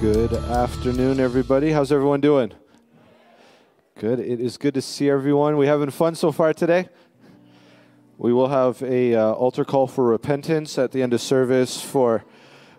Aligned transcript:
Good 0.00 0.34
afternoon, 0.34 1.20
everybody. 1.20 1.72
How's 1.72 1.90
everyone 1.90 2.20
doing? 2.20 2.52
Good. 3.98 4.20
It 4.20 4.40
is 4.42 4.58
good 4.58 4.74
to 4.74 4.82
see 4.82 5.08
everyone. 5.08 5.56
We 5.56 5.66
having 5.68 5.88
fun 5.88 6.14
so 6.14 6.32
far 6.32 6.52
today? 6.52 6.90
We 8.18 8.30
will 8.34 8.48
have 8.48 8.82
a 8.82 9.14
uh, 9.14 9.32
altar 9.32 9.64
call 9.64 9.86
for 9.86 10.04
repentance 10.04 10.76
at 10.76 10.92
the 10.92 11.02
end 11.02 11.14
of 11.14 11.22
service 11.22 11.80
for 11.80 12.26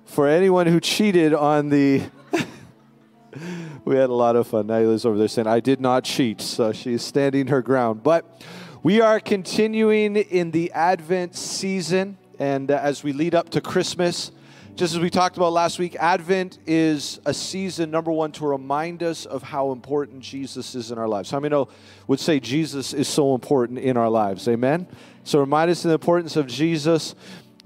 for 0.05 0.27
anyone 0.27 0.67
who 0.67 0.79
cheated 0.79 1.33
on 1.33 1.69
the. 1.69 2.03
we 3.83 3.95
had 3.95 4.11
a 4.11 4.13
lot 4.13 4.35
of 4.35 4.45
fun. 4.45 4.67
Nyla's 4.67 5.03
over 5.03 5.17
there 5.17 5.27
saying, 5.27 5.47
"I 5.47 5.59
did 5.59 5.81
not 5.81 6.03
cheat," 6.03 6.39
so 6.39 6.71
she's 6.71 7.01
standing 7.01 7.47
her 7.47 7.63
ground. 7.63 8.03
But 8.03 8.45
we 8.83 9.01
are 9.01 9.19
continuing 9.19 10.17
in 10.17 10.51
the 10.51 10.71
Advent 10.71 11.35
season, 11.35 12.19
and 12.37 12.69
uh, 12.69 12.79
as 12.79 13.03
we 13.03 13.11
lead 13.11 13.33
up 13.33 13.49
to 13.49 13.59
Christmas. 13.59 14.31
Just 14.77 14.93
as 14.93 14.99
we 14.99 15.09
talked 15.09 15.37
about 15.37 15.53
last 15.53 15.79
week, 15.79 15.95
Advent 15.95 16.59
is 16.67 17.19
a 17.25 17.33
season, 17.33 17.89
number 17.89 18.11
one, 18.11 18.31
to 18.33 18.45
remind 18.45 19.01
us 19.01 19.25
of 19.25 19.41
how 19.41 19.71
important 19.71 20.19
Jesus 20.19 20.75
is 20.75 20.91
in 20.91 20.99
our 20.99 21.07
lives. 21.07 21.31
How 21.31 21.39
many 21.39 21.49
know 21.49 21.69
would 22.05 22.19
say 22.19 22.39
Jesus 22.39 22.93
is 22.93 23.07
so 23.07 23.33
important 23.33 23.79
in 23.79 23.97
our 23.97 24.07
lives? 24.07 24.47
Amen? 24.47 24.85
So 25.23 25.39
remind 25.39 25.71
us 25.71 25.83
of 25.83 25.89
the 25.89 25.95
importance 25.95 26.35
of 26.35 26.45
Jesus. 26.45 27.15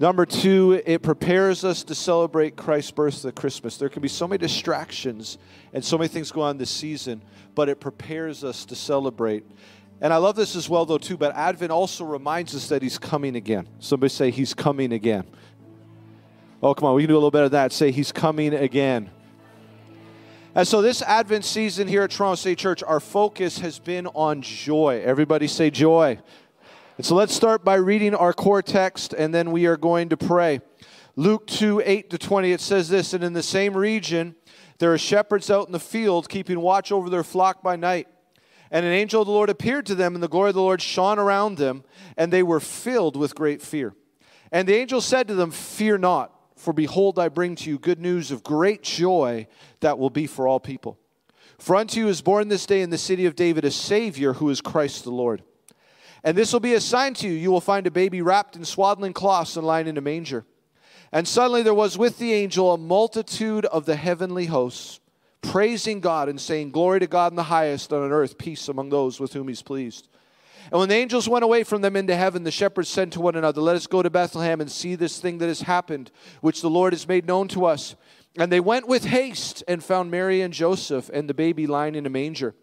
Number 0.00 0.24
two, 0.24 0.80
it 0.86 1.02
prepares 1.02 1.66
us 1.66 1.84
to 1.84 1.94
celebrate 1.94 2.56
Christ's 2.56 2.92
birth 2.92 3.26
at 3.26 3.34
Christmas. 3.34 3.76
There 3.76 3.90
can 3.90 4.00
be 4.00 4.08
so 4.08 4.26
many 4.26 4.38
distractions 4.38 5.36
and 5.74 5.84
so 5.84 5.98
many 5.98 6.08
things 6.08 6.32
go 6.32 6.40
on 6.40 6.56
this 6.56 6.70
season, 6.70 7.20
but 7.54 7.68
it 7.68 7.78
prepares 7.78 8.42
us 8.42 8.64
to 8.64 8.74
celebrate. 8.74 9.44
And 10.00 10.14
I 10.14 10.16
love 10.16 10.34
this 10.34 10.56
as 10.56 10.66
well, 10.66 10.86
though, 10.86 10.96
too, 10.96 11.18
but 11.18 11.36
Advent 11.36 11.72
also 11.72 12.06
reminds 12.06 12.56
us 12.56 12.68
that 12.70 12.80
He's 12.80 12.98
coming 12.98 13.36
again. 13.36 13.68
Somebody 13.80 14.08
say, 14.08 14.30
He's 14.30 14.54
coming 14.54 14.94
again. 14.94 15.26
Oh, 16.62 16.74
come 16.74 16.88
on, 16.88 16.94
we 16.94 17.02
can 17.02 17.08
do 17.08 17.14
a 17.14 17.16
little 17.16 17.32
bit 17.32 17.42
of 17.42 17.50
that. 17.50 17.72
Say, 17.72 17.90
He's 17.90 18.12
coming 18.12 18.54
again. 18.54 19.10
And 20.54 20.68
so, 20.68 20.80
this 20.80 21.02
Advent 21.02 21.44
season 21.44 21.88
here 21.88 22.02
at 22.02 22.12
Toronto 22.12 22.36
City 22.36 22.54
Church, 22.54 22.84
our 22.84 23.00
focus 23.00 23.58
has 23.58 23.80
been 23.80 24.06
on 24.08 24.42
joy. 24.42 25.02
Everybody 25.04 25.48
say 25.48 25.70
joy. 25.70 26.20
And 26.98 27.04
so, 27.04 27.16
let's 27.16 27.34
start 27.34 27.64
by 27.64 27.74
reading 27.74 28.14
our 28.14 28.32
core 28.32 28.62
text, 28.62 29.12
and 29.12 29.34
then 29.34 29.50
we 29.50 29.66
are 29.66 29.76
going 29.76 30.10
to 30.10 30.16
pray. 30.16 30.60
Luke 31.16 31.48
2 31.48 31.82
8 31.84 32.10
to 32.10 32.18
20, 32.18 32.52
it 32.52 32.60
says 32.60 32.88
this 32.88 33.12
And 33.12 33.24
in 33.24 33.32
the 33.32 33.42
same 33.42 33.76
region, 33.76 34.36
there 34.78 34.92
are 34.92 34.98
shepherds 34.98 35.50
out 35.50 35.66
in 35.66 35.72
the 35.72 35.80
field, 35.80 36.28
keeping 36.28 36.60
watch 36.60 36.92
over 36.92 37.10
their 37.10 37.24
flock 37.24 37.60
by 37.60 37.74
night. 37.74 38.06
And 38.70 38.86
an 38.86 38.92
angel 38.92 39.22
of 39.22 39.26
the 39.26 39.32
Lord 39.32 39.50
appeared 39.50 39.86
to 39.86 39.96
them, 39.96 40.14
and 40.14 40.22
the 40.22 40.28
glory 40.28 40.50
of 40.50 40.54
the 40.54 40.62
Lord 40.62 40.80
shone 40.80 41.18
around 41.18 41.58
them, 41.58 41.82
and 42.16 42.32
they 42.32 42.44
were 42.44 42.60
filled 42.60 43.16
with 43.16 43.34
great 43.34 43.62
fear. 43.62 43.94
And 44.52 44.68
the 44.68 44.76
angel 44.76 45.00
said 45.00 45.26
to 45.26 45.34
them, 45.34 45.50
Fear 45.50 45.98
not. 45.98 46.38
For 46.62 46.72
behold, 46.72 47.18
I 47.18 47.28
bring 47.28 47.56
to 47.56 47.70
you 47.70 47.76
good 47.76 47.98
news 47.98 48.30
of 48.30 48.44
great 48.44 48.84
joy 48.84 49.48
that 49.80 49.98
will 49.98 50.10
be 50.10 50.28
for 50.28 50.46
all 50.46 50.60
people. 50.60 50.96
For 51.58 51.74
unto 51.74 51.98
you 51.98 52.06
is 52.06 52.22
born 52.22 52.46
this 52.46 52.66
day 52.66 52.82
in 52.82 52.90
the 52.90 52.98
city 52.98 53.26
of 53.26 53.34
David 53.34 53.64
a 53.64 53.70
Savior 53.72 54.34
who 54.34 54.48
is 54.48 54.60
Christ 54.60 55.02
the 55.02 55.10
Lord. 55.10 55.42
And 56.22 56.38
this 56.38 56.52
will 56.52 56.60
be 56.60 56.74
a 56.74 56.80
sign 56.80 57.14
to 57.14 57.26
you 57.26 57.34
you 57.34 57.50
will 57.50 57.60
find 57.60 57.88
a 57.88 57.90
baby 57.90 58.22
wrapped 58.22 58.54
in 58.54 58.64
swaddling 58.64 59.12
cloths 59.12 59.56
and 59.56 59.66
lying 59.66 59.88
in 59.88 59.98
a 59.98 60.00
manger. 60.00 60.44
And 61.10 61.26
suddenly 61.26 61.64
there 61.64 61.74
was 61.74 61.98
with 61.98 62.18
the 62.18 62.32
angel 62.32 62.72
a 62.72 62.78
multitude 62.78 63.64
of 63.64 63.84
the 63.84 63.96
heavenly 63.96 64.46
hosts, 64.46 65.00
praising 65.40 65.98
God 65.98 66.28
and 66.28 66.40
saying, 66.40 66.70
Glory 66.70 67.00
to 67.00 67.08
God 67.08 67.32
in 67.32 67.36
the 67.36 67.42
highest, 67.42 67.90
and 67.90 68.04
on 68.04 68.12
earth 68.12 68.38
peace 68.38 68.68
among 68.68 68.90
those 68.90 69.18
with 69.18 69.32
whom 69.32 69.48
he's 69.48 69.62
pleased. 69.62 70.06
And 70.70 70.78
when 70.78 70.88
the 70.88 70.94
angels 70.94 71.28
went 71.28 71.44
away 71.44 71.64
from 71.64 71.82
them 71.82 71.96
into 71.96 72.16
heaven, 72.16 72.44
the 72.44 72.50
shepherds 72.50 72.88
said 72.88 73.12
to 73.12 73.20
one 73.20 73.36
another, 73.36 73.60
Let 73.60 73.76
us 73.76 73.86
go 73.86 74.02
to 74.02 74.10
Bethlehem 74.10 74.60
and 74.60 74.70
see 74.70 74.94
this 74.94 75.18
thing 75.18 75.38
that 75.38 75.48
has 75.48 75.62
happened, 75.62 76.10
which 76.40 76.62
the 76.62 76.70
Lord 76.70 76.92
has 76.92 77.08
made 77.08 77.26
known 77.26 77.48
to 77.48 77.64
us. 77.64 77.96
And 78.38 78.50
they 78.50 78.60
went 78.60 78.88
with 78.88 79.04
haste 79.04 79.62
and 79.68 79.84
found 79.84 80.10
Mary 80.10 80.40
and 80.40 80.54
Joseph 80.54 81.10
and 81.12 81.28
the 81.28 81.34
baby 81.34 81.66
lying 81.66 81.94
in 81.94 82.06
a 82.06 82.10
manger. 82.10 82.54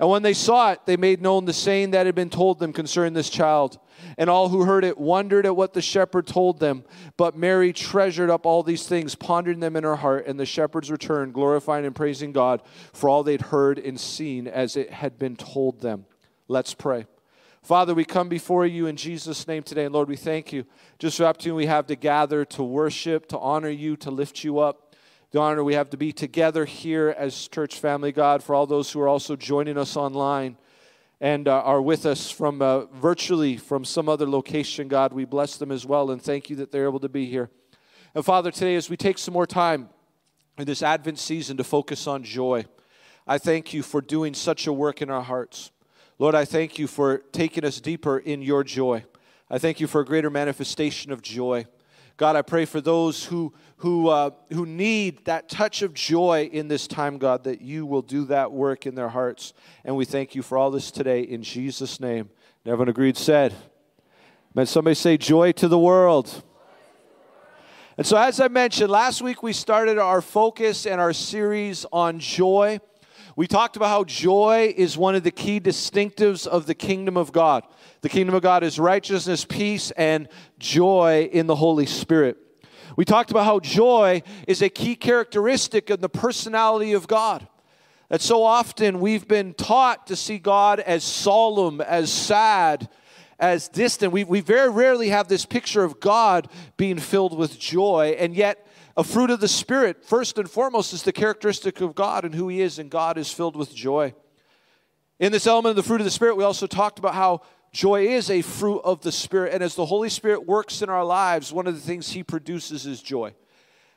And 0.00 0.08
when 0.08 0.22
they 0.22 0.34
saw 0.34 0.72
it, 0.72 0.80
they 0.86 0.96
made 0.96 1.22
known 1.22 1.44
the 1.44 1.52
saying 1.52 1.92
that 1.92 2.06
had 2.06 2.16
been 2.16 2.30
told 2.30 2.58
them 2.58 2.72
concerning 2.72 3.12
this 3.12 3.30
child. 3.30 3.78
And 4.18 4.28
all 4.28 4.48
who 4.48 4.64
heard 4.64 4.84
it 4.84 4.98
wondered 4.98 5.46
at 5.46 5.54
what 5.54 5.72
the 5.72 5.82
shepherd 5.82 6.26
told 6.26 6.58
them. 6.58 6.84
But 7.16 7.36
Mary 7.36 7.72
treasured 7.72 8.28
up 8.28 8.44
all 8.44 8.64
these 8.64 8.88
things, 8.88 9.14
pondering 9.14 9.60
them 9.60 9.76
in 9.76 9.84
her 9.84 9.96
heart. 9.96 10.26
And 10.26 10.38
the 10.38 10.46
shepherds 10.46 10.90
returned, 10.90 11.32
glorifying 11.32 11.86
and 11.86 11.94
praising 11.94 12.32
God 12.32 12.62
for 12.92 13.08
all 13.08 13.22
they'd 13.22 13.40
heard 13.40 13.78
and 13.78 14.00
seen 14.00 14.48
as 14.48 14.76
it 14.76 14.90
had 14.90 15.16
been 15.18 15.36
told 15.36 15.80
them. 15.80 16.06
Let's 16.48 16.74
pray. 16.74 17.06
Father, 17.64 17.94
we 17.94 18.04
come 18.04 18.28
before 18.28 18.66
you 18.66 18.88
in 18.88 18.94
Jesus' 18.94 19.48
name 19.48 19.62
today. 19.62 19.86
And 19.86 19.94
Lord, 19.94 20.06
we 20.06 20.16
thank 20.16 20.52
you 20.52 20.66
just 20.98 21.16
for 21.16 21.22
the 21.22 21.30
opportunity 21.30 21.56
we 21.56 21.66
have 21.66 21.86
to 21.86 21.96
gather, 21.96 22.44
to 22.44 22.62
worship, 22.62 23.26
to 23.28 23.38
honor 23.38 23.70
you, 23.70 23.96
to 23.96 24.10
lift 24.10 24.44
you 24.44 24.58
up. 24.58 24.94
The 25.30 25.40
honor 25.40 25.64
we 25.64 25.72
have 25.72 25.88
to 25.88 25.96
be 25.96 26.12
together 26.12 26.66
here 26.66 27.14
as 27.16 27.48
church 27.48 27.80
family, 27.80 28.12
God, 28.12 28.42
for 28.42 28.54
all 28.54 28.66
those 28.66 28.92
who 28.92 29.00
are 29.00 29.08
also 29.08 29.34
joining 29.34 29.78
us 29.78 29.96
online 29.96 30.58
and 31.22 31.48
uh, 31.48 31.62
are 31.62 31.80
with 31.80 32.04
us 32.04 32.30
from 32.30 32.60
uh, 32.60 32.84
virtually 32.84 33.56
from 33.56 33.82
some 33.86 34.10
other 34.10 34.28
location, 34.28 34.86
God. 34.86 35.14
We 35.14 35.24
bless 35.24 35.56
them 35.56 35.72
as 35.72 35.86
well 35.86 36.10
and 36.10 36.20
thank 36.20 36.50
you 36.50 36.56
that 36.56 36.70
they're 36.70 36.84
able 36.84 37.00
to 37.00 37.08
be 37.08 37.24
here. 37.24 37.48
And 38.14 38.22
Father, 38.22 38.50
today 38.50 38.76
as 38.76 38.90
we 38.90 38.98
take 38.98 39.16
some 39.16 39.32
more 39.32 39.46
time 39.46 39.88
in 40.58 40.66
this 40.66 40.82
Advent 40.82 41.18
season 41.18 41.56
to 41.56 41.64
focus 41.64 42.06
on 42.06 42.24
joy, 42.24 42.66
I 43.26 43.38
thank 43.38 43.72
you 43.72 43.82
for 43.82 44.02
doing 44.02 44.34
such 44.34 44.66
a 44.66 44.72
work 44.72 45.00
in 45.00 45.08
our 45.08 45.22
hearts. 45.22 45.70
Lord, 46.18 46.36
I 46.36 46.44
thank 46.44 46.78
you 46.78 46.86
for 46.86 47.18
taking 47.32 47.64
us 47.64 47.80
deeper 47.80 48.18
in 48.18 48.40
your 48.40 48.62
joy. 48.62 49.04
I 49.50 49.58
thank 49.58 49.80
you 49.80 49.88
for 49.88 50.00
a 50.00 50.04
greater 50.04 50.30
manifestation 50.30 51.10
of 51.10 51.22
joy. 51.22 51.66
God, 52.16 52.36
I 52.36 52.42
pray 52.42 52.64
for 52.66 52.80
those 52.80 53.24
who, 53.24 53.52
who, 53.78 54.08
uh, 54.08 54.30
who 54.52 54.64
need 54.64 55.24
that 55.24 55.48
touch 55.48 55.82
of 55.82 55.92
joy 55.92 56.48
in 56.52 56.68
this 56.68 56.86
time, 56.86 57.18
God, 57.18 57.42
that 57.44 57.60
you 57.60 57.84
will 57.84 58.02
do 58.02 58.24
that 58.26 58.52
work 58.52 58.86
in 58.86 58.94
their 58.94 59.08
hearts. 59.08 59.52
And 59.84 59.96
we 59.96 60.04
thank 60.04 60.36
you 60.36 60.42
for 60.42 60.56
all 60.56 60.70
this 60.70 60.92
today 60.92 61.22
in 61.22 61.42
Jesus' 61.42 61.98
name. 61.98 62.30
And 62.64 62.72
everyone 62.72 62.88
agreed, 62.88 63.16
said. 63.16 63.52
May 64.54 64.66
somebody 64.66 64.94
say, 64.94 65.16
Joy 65.16 65.50
to 65.52 65.66
the 65.66 65.78
world. 65.78 66.44
And 67.96 68.06
so, 68.06 68.16
as 68.16 68.38
I 68.38 68.46
mentioned, 68.46 68.90
last 68.90 69.20
week 69.20 69.42
we 69.42 69.52
started 69.52 69.98
our 69.98 70.20
focus 70.20 70.86
and 70.86 71.00
our 71.00 71.12
series 71.12 71.84
on 71.92 72.20
joy. 72.20 72.78
We 73.36 73.48
talked 73.48 73.76
about 73.76 73.88
how 73.88 74.04
joy 74.04 74.72
is 74.76 74.96
one 74.96 75.16
of 75.16 75.24
the 75.24 75.32
key 75.32 75.58
distinctives 75.58 76.46
of 76.46 76.66
the 76.66 76.74
kingdom 76.74 77.16
of 77.16 77.32
God. 77.32 77.64
The 78.02 78.08
kingdom 78.08 78.34
of 78.36 78.42
God 78.42 78.62
is 78.62 78.78
righteousness, 78.78 79.44
peace, 79.44 79.90
and 79.92 80.28
joy 80.60 81.28
in 81.32 81.48
the 81.48 81.56
Holy 81.56 81.86
Spirit. 81.86 82.36
We 82.96 83.04
talked 83.04 83.32
about 83.32 83.44
how 83.44 83.58
joy 83.58 84.22
is 84.46 84.62
a 84.62 84.68
key 84.68 84.94
characteristic 84.94 85.90
of 85.90 86.00
the 86.00 86.08
personality 86.08 86.92
of 86.92 87.08
God. 87.08 87.48
That 88.08 88.20
so 88.20 88.44
often 88.44 89.00
we've 89.00 89.26
been 89.26 89.52
taught 89.54 90.06
to 90.06 90.16
see 90.16 90.38
God 90.38 90.78
as 90.78 91.02
solemn, 91.02 91.80
as 91.80 92.12
sad, 92.12 92.88
as 93.40 93.68
distant. 93.68 94.12
We, 94.12 94.22
we 94.22 94.42
very 94.42 94.70
rarely 94.70 95.08
have 95.08 95.26
this 95.26 95.44
picture 95.44 95.82
of 95.82 95.98
God 95.98 96.48
being 96.76 96.98
filled 96.98 97.36
with 97.36 97.58
joy, 97.58 98.14
and 98.16 98.36
yet 98.36 98.64
a 98.96 99.04
fruit 99.04 99.30
of 99.30 99.40
the 99.40 99.48
Spirit, 99.48 100.04
first 100.04 100.38
and 100.38 100.48
foremost, 100.48 100.92
is 100.92 101.02
the 101.02 101.12
characteristic 101.12 101.80
of 101.80 101.94
God 101.94 102.24
and 102.24 102.34
who 102.34 102.48
He 102.48 102.60
is, 102.60 102.78
and 102.78 102.90
God 102.90 103.18
is 103.18 103.32
filled 103.32 103.56
with 103.56 103.74
joy. 103.74 104.14
In 105.18 105.32
this 105.32 105.46
element 105.46 105.70
of 105.70 105.76
the 105.76 105.82
fruit 105.82 106.00
of 106.00 106.04
the 106.04 106.10
Spirit, 106.10 106.36
we 106.36 106.44
also 106.44 106.66
talked 106.66 106.98
about 106.98 107.14
how 107.14 107.42
joy 107.72 108.06
is 108.06 108.30
a 108.30 108.42
fruit 108.42 108.80
of 108.84 109.00
the 109.00 109.12
Spirit. 109.12 109.52
And 109.52 109.62
as 109.62 109.74
the 109.74 109.86
Holy 109.86 110.08
Spirit 110.08 110.46
works 110.46 110.80
in 110.80 110.88
our 110.88 111.04
lives, 111.04 111.52
one 111.52 111.66
of 111.66 111.74
the 111.74 111.80
things 111.80 112.10
He 112.10 112.22
produces 112.22 112.86
is 112.86 113.02
joy. 113.02 113.34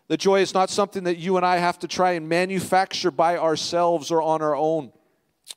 The 0.07 0.17
joy 0.17 0.39
is 0.39 0.53
not 0.53 0.69
something 0.69 1.03
that 1.03 1.17
you 1.17 1.37
and 1.37 1.45
I 1.45 1.57
have 1.57 1.79
to 1.79 1.87
try 1.87 2.13
and 2.13 2.27
manufacture 2.27 3.11
by 3.11 3.37
ourselves 3.37 4.09
or 4.09 4.21
on 4.21 4.41
our 4.41 4.55
own. 4.55 4.91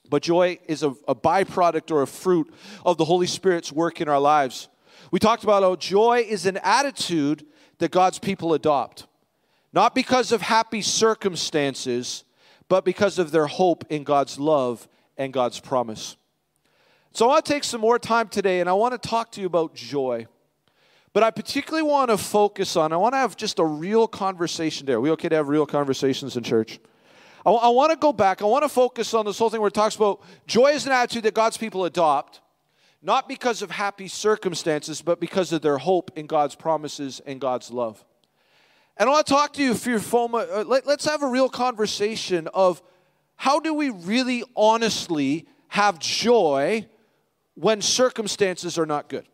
But 0.08 0.22
joy 0.22 0.58
is 0.66 0.82
a, 0.82 0.90
a 1.08 1.14
byproduct 1.14 1.90
or 1.90 2.02
a 2.02 2.06
fruit 2.06 2.52
of 2.84 2.98
the 2.98 3.04
Holy 3.04 3.26
Spirit's 3.26 3.72
work 3.72 4.00
in 4.00 4.08
our 4.08 4.20
lives. 4.20 4.68
We 5.10 5.18
talked 5.18 5.44
about 5.44 5.62
how 5.62 5.76
joy 5.76 6.26
is 6.28 6.46
an 6.46 6.58
attitude 6.58 7.46
that 7.78 7.90
God's 7.90 8.18
people 8.18 8.54
adopt 8.54 9.06
not 9.72 9.94
because 9.94 10.32
of 10.32 10.42
happy 10.42 10.82
circumstances, 10.82 12.24
but 12.68 12.84
because 12.84 13.18
of 13.18 13.30
their 13.30 13.46
hope 13.46 13.84
in 13.90 14.04
God's 14.04 14.38
love 14.38 14.88
and 15.16 15.32
God's 15.32 15.60
promise. 15.60 16.16
So 17.12 17.26
I 17.26 17.28
want 17.28 17.44
to 17.44 17.52
take 17.52 17.64
some 17.64 17.80
more 17.80 17.98
time 17.98 18.28
today 18.28 18.60
and 18.60 18.68
I 18.68 18.72
want 18.72 19.00
to 19.00 19.08
talk 19.08 19.32
to 19.32 19.40
you 19.40 19.46
about 19.46 19.74
joy. 19.74 20.26
But 21.12 21.24
I 21.24 21.30
particularly 21.30 21.82
want 21.82 22.10
to 22.10 22.16
focus 22.16 22.76
on, 22.76 22.92
I 22.92 22.96
want 22.96 23.14
to 23.14 23.18
have 23.18 23.36
just 23.36 23.58
a 23.58 23.64
real 23.64 24.06
conversation 24.06 24.86
there. 24.86 24.98
Are 24.98 25.00
we 25.00 25.10
okay 25.10 25.28
to 25.28 25.36
have 25.36 25.48
real 25.48 25.66
conversations 25.66 26.36
in 26.36 26.44
church? 26.44 26.78
I, 27.44 27.50
I 27.50 27.68
want 27.70 27.90
to 27.90 27.96
go 27.96 28.12
back. 28.12 28.42
I 28.42 28.44
want 28.44 28.62
to 28.62 28.68
focus 28.68 29.12
on 29.12 29.24
this 29.24 29.38
whole 29.38 29.50
thing 29.50 29.60
where 29.60 29.68
it 29.68 29.74
talks 29.74 29.96
about 29.96 30.22
joy 30.46 30.68
is 30.68 30.86
an 30.86 30.92
attitude 30.92 31.24
that 31.24 31.34
God's 31.34 31.56
people 31.56 31.84
adopt, 31.84 32.40
not 33.02 33.28
because 33.28 33.62
of 33.62 33.72
happy 33.72 34.06
circumstances, 34.06 35.02
but 35.02 35.18
because 35.18 35.52
of 35.52 35.62
their 35.62 35.78
hope 35.78 36.12
in 36.14 36.26
God's 36.26 36.54
promises 36.54 37.20
and 37.26 37.40
God's 37.40 37.72
love. 37.72 38.04
And 39.00 39.08
I 39.08 39.12
want 39.12 39.26
to 39.28 39.32
talk 39.32 39.54
to 39.54 39.62
you, 39.62 39.72
for 39.72 39.88
your 39.88 39.98
FOMA. 39.98 40.58
Uh, 40.58 40.64
let, 40.64 40.86
let's 40.86 41.06
have 41.06 41.22
a 41.22 41.26
real 41.26 41.48
conversation 41.48 42.48
of 42.52 42.82
how 43.34 43.58
do 43.58 43.72
we 43.72 43.88
really 43.88 44.44
honestly 44.54 45.46
have 45.68 45.98
joy 45.98 46.86
when 47.54 47.80
circumstances 47.80 48.76
are 48.76 48.84
not 48.84 49.08
good? 49.08 49.26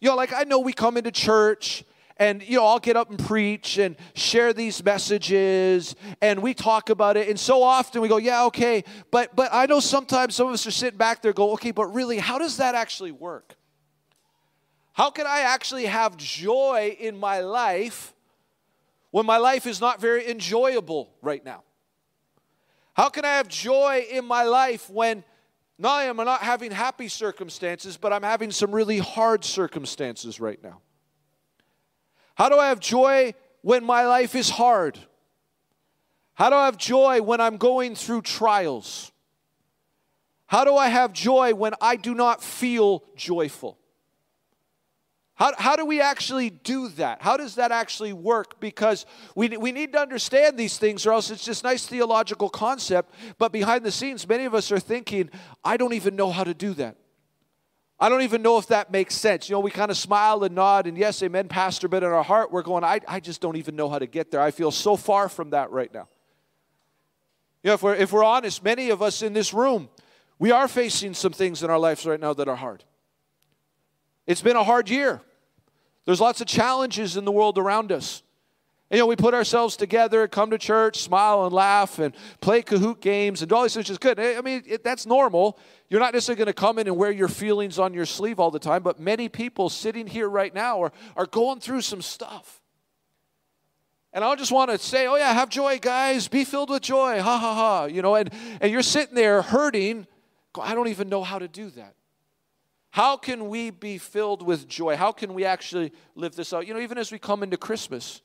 You 0.00 0.08
know, 0.08 0.16
like 0.16 0.32
I 0.32 0.42
know 0.42 0.58
we 0.58 0.72
come 0.72 0.96
into 0.96 1.12
church 1.12 1.84
and 2.16 2.42
you 2.42 2.56
know 2.56 2.66
I'll 2.66 2.80
get 2.80 2.96
up 2.96 3.10
and 3.10 3.18
preach 3.18 3.78
and 3.78 3.94
share 4.14 4.52
these 4.52 4.82
messages 4.82 5.94
and 6.20 6.42
we 6.42 6.52
talk 6.52 6.90
about 6.90 7.16
it 7.16 7.28
and 7.28 7.38
so 7.38 7.62
often 7.62 8.02
we 8.02 8.08
go 8.08 8.16
yeah 8.16 8.44
okay 8.46 8.82
but 9.10 9.34
but 9.36 9.50
I 9.52 9.66
know 9.66 9.78
sometimes 9.80 10.34
some 10.34 10.48
of 10.48 10.52
us 10.52 10.66
are 10.66 10.72
sitting 10.72 10.98
back 10.98 11.22
there 11.22 11.32
go 11.32 11.52
okay 11.52 11.70
but 11.70 11.86
really 11.86 12.18
how 12.18 12.38
does 12.38 12.58
that 12.58 12.74
actually 12.74 13.12
work 13.12 13.56
how 15.00 15.08
can 15.10 15.26
I 15.26 15.40
actually 15.40 15.86
have 15.86 16.16
joy 16.18 16.94
in 17.00 17.16
my 17.16 17.40
life 17.40 18.14
when 19.10 19.24
my 19.24 19.38
life 19.38 19.66
is 19.66 19.80
not 19.80 19.98
very 19.98 20.30
enjoyable 20.30 21.10
right 21.22 21.42
now 21.42 21.62
how 23.00 23.08
can 23.08 23.24
I 23.24 23.36
have 23.38 23.48
joy 23.48 24.04
in 24.10 24.26
my 24.26 24.42
life 24.42 24.90
when 24.90 25.24
not 25.78 26.00
only 26.00 26.10
am 26.10 26.20
I 26.20 26.24
not 26.24 26.42
having 26.42 26.70
happy 26.70 27.08
circumstances, 27.08 27.96
but 27.96 28.12
I'm 28.12 28.22
having 28.22 28.50
some 28.50 28.72
really 28.72 28.98
hard 28.98 29.42
circumstances 29.42 30.38
right 30.38 30.62
now? 30.62 30.82
How 32.34 32.50
do 32.50 32.58
I 32.58 32.68
have 32.68 32.78
joy 32.78 33.32
when 33.62 33.82
my 33.82 34.04
life 34.06 34.34
is 34.34 34.50
hard? 34.50 34.98
How 36.34 36.50
do 36.50 36.56
I 36.56 36.66
have 36.66 36.76
joy 36.76 37.22
when 37.22 37.40
I'm 37.40 37.56
going 37.56 37.94
through 37.94 38.20
trials? 38.20 39.12
How 40.46 40.64
do 40.64 40.76
I 40.76 40.88
have 40.88 41.14
joy 41.14 41.54
when 41.54 41.72
I 41.80 41.96
do 41.96 42.14
not 42.14 42.44
feel 42.44 43.02
joyful? 43.16 43.79
How, 45.40 45.54
how 45.56 45.74
do 45.74 45.86
we 45.86 46.02
actually 46.02 46.50
do 46.50 46.88
that? 46.88 47.22
How 47.22 47.38
does 47.38 47.54
that 47.54 47.72
actually 47.72 48.12
work? 48.12 48.60
Because 48.60 49.06
we, 49.34 49.48
we 49.48 49.72
need 49.72 49.94
to 49.94 49.98
understand 49.98 50.58
these 50.58 50.76
things, 50.76 51.06
or 51.06 51.12
else 51.12 51.30
it's 51.30 51.42
just 51.42 51.64
nice 51.64 51.86
theological 51.86 52.50
concept. 52.50 53.14
But 53.38 53.50
behind 53.50 53.82
the 53.82 53.90
scenes, 53.90 54.28
many 54.28 54.44
of 54.44 54.54
us 54.54 54.70
are 54.70 54.78
thinking, 54.78 55.30
I 55.64 55.78
don't 55.78 55.94
even 55.94 56.14
know 56.14 56.30
how 56.30 56.44
to 56.44 56.52
do 56.52 56.74
that. 56.74 56.98
I 57.98 58.10
don't 58.10 58.20
even 58.20 58.42
know 58.42 58.58
if 58.58 58.66
that 58.66 58.92
makes 58.92 59.14
sense. 59.14 59.48
You 59.48 59.54
know, 59.54 59.60
we 59.60 59.70
kind 59.70 59.90
of 59.90 59.96
smile 59.96 60.44
and 60.44 60.54
nod, 60.54 60.86
and 60.86 60.98
yes, 60.98 61.22
amen, 61.22 61.48
Pastor, 61.48 61.88
but 61.88 62.02
in 62.02 62.10
our 62.10 62.22
heart, 62.22 62.52
we're 62.52 62.60
going, 62.60 62.84
I, 62.84 63.00
I 63.08 63.18
just 63.18 63.40
don't 63.40 63.56
even 63.56 63.76
know 63.76 63.88
how 63.88 63.98
to 63.98 64.06
get 64.06 64.30
there. 64.30 64.42
I 64.42 64.50
feel 64.50 64.70
so 64.70 64.94
far 64.94 65.30
from 65.30 65.50
that 65.50 65.70
right 65.70 65.92
now. 65.92 66.06
You 67.62 67.68
know, 67.68 67.74
if 67.74 67.82
we're, 67.82 67.94
if 67.94 68.12
we're 68.12 68.24
honest, 68.24 68.62
many 68.62 68.90
of 68.90 69.00
us 69.00 69.22
in 69.22 69.32
this 69.32 69.54
room, 69.54 69.88
we 70.38 70.50
are 70.50 70.68
facing 70.68 71.14
some 71.14 71.32
things 71.32 71.62
in 71.62 71.70
our 71.70 71.78
lives 71.78 72.04
right 72.04 72.20
now 72.20 72.34
that 72.34 72.46
are 72.46 72.56
hard. 72.56 72.84
It's 74.26 74.42
been 74.42 74.56
a 74.56 74.64
hard 74.64 74.90
year. 74.90 75.22
There's 76.10 76.20
lots 76.20 76.40
of 76.40 76.48
challenges 76.48 77.16
in 77.16 77.24
the 77.24 77.30
world 77.30 77.56
around 77.56 77.92
us. 77.92 78.24
You 78.90 78.98
know, 78.98 79.06
we 79.06 79.14
put 79.14 79.32
ourselves 79.32 79.76
together, 79.76 80.26
come 80.26 80.50
to 80.50 80.58
church, 80.58 80.98
smile 80.98 81.44
and 81.44 81.54
laugh, 81.54 82.00
and 82.00 82.12
play 82.40 82.62
Kahoot 82.62 83.00
games, 83.00 83.42
and 83.42 83.52
all 83.52 83.62
these 83.62 83.74
things, 83.74 83.90
is 83.90 83.98
good. 83.98 84.18
I 84.18 84.40
mean, 84.40 84.64
it, 84.66 84.82
that's 84.82 85.06
normal. 85.06 85.56
You're 85.88 86.00
not 86.00 86.12
necessarily 86.12 86.38
going 86.38 86.46
to 86.48 86.52
come 86.52 86.80
in 86.80 86.88
and 86.88 86.96
wear 86.96 87.12
your 87.12 87.28
feelings 87.28 87.78
on 87.78 87.94
your 87.94 88.06
sleeve 88.06 88.40
all 88.40 88.50
the 88.50 88.58
time, 88.58 88.82
but 88.82 88.98
many 88.98 89.28
people 89.28 89.68
sitting 89.68 90.08
here 90.08 90.28
right 90.28 90.52
now 90.52 90.82
are, 90.82 90.92
are 91.16 91.26
going 91.26 91.60
through 91.60 91.82
some 91.82 92.02
stuff. 92.02 92.60
And 94.12 94.24
I 94.24 94.34
just 94.34 94.50
want 94.50 94.72
to 94.72 94.78
say, 94.78 95.06
oh, 95.06 95.14
yeah, 95.14 95.32
have 95.32 95.48
joy, 95.48 95.78
guys. 95.78 96.26
Be 96.26 96.42
filled 96.44 96.70
with 96.70 96.82
joy. 96.82 97.20
Ha, 97.20 97.38
ha, 97.38 97.54
ha. 97.54 97.84
You 97.84 98.02
know, 98.02 98.16
and, 98.16 98.30
and 98.60 98.72
you're 98.72 98.82
sitting 98.82 99.14
there 99.14 99.42
hurting. 99.42 100.08
I 100.60 100.74
don't 100.74 100.88
even 100.88 101.08
know 101.08 101.22
how 101.22 101.38
to 101.38 101.46
do 101.46 101.70
that. 101.70 101.94
How 102.90 103.16
can 103.16 103.48
we 103.48 103.70
be 103.70 103.98
filled 103.98 104.42
with 104.42 104.66
joy? 104.66 104.96
How 104.96 105.12
can 105.12 105.32
we 105.32 105.44
actually 105.44 105.92
live 106.14 106.34
this 106.34 106.52
out? 106.52 106.66
You 106.66 106.74
know, 106.74 106.80
even 106.80 106.98
as 106.98 107.12
we 107.12 107.18
come 107.18 107.42
into 107.42 107.56
Christmas, 107.56 108.20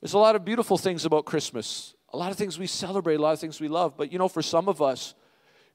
there's 0.00 0.14
a 0.14 0.18
lot 0.18 0.34
of 0.34 0.44
beautiful 0.44 0.76
things 0.76 1.04
about 1.04 1.24
Christmas, 1.24 1.94
a 2.12 2.16
lot 2.16 2.32
of 2.32 2.36
things 2.36 2.58
we 2.58 2.66
celebrate, 2.66 3.16
a 3.16 3.22
lot 3.22 3.32
of 3.32 3.40
things 3.40 3.60
we 3.60 3.68
love. 3.68 3.96
But, 3.96 4.12
you 4.12 4.18
know, 4.18 4.28
for 4.28 4.42
some 4.42 4.68
of 4.68 4.82
us, 4.82 5.14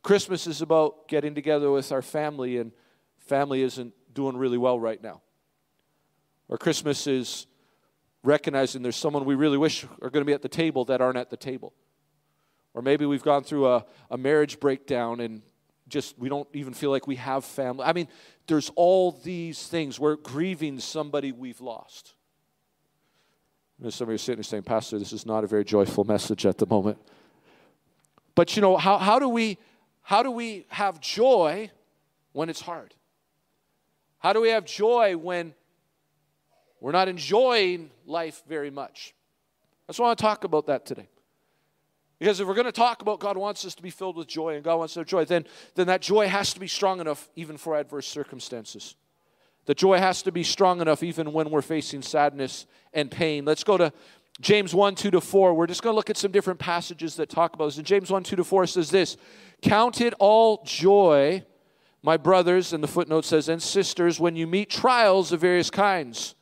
Christmas 0.02 0.48
is 0.48 0.62
about 0.62 1.08
getting 1.08 1.34
together 1.34 1.72
with 1.72 1.92
our 1.94 2.02
family, 2.02 2.58
and 2.58 2.74
family 3.20 3.62
isn't 3.62 3.94
doing 4.14 4.36
really 4.36 4.58
well 4.58 4.78
right 4.78 5.02
now. 5.02 5.22
Or 6.50 6.58
Christmas 6.58 7.08
is 7.08 7.48
recognizing 8.22 8.82
there's 8.82 8.98
someone 8.98 9.24
we 9.24 9.36
really 9.36 9.58
wish 9.58 9.86
are 10.02 10.10
going 10.10 10.22
to 10.22 10.26
be 10.26 10.34
at 10.34 10.42
the 10.42 10.50
table 10.50 10.84
that 10.86 11.00
aren't 11.00 11.18
at 11.18 11.30
the 11.30 11.38
table. 11.38 11.74
Or 12.74 12.82
maybe 12.82 13.06
we've 13.06 13.24
gone 13.24 13.44
through 13.44 13.68
a, 13.68 13.86
a 14.10 14.18
marriage 14.18 14.60
breakdown 14.60 15.20
and 15.22 15.42
just 15.88 16.18
we 16.18 16.30
don't 16.30 16.48
even 16.54 16.74
feel 16.74 16.92
like 16.92 17.08
we 17.08 17.18
have 17.18 17.46
family. 17.46 17.84
I 17.86 17.94
mean, 17.94 18.08
there's 18.48 18.72
all 18.76 19.12
these 19.12 19.68
things. 19.68 20.00
We're 20.00 20.16
grieving 20.16 20.80
somebody 20.80 21.32
we've 21.32 21.62
lost. 21.62 22.14
There's 23.80 23.96
somebody 23.96 24.18
sitting 24.18 24.38
there 24.38 24.44
saying, 24.44 24.64
Pastor, 24.64 24.98
this 24.98 25.12
is 25.12 25.26
not 25.26 25.44
a 25.44 25.48
very 25.48 25.66
joyful 25.66 26.04
message 26.04 26.46
at 26.46 26.58
the 26.58 26.66
moment. 26.66 26.98
But 28.36 28.56
you 28.56 28.62
know, 28.62 28.78
how, 28.78 28.98
how 28.98 29.20
do 29.20 29.28
we 29.28 29.58
how 30.02 30.22
do 30.24 30.32
we 30.32 30.66
have 30.70 31.00
joy 31.00 31.72
when 32.34 32.50
it's 32.50 32.62
hard? 32.62 32.94
How 34.20 34.34
do 34.34 34.42
we 34.42 34.50
have 34.50 34.66
joy 34.66 35.18
when 35.18 35.54
we're 36.80 36.92
not 36.92 37.08
enjoying 37.08 37.90
life 38.06 38.44
very 38.48 38.70
much? 38.70 39.14
That's 39.88 40.00
why 40.00 40.06
I 40.06 40.10
want 40.10 40.20
to 40.20 40.22
talk 40.22 40.44
about 40.44 40.68
that 40.68 40.86
today. 40.86 41.08
Because 42.20 42.40
if 42.40 42.48
we're 42.48 42.54
going 42.54 42.66
to 42.66 42.72
talk 42.72 43.02
about 43.02 43.20
God 43.20 43.38
wants 43.38 43.66
us 43.66 43.76
to 43.76 43.84
be 43.84 43.90
filled 43.90 44.16
with 44.16 44.28
joy 44.28 44.56
and 44.56 44.64
God 44.64 44.78
wants 44.78 44.96
our 44.98 45.04
joy, 45.04 45.26
then, 45.26 45.46
then 45.76 45.88
that 45.88 46.02
joy 46.02 46.28
has 46.28 46.54
to 46.54 46.60
be 46.60 46.68
strong 46.68 47.02
enough 47.02 47.30
even 47.36 47.58
for 47.58 47.76
adverse 47.76 48.08
circumstances. 48.08 48.96
The 49.66 49.74
joy 49.74 49.98
has 49.98 50.22
to 50.24 50.32
be 50.32 50.44
strong 50.44 50.82
enough 50.82 51.04
even 51.04 51.32
when 51.34 51.50
we're 51.50 51.62
facing 51.62 52.02
sadness 52.02 52.66
and 52.94 53.10
pain. 53.10 53.46
Let's 53.46 53.64
go 53.64 53.78
to 53.78 53.94
James 54.42 54.74
1 54.74 54.96
2 54.96 55.12
to 55.12 55.22
4. 55.22 55.54
We're 55.54 55.68
just 55.68 55.84
going 55.84 55.94
to 55.94 55.96
look 55.96 56.10
at 56.10 56.18
some 56.18 56.32
different 56.32 56.60
passages 56.60 57.16
that 57.16 57.30
talk 57.30 57.54
about 57.54 57.66
this. 57.66 57.78
And 57.78 57.86
James 57.86 58.12
1 58.12 58.24
2 58.24 58.36
to 58.38 58.44
4 58.44 58.68
says 58.68 58.90
this 58.90 59.18
Count 59.62 60.02
it 60.02 60.14
all 60.20 60.62
joy, 60.66 61.46
my 62.02 62.18
brothers, 62.18 62.74
and 62.74 62.84
the 62.84 62.88
footnote 62.88 63.26
says, 63.26 63.48
and 63.48 63.62
sisters, 63.62 64.20
when 64.20 64.36
you 64.36 64.48
meet 64.48 64.70
trials 64.70 65.32
of 65.32 65.40
various 65.40 65.70
kinds. 65.70 66.36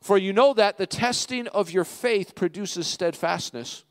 For 0.00 0.16
you 0.16 0.32
know 0.32 0.54
that 0.54 0.78
the 0.78 0.86
testing 0.86 1.48
of 1.48 1.72
your 1.72 1.84
faith 1.84 2.34
produces 2.34 2.86
steadfastness. 2.86 3.84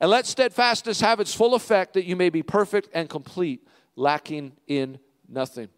And 0.00 0.10
let 0.10 0.26
steadfastness 0.26 1.00
have 1.00 1.20
its 1.20 1.34
full 1.34 1.54
effect 1.54 1.94
that 1.94 2.06
you 2.06 2.16
may 2.16 2.30
be 2.30 2.42
perfect 2.42 2.88
and 2.94 3.08
complete, 3.08 3.66
lacking 3.96 4.52
in 4.66 4.98
nothing. 5.28 5.68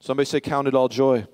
Somebody 0.00 0.24
say, 0.24 0.40
Count 0.40 0.66
it 0.66 0.74
all 0.74 0.88
joy. 0.88 1.26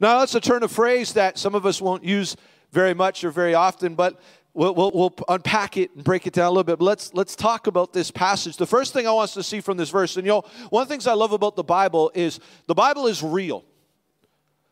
Now, 0.00 0.20
that's 0.20 0.34
a 0.34 0.40
turn 0.40 0.62
of 0.62 0.72
phrase 0.72 1.12
that 1.12 1.38
some 1.38 1.54
of 1.54 1.66
us 1.66 1.80
won't 1.80 2.02
use 2.02 2.34
very 2.72 2.94
much 2.94 3.22
or 3.22 3.30
very 3.30 3.54
often, 3.54 3.94
but 3.94 4.18
we'll, 4.54 4.74
we'll, 4.74 4.90
we'll, 4.92 5.14
unpack 5.28 5.76
it 5.76 5.94
and 5.94 6.02
break 6.02 6.26
it 6.26 6.32
down 6.32 6.46
a 6.46 6.50
little 6.50 6.64
bit. 6.64 6.78
But 6.78 6.86
let's, 6.86 7.12
let's 7.12 7.36
talk 7.36 7.66
about 7.66 7.92
this 7.92 8.10
passage. 8.10 8.56
The 8.56 8.66
first 8.66 8.94
thing 8.94 9.06
I 9.06 9.12
want 9.12 9.24
us 9.24 9.34
to 9.34 9.42
see 9.42 9.60
from 9.60 9.76
this 9.76 9.90
verse, 9.90 10.16
and 10.16 10.24
you 10.26 10.32
know, 10.32 10.44
one 10.70 10.82
of 10.82 10.88
the 10.88 10.92
things 10.94 11.06
I 11.06 11.12
love 11.12 11.32
about 11.32 11.54
the 11.54 11.62
Bible 11.62 12.10
is 12.14 12.40
the 12.66 12.74
Bible 12.74 13.06
is 13.06 13.22
real. 13.22 13.64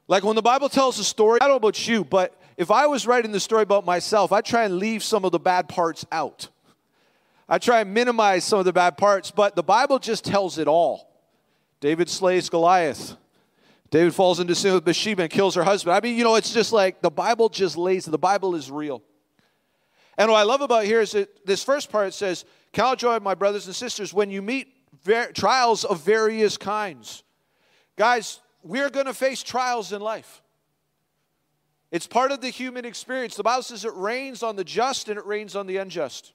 Like 0.09 0.25
when 0.25 0.35
the 0.35 0.43
Bible 0.43 0.69
tells 0.69 0.99
a 0.99 1.05
story, 1.05 1.39
I 1.41 1.45
don't 1.45 1.53
know 1.53 1.69
about 1.69 1.87
you, 1.87 2.03
but 2.03 2.40
if 2.61 2.71
I 2.71 2.87
was 2.89 3.07
writing 3.07 3.33
the 3.33 3.41
story 3.41 3.63
about 3.63 3.87
myself, 3.87 4.33
I'd 4.33 4.45
try 4.45 4.65
and 4.65 4.77
leave 4.77 5.03
some 5.03 5.25
of 5.25 5.33
the 5.33 5.39
bad 5.39 5.67
parts 5.67 6.05
out. 6.13 6.49
I 7.49 7.57
try 7.57 7.81
and 7.81 7.95
minimize 7.95 8.45
some 8.45 8.59
of 8.59 8.67
the 8.67 8.73
bad 8.73 8.99
parts, 8.99 9.31
but 9.31 9.57
the 9.57 9.63
Bible 9.63 9.99
just 9.99 10.27
tells 10.27 10.59
it 10.59 10.69
all. 10.69 11.11
David 11.81 12.11
slays 12.11 12.51
Goliath. 12.51 13.17
David 13.89 14.15
falls 14.15 14.41
into 14.41 14.55
sin 14.55 14.75
with 14.75 14.85
Bathsheba 14.85 15.23
and 15.23 15.33
kills 15.33 15.55
her 15.55 15.65
husband. 15.65 15.97
I 15.97 16.01
mean, 16.03 16.19
you 16.19 16.23
know, 16.23 16.35
it's 16.35 16.53
just 16.53 16.71
like 16.71 17.01
the 17.01 17.11
Bible 17.11 17.49
just 17.49 17.79
lays, 17.79 18.05
the 18.05 18.19
Bible 18.19 18.55
is 18.55 18.71
real. 18.71 19.03
And 20.19 20.31
what 20.31 20.37
I 20.37 20.43
love 20.43 20.61
about 20.61 20.85
here 20.85 21.01
is 21.01 21.13
that 21.13 21.47
this 21.47 21.65
first 21.65 21.91
part 21.91 22.13
says, 22.13 22.45
Count 22.75 22.99
joy, 22.99 23.21
my 23.21 23.35
brothers 23.35 23.69
and 23.69 23.75
sisters, 23.75 24.13
when 24.13 24.31
you 24.31 24.43
meet 24.43 24.69
ver- 25.03 25.33
trials 25.33 25.87
of 25.87 26.03
various 26.03 26.59
kinds. 26.59 27.23
Guys, 27.97 28.41
we're 28.63 28.91
going 28.91 29.07
to 29.07 29.15
face 29.15 29.43
trials 29.43 29.95
in 29.95 30.03
life. 30.03 30.43
It's 31.91 32.07
part 32.07 32.31
of 32.31 32.41
the 32.41 32.51
human 32.51 32.85
experience. 32.85 33.35
The 33.35 33.43
Bible 33.43 33.63
says 33.63 33.85
it 33.85 33.95
rains 33.95 34.43
on 34.43 34.57
the 34.57 34.65
just 34.65 35.09
and 35.09 35.19
it 35.19 35.27
rains 35.27 35.57
on 35.57 35.67
the 35.67 35.79
unjust. 35.79 36.33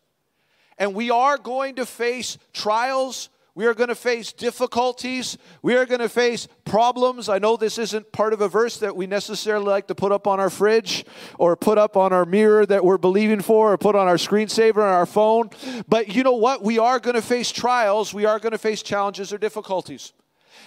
And 0.78 0.94
we 0.94 1.10
are 1.10 1.38
going 1.38 1.76
to 1.76 1.86
face 1.86 2.38
trials. 2.52 3.30
We 3.56 3.66
are 3.66 3.74
going 3.74 3.88
to 3.88 3.96
face 3.96 4.34
difficulties. 4.34 5.38
We 5.62 5.78
are 5.78 5.86
going 5.86 6.02
to 6.02 6.10
face 6.10 6.50
problems. 6.66 7.30
I 7.30 7.40
know 7.40 7.56
this 7.56 7.78
isn't 7.78 8.12
part 8.12 8.34
of 8.34 8.42
a 8.42 8.50
verse 8.50 8.80
that 8.80 8.98
we 8.98 9.08
necessarily 9.08 9.66
like 9.66 9.88
to 9.88 9.96
put 9.96 10.12
up 10.12 10.28
on 10.28 10.42
our 10.42 10.50
fridge 10.50 11.06
or 11.40 11.56
put 11.56 11.78
up 11.78 11.96
on 11.96 12.12
our 12.12 12.26
mirror 12.26 12.66
that 12.66 12.84
we're 12.84 12.98
believing 12.98 13.40
for 13.40 13.72
or 13.72 13.78
put 13.78 13.96
on 13.96 14.10
our 14.10 14.18
screensaver 14.18 14.84
on 14.84 14.94
our 14.94 15.06
phone. 15.06 15.52
But 15.88 16.14
you 16.14 16.24
know 16.24 16.36
what? 16.36 16.64
We 16.64 16.80
are 16.80 17.00
going 17.00 17.16
to 17.16 17.22
face 17.22 17.50
trials. 17.50 18.14
We 18.14 18.26
are 18.26 18.40
going 18.40 18.52
to 18.52 18.58
face 18.58 18.84
challenges 18.84 19.32
or 19.32 19.38
difficulties. 19.38 20.12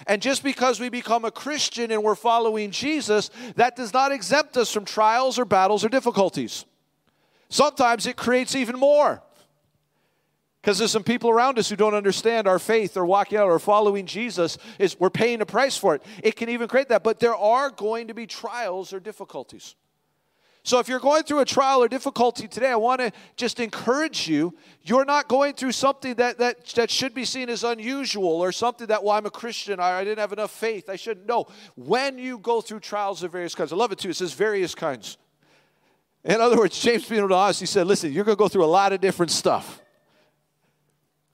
And 0.07 0.21
just 0.21 0.43
because 0.43 0.79
we 0.79 0.89
become 0.89 1.25
a 1.25 1.31
Christian 1.31 1.91
and 1.91 2.03
we're 2.03 2.15
following 2.15 2.71
Jesus, 2.71 3.29
that 3.55 3.75
does 3.75 3.93
not 3.93 4.11
exempt 4.11 4.57
us 4.57 4.71
from 4.71 4.85
trials 4.85 5.37
or 5.39 5.45
battles 5.45 5.83
or 5.83 5.89
difficulties. 5.89 6.65
Sometimes 7.49 8.05
it 8.05 8.15
creates 8.15 8.55
even 8.55 8.77
more. 8.77 9.21
Because 10.61 10.77
there's 10.77 10.91
some 10.91 11.03
people 11.03 11.29
around 11.29 11.57
us 11.57 11.69
who 11.69 11.75
don't 11.75 11.93
understand 11.93 12.47
our 12.47 12.59
faith 12.59 12.97
or 12.97 13.05
walking 13.05 13.37
out 13.37 13.47
or 13.47 13.59
following 13.59 14.05
Jesus 14.05 14.57
is 14.77 14.99
we're 14.99 15.09
paying 15.09 15.41
a 15.41 15.45
price 15.45 15.77
for 15.77 15.95
it. 15.95 16.03
It 16.21 16.35
can 16.35 16.49
even 16.49 16.67
create 16.67 16.89
that. 16.89 17.03
But 17.03 17.19
there 17.19 17.35
are 17.35 17.69
going 17.69 18.07
to 18.09 18.13
be 18.13 18.27
trials 18.27 18.91
or 18.91 18.99
difficulties. 18.99 19.75
So 20.69 20.77
if 20.77 20.87
you're 20.87 20.99
going 20.99 21.23
through 21.23 21.39
a 21.39 21.45
trial 21.45 21.81
or 21.81 21.87
difficulty 21.87 22.47
today, 22.47 22.69
I 22.69 22.75
want 22.75 23.01
to 23.01 23.11
just 23.35 23.59
encourage 23.59 24.27
you. 24.27 24.53
You're 24.83 25.03
not 25.03 25.27
going 25.27 25.55
through 25.55 25.71
something 25.71 26.13
that, 26.13 26.37
that, 26.37 26.63
that 26.75 26.91
should 26.91 27.15
be 27.15 27.25
seen 27.25 27.49
as 27.49 27.63
unusual 27.63 28.29
or 28.29 28.51
something 28.51 28.85
that, 28.85 29.03
well, 29.03 29.15
I'm 29.15 29.25
a 29.25 29.31
Christian, 29.31 29.79
I, 29.79 29.97
I 29.97 30.03
didn't 30.03 30.19
have 30.19 30.31
enough 30.31 30.51
faith, 30.51 30.87
I 30.87 30.95
shouldn't. 30.95 31.25
No. 31.25 31.47
When 31.75 32.19
you 32.19 32.37
go 32.37 32.61
through 32.61 32.81
trials 32.81 33.23
of 33.23 33.31
various 33.31 33.55
kinds, 33.55 33.73
I 33.73 33.77
love 33.77 33.91
it 33.91 33.97
too, 33.97 34.11
it 34.11 34.15
says 34.15 34.33
various 34.33 34.75
kinds. 34.75 35.17
In 36.23 36.39
other 36.39 36.55
words, 36.55 36.79
James 36.79 37.09
being 37.09 37.23
honest, 37.23 37.61
he 37.61 37.65
said, 37.65 37.87
listen, 37.87 38.13
you're 38.13 38.23
going 38.23 38.37
to 38.37 38.39
go 38.39 38.47
through 38.47 38.65
a 38.65 38.67
lot 38.67 38.93
of 38.93 39.01
different 39.01 39.31
stuff. 39.31 39.81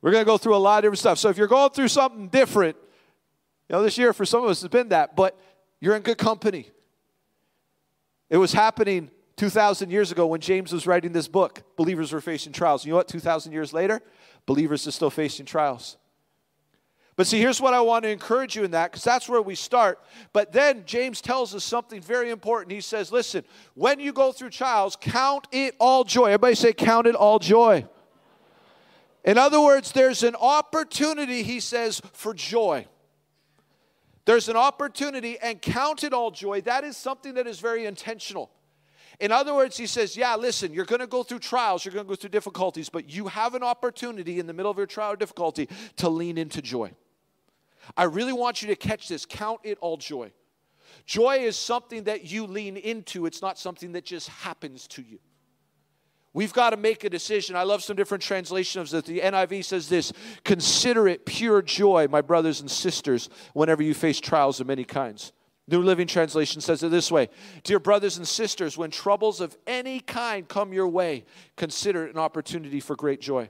We're 0.01 0.11
going 0.11 0.23
to 0.23 0.31
go 0.31 0.37
through 0.37 0.55
a 0.55 0.63
lot 0.63 0.77
of 0.77 0.83
different 0.83 0.99
stuff. 0.99 1.17
So 1.17 1.27
if 1.27 1.37
you're 1.37 1.47
going 1.47 1.71
through 1.71 1.89
something 1.89 2.29
different, 2.29 2.77
you 3.67 3.75
know, 3.75 3.83
this 3.83 3.97
year 3.97 4.13
for 4.13 4.25
some 4.25 4.45
of 4.45 4.49
us 4.49 4.61
has 4.61 4.69
been 4.69 4.87
that, 4.89 5.13
but 5.13 5.37
you're 5.81 5.97
in 5.97 6.03
good 6.03 6.17
company. 6.17 6.69
It 8.29 8.37
was 8.37 8.53
happening 8.53 9.11
2,000 9.37 9.89
years 9.89 10.11
ago 10.11 10.27
when 10.27 10.39
James 10.39 10.71
was 10.71 10.87
writing 10.87 11.11
this 11.11 11.27
book. 11.27 11.63
Believers 11.75 12.13
were 12.13 12.21
facing 12.21 12.53
trials. 12.53 12.85
You 12.85 12.91
know 12.91 12.97
what? 12.97 13.07
2,000 13.07 13.51
years 13.51 13.73
later, 13.73 14.01
believers 14.45 14.87
are 14.87 14.91
still 14.91 15.09
facing 15.09 15.45
trials. 15.45 15.97
But 17.17 17.27
see, 17.27 17.39
here's 17.39 17.61
what 17.61 17.73
I 17.73 17.79
want 17.79 18.03
to 18.03 18.09
encourage 18.09 18.57
you 18.57 18.65
in 18.65 18.71
that, 18.71 18.91
because 18.91 19.03
that's 19.03 19.29
where 19.29 19.41
we 19.41 19.55
start. 19.55 19.99
But 20.33 20.51
then 20.51 20.83
James 20.85 21.21
tells 21.21 21.55
us 21.55 21.63
something 21.63 22.01
very 22.01 22.29
important. 22.29 22.73
He 22.73 22.81
says, 22.81 23.11
listen, 23.11 23.45
when 23.73 24.01
you 24.01 24.11
go 24.11 24.33
through 24.33 24.49
trials, 24.49 24.97
count 24.99 25.47
it 25.51 25.75
all 25.79 26.03
joy. 26.03 26.25
Everybody 26.25 26.55
say, 26.55 26.73
count 26.73 27.07
it 27.07 27.15
all 27.15 27.39
joy. 27.39 27.85
In 29.23 29.37
other 29.37 29.61
words, 29.61 29.93
there's 29.93 30.23
an 30.23 30.35
opportunity, 30.35 31.41
he 31.41 31.59
says, 31.61 32.01
for 32.11 32.33
joy. 32.33 32.85
There's 34.25 34.49
an 34.49 34.57
opportunity 34.57 35.39
and 35.39 35.61
count 35.61 36.03
it 36.03 36.13
all 36.13 36.31
joy. 36.31 36.61
That 36.61 36.83
is 36.83 36.97
something 36.97 37.35
that 37.35 37.47
is 37.47 37.59
very 37.59 37.85
intentional. 37.85 38.51
In 39.19 39.31
other 39.31 39.53
words, 39.53 39.77
he 39.77 39.87
says, 39.87 40.17
Yeah, 40.17 40.35
listen, 40.35 40.73
you're 40.73 40.85
going 40.85 41.01
to 41.01 41.07
go 41.07 41.23
through 41.23 41.39
trials, 41.39 41.85
you're 41.85 41.93
going 41.93 42.05
to 42.05 42.09
go 42.09 42.15
through 42.15 42.29
difficulties, 42.29 42.89
but 42.89 43.09
you 43.09 43.27
have 43.27 43.55
an 43.55 43.63
opportunity 43.63 44.39
in 44.39 44.47
the 44.47 44.53
middle 44.53 44.71
of 44.71 44.77
your 44.77 44.87
trial 44.87 45.13
or 45.13 45.15
difficulty 45.15 45.69
to 45.97 46.09
lean 46.09 46.37
into 46.37 46.61
joy. 46.61 46.91
I 47.95 48.03
really 48.03 48.33
want 48.33 48.61
you 48.61 48.67
to 48.69 48.75
catch 48.75 49.07
this. 49.07 49.25
Count 49.25 49.59
it 49.63 49.77
all 49.79 49.97
joy. 49.97 50.31
Joy 51.05 51.37
is 51.37 51.55
something 51.55 52.05
that 52.05 52.25
you 52.25 52.47
lean 52.47 52.77
into, 52.77 53.25
it's 53.25 53.41
not 53.41 53.57
something 53.59 53.91
that 53.93 54.05
just 54.05 54.29
happens 54.29 54.87
to 54.87 55.01
you. 55.01 55.19
We've 56.33 56.51
got 56.51 56.71
to 56.71 56.77
make 56.77 57.05
a 57.05 57.09
decision. 57.09 57.55
I 57.55 57.63
love 57.63 57.81
some 57.81 57.95
different 57.95 58.21
translations 58.21 58.91
that 58.91 59.05
the 59.05 59.21
NIV 59.21 59.63
says 59.63 59.87
this 59.87 60.11
Consider 60.43 61.07
it 61.07 61.25
pure 61.25 61.61
joy, 61.61 62.07
my 62.09 62.21
brothers 62.21 62.59
and 62.59 62.69
sisters, 62.69 63.29
whenever 63.53 63.81
you 63.81 63.93
face 63.93 64.19
trials 64.19 64.59
of 64.59 64.67
many 64.67 64.83
kinds. 64.83 65.31
New 65.67 65.81
Living 65.81 66.05
Translation 66.05 66.61
says 66.61 66.83
it 66.83 66.89
this 66.89 67.11
way 67.11 67.29
Dear 67.63 67.79
brothers 67.79 68.17
and 68.17 68.27
sisters, 68.27 68.77
when 68.77 68.91
troubles 68.91 69.41
of 69.41 69.57
any 69.65 69.99
kind 69.99 70.47
come 70.47 70.73
your 70.73 70.87
way, 70.87 71.25
consider 71.55 72.05
it 72.05 72.13
an 72.13 72.19
opportunity 72.19 72.79
for 72.79 72.95
great 72.95 73.21
joy. 73.21 73.49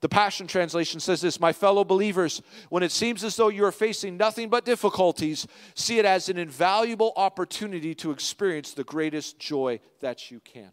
The 0.00 0.08
Passion 0.08 0.46
Translation 0.46 1.00
says 1.00 1.20
this 1.20 1.40
My 1.40 1.52
fellow 1.52 1.84
believers, 1.84 2.42
when 2.70 2.82
it 2.82 2.92
seems 2.92 3.24
as 3.24 3.36
though 3.36 3.48
you 3.48 3.64
are 3.64 3.72
facing 3.72 4.16
nothing 4.16 4.48
but 4.48 4.64
difficulties, 4.64 5.46
see 5.74 5.98
it 5.98 6.04
as 6.04 6.28
an 6.28 6.38
invaluable 6.38 7.12
opportunity 7.16 7.94
to 7.96 8.10
experience 8.10 8.72
the 8.72 8.84
greatest 8.84 9.38
joy 9.38 9.80
that 10.00 10.30
you 10.30 10.40
can. 10.40 10.70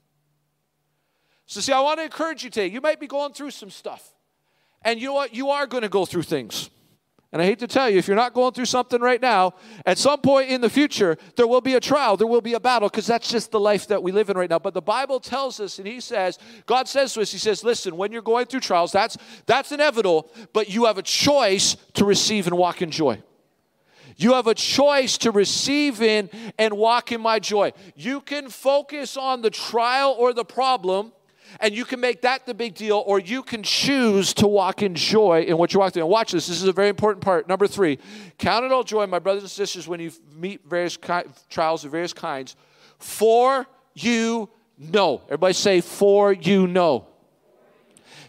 So, 1.47 1.59
see, 1.59 1.73
I 1.73 1.79
want 1.79 1.99
to 1.99 2.03
encourage 2.03 2.43
you 2.43 2.49
today. 2.49 2.67
You 2.67 2.81
might 2.81 2.99
be 2.99 3.07
going 3.07 3.33
through 3.33 3.51
some 3.51 3.69
stuff. 3.69 4.13
And 4.83 4.99
you 4.99 5.07
know 5.07 5.13
what? 5.13 5.33
You 5.33 5.49
are 5.49 5.67
going 5.67 5.83
to 5.83 5.89
go 5.89 6.05
through 6.05 6.23
things. 6.23 6.69
And 7.35 7.41
I 7.41 7.47
hate 7.47 7.59
to 7.59 7.67
tell 7.67 7.89
you, 7.89 7.97
if 7.97 8.07
you're 8.07 8.15
not 8.15 8.33
going 8.33 8.53
through 8.53 8.63
something 8.63 9.01
right 9.01 9.21
now, 9.21 9.55
at 9.85 9.97
some 9.97 10.21
point 10.21 10.49
in 10.49 10.61
the 10.61 10.69
future, 10.69 11.17
there 11.35 11.45
will 11.45 11.59
be 11.59 11.73
a 11.73 11.81
trial, 11.81 12.15
there 12.15 12.27
will 12.27 12.39
be 12.39 12.53
a 12.53 12.61
battle, 12.61 12.87
because 12.87 13.05
that's 13.05 13.29
just 13.29 13.51
the 13.51 13.59
life 13.59 13.87
that 13.87 14.01
we 14.01 14.13
live 14.13 14.29
in 14.29 14.37
right 14.37 14.49
now. 14.49 14.57
But 14.57 14.73
the 14.73 14.81
Bible 14.81 15.19
tells 15.19 15.59
us, 15.59 15.77
and 15.77 15.85
He 15.85 15.99
says, 15.99 16.39
God 16.65 16.87
says 16.87 17.13
to 17.15 17.19
us, 17.19 17.33
He 17.33 17.37
says, 17.37 17.61
listen, 17.61 17.97
when 17.97 18.13
you're 18.13 18.21
going 18.21 18.45
through 18.45 18.61
trials, 18.61 18.93
that's 18.93 19.17
that's 19.47 19.73
inevitable, 19.73 20.31
but 20.53 20.69
you 20.69 20.85
have 20.85 20.97
a 20.97 21.01
choice 21.01 21.75
to 21.95 22.05
receive 22.05 22.47
and 22.47 22.57
walk 22.57 22.81
in 22.81 22.89
joy. 22.89 23.21
You 24.15 24.35
have 24.35 24.47
a 24.47 24.55
choice 24.55 25.17
to 25.17 25.31
receive 25.31 26.01
in 26.01 26.29
and 26.57 26.75
walk 26.75 27.11
in 27.11 27.19
my 27.19 27.39
joy. 27.39 27.73
You 27.97 28.21
can 28.21 28.47
focus 28.47 29.17
on 29.17 29.41
the 29.41 29.49
trial 29.49 30.15
or 30.17 30.31
the 30.31 30.45
problem 30.45 31.11
and 31.59 31.75
you 31.75 31.85
can 31.85 31.99
make 31.99 32.21
that 32.21 32.45
the 32.45 32.53
big 32.53 32.75
deal, 32.75 33.03
or 33.05 33.19
you 33.19 33.43
can 33.43 33.63
choose 33.63 34.33
to 34.35 34.47
walk 34.47 34.81
in 34.81 34.95
joy 34.95 35.43
in 35.43 35.57
what 35.57 35.73
you're 35.73 35.79
walking 35.79 35.93
through. 35.93 36.03
And 36.03 36.09
watch 36.09 36.31
this, 36.31 36.47
this 36.47 36.61
is 36.61 36.67
a 36.67 36.73
very 36.73 36.89
important 36.89 37.23
part. 37.23 37.47
Number 37.47 37.67
three, 37.67 37.99
count 38.37 38.65
it 38.65 38.71
all 38.71 38.83
joy, 38.83 39.05
my 39.07 39.19
brothers 39.19 39.43
and 39.43 39.51
sisters, 39.51 39.87
when 39.87 39.99
you 39.99 40.11
meet 40.35 40.61
various 40.67 40.97
ki- 40.97 41.29
trials 41.49 41.85
of 41.85 41.91
various 41.91 42.13
kinds, 42.13 42.55
for 42.99 43.65
you 43.93 44.49
know. 44.77 45.21
Everybody 45.25 45.53
say, 45.53 45.81
for 45.81 46.33
you 46.33 46.67
know. 46.67 47.07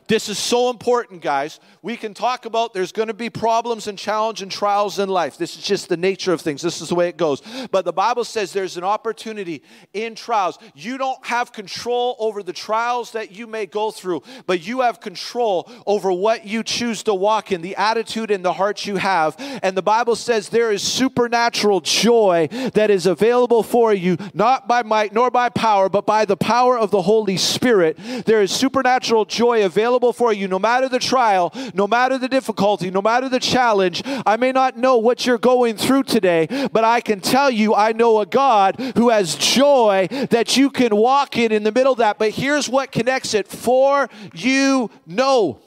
This 0.09 0.29
is 0.29 0.39
so 0.39 0.71
important, 0.71 1.21
guys. 1.21 1.59
We 1.83 1.97
can 1.97 2.15
talk 2.15 2.45
about 2.45 2.73
there's 2.75 2.93
going 2.93 3.09
to 3.09 3.15
be 3.15 3.29
problems 3.29 3.89
and 3.89 3.99
challenge 3.99 4.41
and 4.41 4.51
trials 4.51 5.01
in 5.01 5.09
life. 5.09 5.37
This 5.37 5.57
is 5.57 5.65
just 5.65 5.89
the 5.89 5.97
nature 5.97 6.33
of 6.33 6.41
things. 6.41 6.63
This 6.63 6.81
is 6.81 6.91
the 6.91 6.95
way 6.95 7.09
it 7.09 7.17
goes. 7.17 7.43
But 7.73 7.85
the 7.85 7.93
Bible 7.93 8.25
says 8.25 8.53
there's 8.53 8.77
an 8.77 8.85
opportunity 8.85 9.63
in 9.93 10.15
trials. 10.15 10.59
You 10.75 10.97
don't 10.97 11.25
have 11.27 11.53
control 11.53 12.15
over 12.21 12.43
the 12.43 12.53
trials 12.53 13.13
that 13.13 13.33
you 13.33 13.49
may 13.49 13.67
go 13.67 13.91
through, 13.91 14.23
but 14.47 14.65
you 14.65 14.83
have 14.83 15.01
control 15.01 15.69
over 15.87 16.13
what 16.13 16.47
you 16.47 16.63
choose 16.63 17.03
to 17.05 17.15
walk 17.15 17.51
in, 17.51 17.61
the 17.61 17.75
attitude 17.75 18.31
and 18.31 18.45
the 18.45 18.53
heart 18.53 18.87
you 18.87 18.97
have. 18.97 19.35
And 19.63 19.77
the 19.77 19.83
Bible 19.83 20.15
says 20.15 20.49
there 20.49 20.71
is 20.71 20.83
supernatural 20.83 21.81
joy 21.81 22.49
that 22.75 22.91
is 22.91 23.07
available 23.07 23.65
for 23.65 23.93
you, 23.93 24.17
not 24.35 24.69
by 24.69 24.85
might 24.85 25.13
nor 25.13 25.33
by 25.33 25.49
power, 25.49 25.89
but 25.89 26.07
by 26.07 26.25
the 26.25 26.37
power 26.37 26.79
of 26.79 26.93
the 26.93 27.03
Holy 27.03 27.37
Spirit. 27.37 27.99
There 28.25 28.43
is 28.43 28.53
supernatural 28.53 29.25
joy 29.25 29.65
available 29.65 29.96
available 29.97 30.13
for 30.13 30.31
you 30.31 30.47
no 30.47 30.59
matter 30.59 30.89
the 30.91 30.99
trial, 30.99 31.51
no 31.73 31.87
matter 31.87 32.19
the 32.19 32.29
difficulty, 32.29 32.91
no 32.91 33.01
matter 33.01 33.31
the 33.31 33.41
challenge. 33.41 34.03
I 34.27 34.37
may 34.37 34.53
not 34.53 34.77
know 34.77 34.99
what 34.99 35.25
you're 35.25 35.39
going 35.39 35.79
through 35.79 36.03
today, 36.03 36.69
but 36.71 36.85
I 36.85 37.01
can 37.01 37.21
tell 37.21 37.51
you 37.51 37.75
I 37.75 37.93
know 37.93 38.21
a 38.21 38.27
God 38.27 38.79
who 38.95 39.09
has 39.09 39.35
joy 39.37 40.09
that 40.31 40.57
you 40.57 40.69
can 40.69 40.95
walk 40.95 41.39
in 41.39 41.51
in 41.51 41.63
the 41.63 41.73
middle 41.73 41.93
of 41.93 41.99
that. 41.99 42.19
But 42.19 42.33
here's 42.33 42.69
what 42.69 42.93
connects 42.93 43.33
it 43.33 43.49
for 43.49 44.11
you 44.35 44.91
know. 45.07 45.61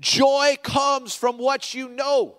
Joy 0.00 0.56
comes 0.62 1.14
from 1.14 1.36
what 1.36 1.74
you 1.74 1.88
know. 1.90 2.36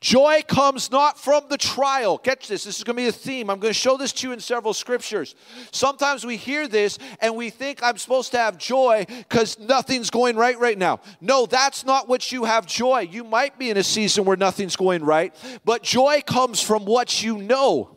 Joy 0.00 0.42
comes 0.46 0.92
not 0.92 1.18
from 1.18 1.44
the 1.48 1.58
trial. 1.58 2.18
Catch 2.18 2.46
this. 2.46 2.62
This 2.62 2.78
is 2.78 2.84
going 2.84 2.96
to 2.96 3.02
be 3.02 3.08
a 3.08 3.12
theme. 3.12 3.50
I'm 3.50 3.58
going 3.58 3.72
to 3.72 3.78
show 3.78 3.96
this 3.96 4.12
to 4.12 4.28
you 4.28 4.32
in 4.32 4.38
several 4.38 4.72
scriptures. 4.72 5.34
Sometimes 5.72 6.24
we 6.24 6.36
hear 6.36 6.68
this 6.68 7.00
and 7.20 7.34
we 7.34 7.50
think 7.50 7.82
I'm 7.82 7.98
supposed 7.98 8.30
to 8.32 8.38
have 8.38 8.58
joy 8.58 9.06
because 9.08 9.58
nothing's 9.58 10.10
going 10.10 10.36
right 10.36 10.56
right 10.58 10.78
now. 10.78 11.00
No, 11.20 11.46
that's 11.46 11.84
not 11.84 12.08
what 12.08 12.30
you 12.30 12.44
have 12.44 12.64
joy. 12.64 13.08
You 13.10 13.24
might 13.24 13.58
be 13.58 13.70
in 13.70 13.76
a 13.76 13.82
season 13.82 14.24
where 14.24 14.36
nothing's 14.36 14.76
going 14.76 15.04
right, 15.04 15.34
but 15.64 15.82
joy 15.82 16.22
comes 16.24 16.62
from 16.62 16.84
what 16.84 17.20
you 17.20 17.38
know. 17.38 17.96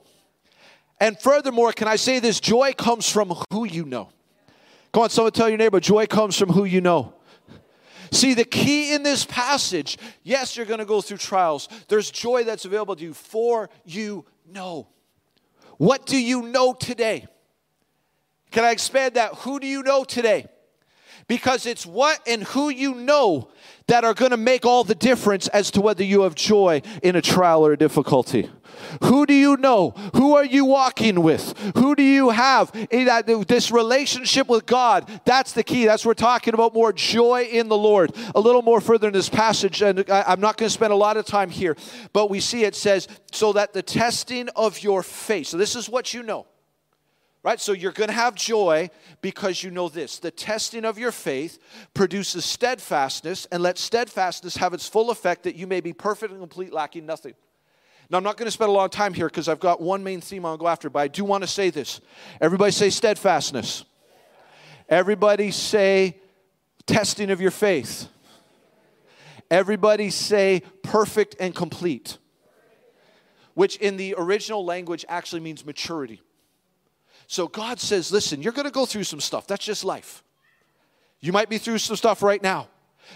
And 1.00 1.20
furthermore, 1.20 1.72
can 1.72 1.88
I 1.88 1.98
say 1.98 2.20
this? 2.20 2.39
Joy 2.39 2.74
comes 2.74 3.08
from 3.08 3.34
who 3.51 3.65
you 3.65 3.86
know. 3.86 4.10
Come 4.91 5.03
on, 5.03 5.10
someone 5.10 5.31
tell 5.31 5.50
your 5.50 5.58
neighbor, 5.58 5.79
joy 5.79 6.08
comes 6.08 6.38
from 6.38 6.50
who 6.50 6.65
you 6.65 6.81
know. 6.81 7.13
See, 8.12 8.34
the 8.34 8.44
key 8.44 8.94
in 8.94 9.03
this 9.03 9.25
passage, 9.25 9.98
yes, 10.24 10.58
you're 10.58 10.65
going 10.65 10.80
to 10.80 10.86
go 10.86 11.01
through 11.01 11.18
trials. 11.18 11.70
There's 11.88 12.12
joy 12.12 12.44
that's 12.44 12.65
available 12.65 12.96
to 12.98 13.03
you 13.03 13.13
for 13.13 13.70
you 13.86 14.25
know. 14.46 14.89
What 15.77 16.06
do 16.06 16.22
you 16.22 16.44
know 16.44 16.74
today? 16.74 17.25
Can 18.51 18.65
I 18.65 18.72
expand 18.72 19.15
that? 19.15 19.34
Who 19.36 19.60
do 19.60 19.68
you 19.68 19.82
know 19.82 20.03
today? 20.03 20.48
Because 21.27 21.65
it's 21.65 21.86
what 21.86 22.20
and 22.27 22.44
who 22.44 22.70
you 22.70 22.94
know 22.96 23.50
that 23.91 24.05
are 24.05 24.13
going 24.13 24.31
to 24.31 24.38
make 24.38 24.65
all 24.65 24.86
the 24.86 24.95
difference 24.95 25.50
as 25.50 25.69
to 25.69 25.81
whether 25.81 26.01
you 26.01 26.21
have 26.21 26.33
joy 26.33 26.81
in 27.03 27.17
a 27.17 27.21
trial 27.21 27.65
or 27.65 27.74
a 27.74 27.77
difficulty. 27.77 28.50
Who 29.03 29.25
do 29.25 29.33
you 29.33 29.57
know? 29.57 29.89
Who 30.15 30.33
are 30.38 30.45
you 30.45 30.63
walking 30.63 31.21
with? 31.21 31.57
Who 31.75 31.93
do 31.93 32.01
you 32.01 32.29
have? 32.29 32.71
This 32.71 33.69
relationship 33.69 34.48
with 34.48 34.65
God, 34.65 35.10
that's 35.25 35.51
the 35.51 35.62
key. 35.62 35.86
That's 35.86 36.05
what 36.05 36.12
we're 36.12 36.25
talking 36.25 36.53
about 36.53 36.74
more 36.74 36.93
joy 36.93 37.50
in 37.51 37.67
the 37.67 37.77
Lord. 37.77 38.15
A 38.33 38.39
little 38.39 38.62
more 38.62 38.79
further 38.79 39.07
in 39.07 39.13
this 39.13 39.27
passage, 39.27 39.81
and 39.81 40.10
I'm 40.10 40.39
not 40.39 40.55
going 40.55 40.67
to 40.67 40.74
spend 40.74 40.93
a 40.93 40.95
lot 40.95 41.17
of 41.17 41.25
time 41.25 41.50
here, 41.50 41.75
but 42.13 42.29
we 42.29 42.39
see 42.39 42.63
it 42.63 42.75
says, 42.75 43.10
so 43.33 43.51
that 43.53 43.74
the 43.74 43.81
testing 43.81 44.48
of 44.55 44.81
your 44.81 45.03
faith. 45.03 45.48
So 45.48 45.57
this 45.57 45.75
is 45.75 45.89
what 45.89 46.13
you 46.13 46.24
know. 46.24 46.48
Right? 47.43 47.60
So 47.60 47.71
you're 47.71 47.91
going 47.91 48.10
to 48.10 48.13
have 48.13 48.36
joy 48.36 48.91
because 49.21 49.63
you 49.63 49.71
know 49.71 49.89
this. 49.89 50.19
The 50.19 50.29
testing 50.29 50.86
of 50.86 51.00
your 51.00 51.12
faith 51.12 51.57
produces 51.95 52.45
steadfastness, 52.45 53.48
and 53.51 53.63
let 53.63 53.79
steadfastness 53.79 54.57
have 54.57 54.75
its 54.75 54.88
full 54.88 55.10
effect 55.10 55.43
that 55.43 55.55
you 55.55 55.65
may 55.65 55.81
be 55.81 55.91
perfect 55.91 56.31
and 56.31 56.39
complete, 56.39 56.71
lacking 56.71 57.05
nothing. 57.05 57.33
Now, 58.12 58.17
I'm 58.17 58.24
not 58.24 58.38
going 58.38 58.45
to 58.45 58.51
spend 58.51 58.69
a 58.69 58.74
lot 58.74 58.86
of 58.86 58.91
time 58.91 59.13
here 59.13 59.27
because 59.27 59.48
I've 59.48 59.60
got 59.60 59.81
one 59.81 60.03
main 60.03 60.21
theme 60.21 60.45
I'll 60.45 60.57
go 60.57 60.67
after, 60.67 60.89
but 60.89 61.00
I 61.00 61.07
do 61.07 61.24
want 61.24 61.43
to 61.43 61.48
say 61.48 61.69
this. 61.69 62.01
Everybody 62.41 62.71
say 62.71 62.89
steadfastness. 62.89 63.86
Everybody 64.89 65.50
say 65.51 66.17
testing 66.86 67.31
of 67.31 67.39
your 67.39 67.51
faith. 67.51 68.07
Everybody 69.50 70.10
say 70.10 70.62
perfect 70.83 71.38
and 71.39 71.55
complete, 71.55 72.17
which 73.53 73.77
in 73.77 73.98
the 73.98 74.15
original 74.17 74.63
language 74.63 75.05
actually 75.07 75.41
means 75.41 75.65
maturity. 75.65 76.21
So 77.31 77.47
God 77.47 77.79
says, 77.79 78.11
listen, 78.11 78.41
you're 78.41 78.51
going 78.51 78.65
to 78.65 78.71
go 78.71 78.85
through 78.85 79.05
some 79.05 79.21
stuff. 79.21 79.47
That's 79.47 79.63
just 79.63 79.85
life. 79.85 80.21
You 81.21 81.31
might 81.31 81.47
be 81.47 81.57
through 81.57 81.77
some 81.77 81.95
stuff 81.95 82.21
right 82.21 82.43
now. 82.43 82.67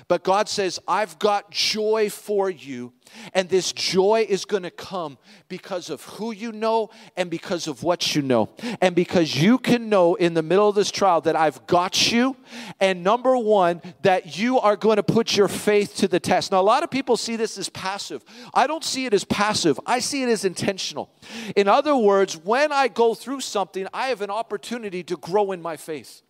But 0.08 0.24
God 0.24 0.50
says, 0.50 0.80
I've 0.88 1.18
got 1.20 1.52
joy 1.52 2.10
for 2.10 2.50
you. 2.50 2.94
And 3.34 3.50
this 3.50 3.72
joy 3.72 4.26
is 4.28 4.46
going 4.46 4.64
to 4.64 4.72
come 4.72 5.18
because 5.48 5.90
of 5.90 6.04
who 6.04 6.32
you 6.32 6.52
know 6.52 6.90
and 7.16 7.30
because 7.30 7.68
of 7.68 7.84
what 7.84 8.16
you 8.16 8.22
know. 8.22 8.50
And 8.82 8.96
because 8.96 9.36
you 9.36 9.58
can 9.58 9.90
know 9.90 10.16
in 10.16 10.34
the 10.34 10.42
middle 10.42 10.68
of 10.68 10.76
this 10.76 10.92
trial 10.92 11.22
that 11.22 11.36
I've 11.36 11.66
got 11.68 12.12
you. 12.12 12.36
And 12.80 13.04
number 13.04 13.38
one, 13.38 13.82
that 14.02 14.38
you 14.38 14.60
are 14.60 14.76
going 14.76 14.98
to 14.98 15.04
put 15.04 15.38
your 15.38 15.48
faith 15.48 15.96
to 15.98 16.08
the 16.08 16.20
test. 16.20 16.52
Now, 16.52 16.62
a 16.62 16.64
lot 16.64 16.84
of 16.84 16.92
people 16.92 17.18
see 17.18 17.36
this 17.36 17.58
as 17.58 17.70
passive. 17.70 18.24
I 18.54 18.68
don't 18.68 18.84
see 18.84 19.06
it 19.06 19.14
as 19.14 19.24
passive, 19.24 19.80
I 19.86 20.00
see 20.00 20.24
it 20.24 20.30
as 20.30 20.46
intentional. 20.46 21.10
In 21.56 21.68
other 21.68 21.96
words, 21.96 22.38
when 22.38 22.72
I 22.72 22.88
go 22.88 23.14
through 23.14 23.42
something, 23.42 23.88
I 23.94 24.08
have 24.08 24.22
an 24.22 24.30
opportunity 24.30 25.04
to 25.04 25.18
grow 25.18 25.52
in 25.52 25.62
my 25.62 25.78
faith. 25.78 26.22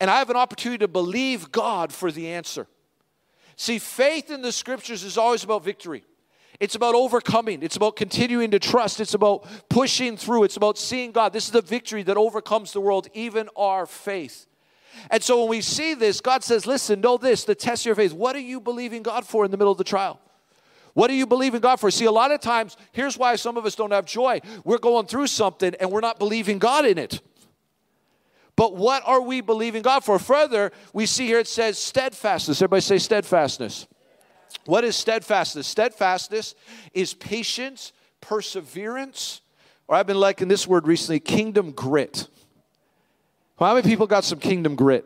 And 0.00 0.10
I 0.10 0.18
have 0.18 0.30
an 0.30 0.36
opportunity 0.36 0.78
to 0.78 0.88
believe 0.88 1.52
God 1.52 1.92
for 1.92 2.10
the 2.10 2.28
answer. 2.28 2.66
See, 3.56 3.78
faith 3.78 4.30
in 4.30 4.42
the 4.42 4.52
scriptures 4.52 5.04
is 5.04 5.16
always 5.16 5.44
about 5.44 5.64
victory. 5.64 6.04
It's 6.60 6.74
about 6.74 6.94
overcoming. 6.94 7.62
It's 7.62 7.76
about 7.76 7.96
continuing 7.96 8.50
to 8.52 8.58
trust. 8.58 9.00
It's 9.00 9.14
about 9.14 9.46
pushing 9.68 10.16
through. 10.16 10.44
It's 10.44 10.56
about 10.56 10.78
seeing 10.78 11.12
God. 11.12 11.32
This 11.32 11.46
is 11.46 11.50
the 11.50 11.62
victory 11.62 12.02
that 12.04 12.16
overcomes 12.16 12.72
the 12.72 12.80
world, 12.80 13.08
even 13.12 13.48
our 13.56 13.86
faith. 13.86 14.46
And 15.10 15.22
so 15.22 15.40
when 15.40 15.48
we 15.48 15.60
see 15.60 15.94
this, 15.94 16.20
God 16.20 16.44
says, 16.44 16.66
listen, 16.66 17.00
know 17.00 17.16
this, 17.16 17.44
the 17.44 17.54
test 17.54 17.82
of 17.82 17.86
your 17.86 17.94
faith. 17.96 18.12
What 18.12 18.36
are 18.36 18.40
you 18.40 18.60
believing 18.60 19.02
God 19.02 19.26
for 19.26 19.44
in 19.44 19.50
the 19.50 19.56
middle 19.56 19.72
of 19.72 19.78
the 19.78 19.84
trial? 19.84 20.20
What 20.92 21.08
do 21.08 21.14
you 21.14 21.26
believe 21.26 21.54
in 21.54 21.60
God 21.60 21.80
for? 21.80 21.90
See, 21.90 22.04
a 22.04 22.12
lot 22.12 22.30
of 22.30 22.40
times, 22.40 22.76
here's 22.92 23.18
why 23.18 23.34
some 23.34 23.56
of 23.56 23.66
us 23.66 23.74
don't 23.74 23.90
have 23.90 24.06
joy. 24.06 24.40
We're 24.62 24.78
going 24.78 25.06
through 25.06 25.26
something 25.26 25.74
and 25.80 25.90
we're 25.90 26.00
not 26.00 26.20
believing 26.20 26.60
God 26.60 26.86
in 26.86 26.98
it. 26.98 27.20
But 28.56 28.76
what 28.76 29.02
are 29.04 29.20
we 29.20 29.40
believing 29.40 29.82
God 29.82 30.04
for? 30.04 30.18
Further, 30.18 30.72
we 30.92 31.06
see 31.06 31.26
here 31.26 31.40
it 31.40 31.48
says 31.48 31.78
steadfastness. 31.78 32.60
Everybody 32.60 32.82
say 32.82 32.98
steadfastness. 32.98 33.86
What 34.64 34.84
is 34.84 34.96
steadfastness? 34.96 35.66
Steadfastness 35.66 36.54
is 36.92 37.14
patience, 37.14 37.92
perseverance, 38.20 39.40
or 39.88 39.96
I've 39.96 40.06
been 40.06 40.20
liking 40.20 40.48
this 40.48 40.66
word 40.66 40.86
recently 40.86 41.20
kingdom 41.20 41.72
grit. 41.72 42.28
How 43.58 43.74
many 43.74 43.86
people 43.88 44.06
got 44.06 44.24
some 44.24 44.38
kingdom 44.38 44.74
grit? 44.74 45.04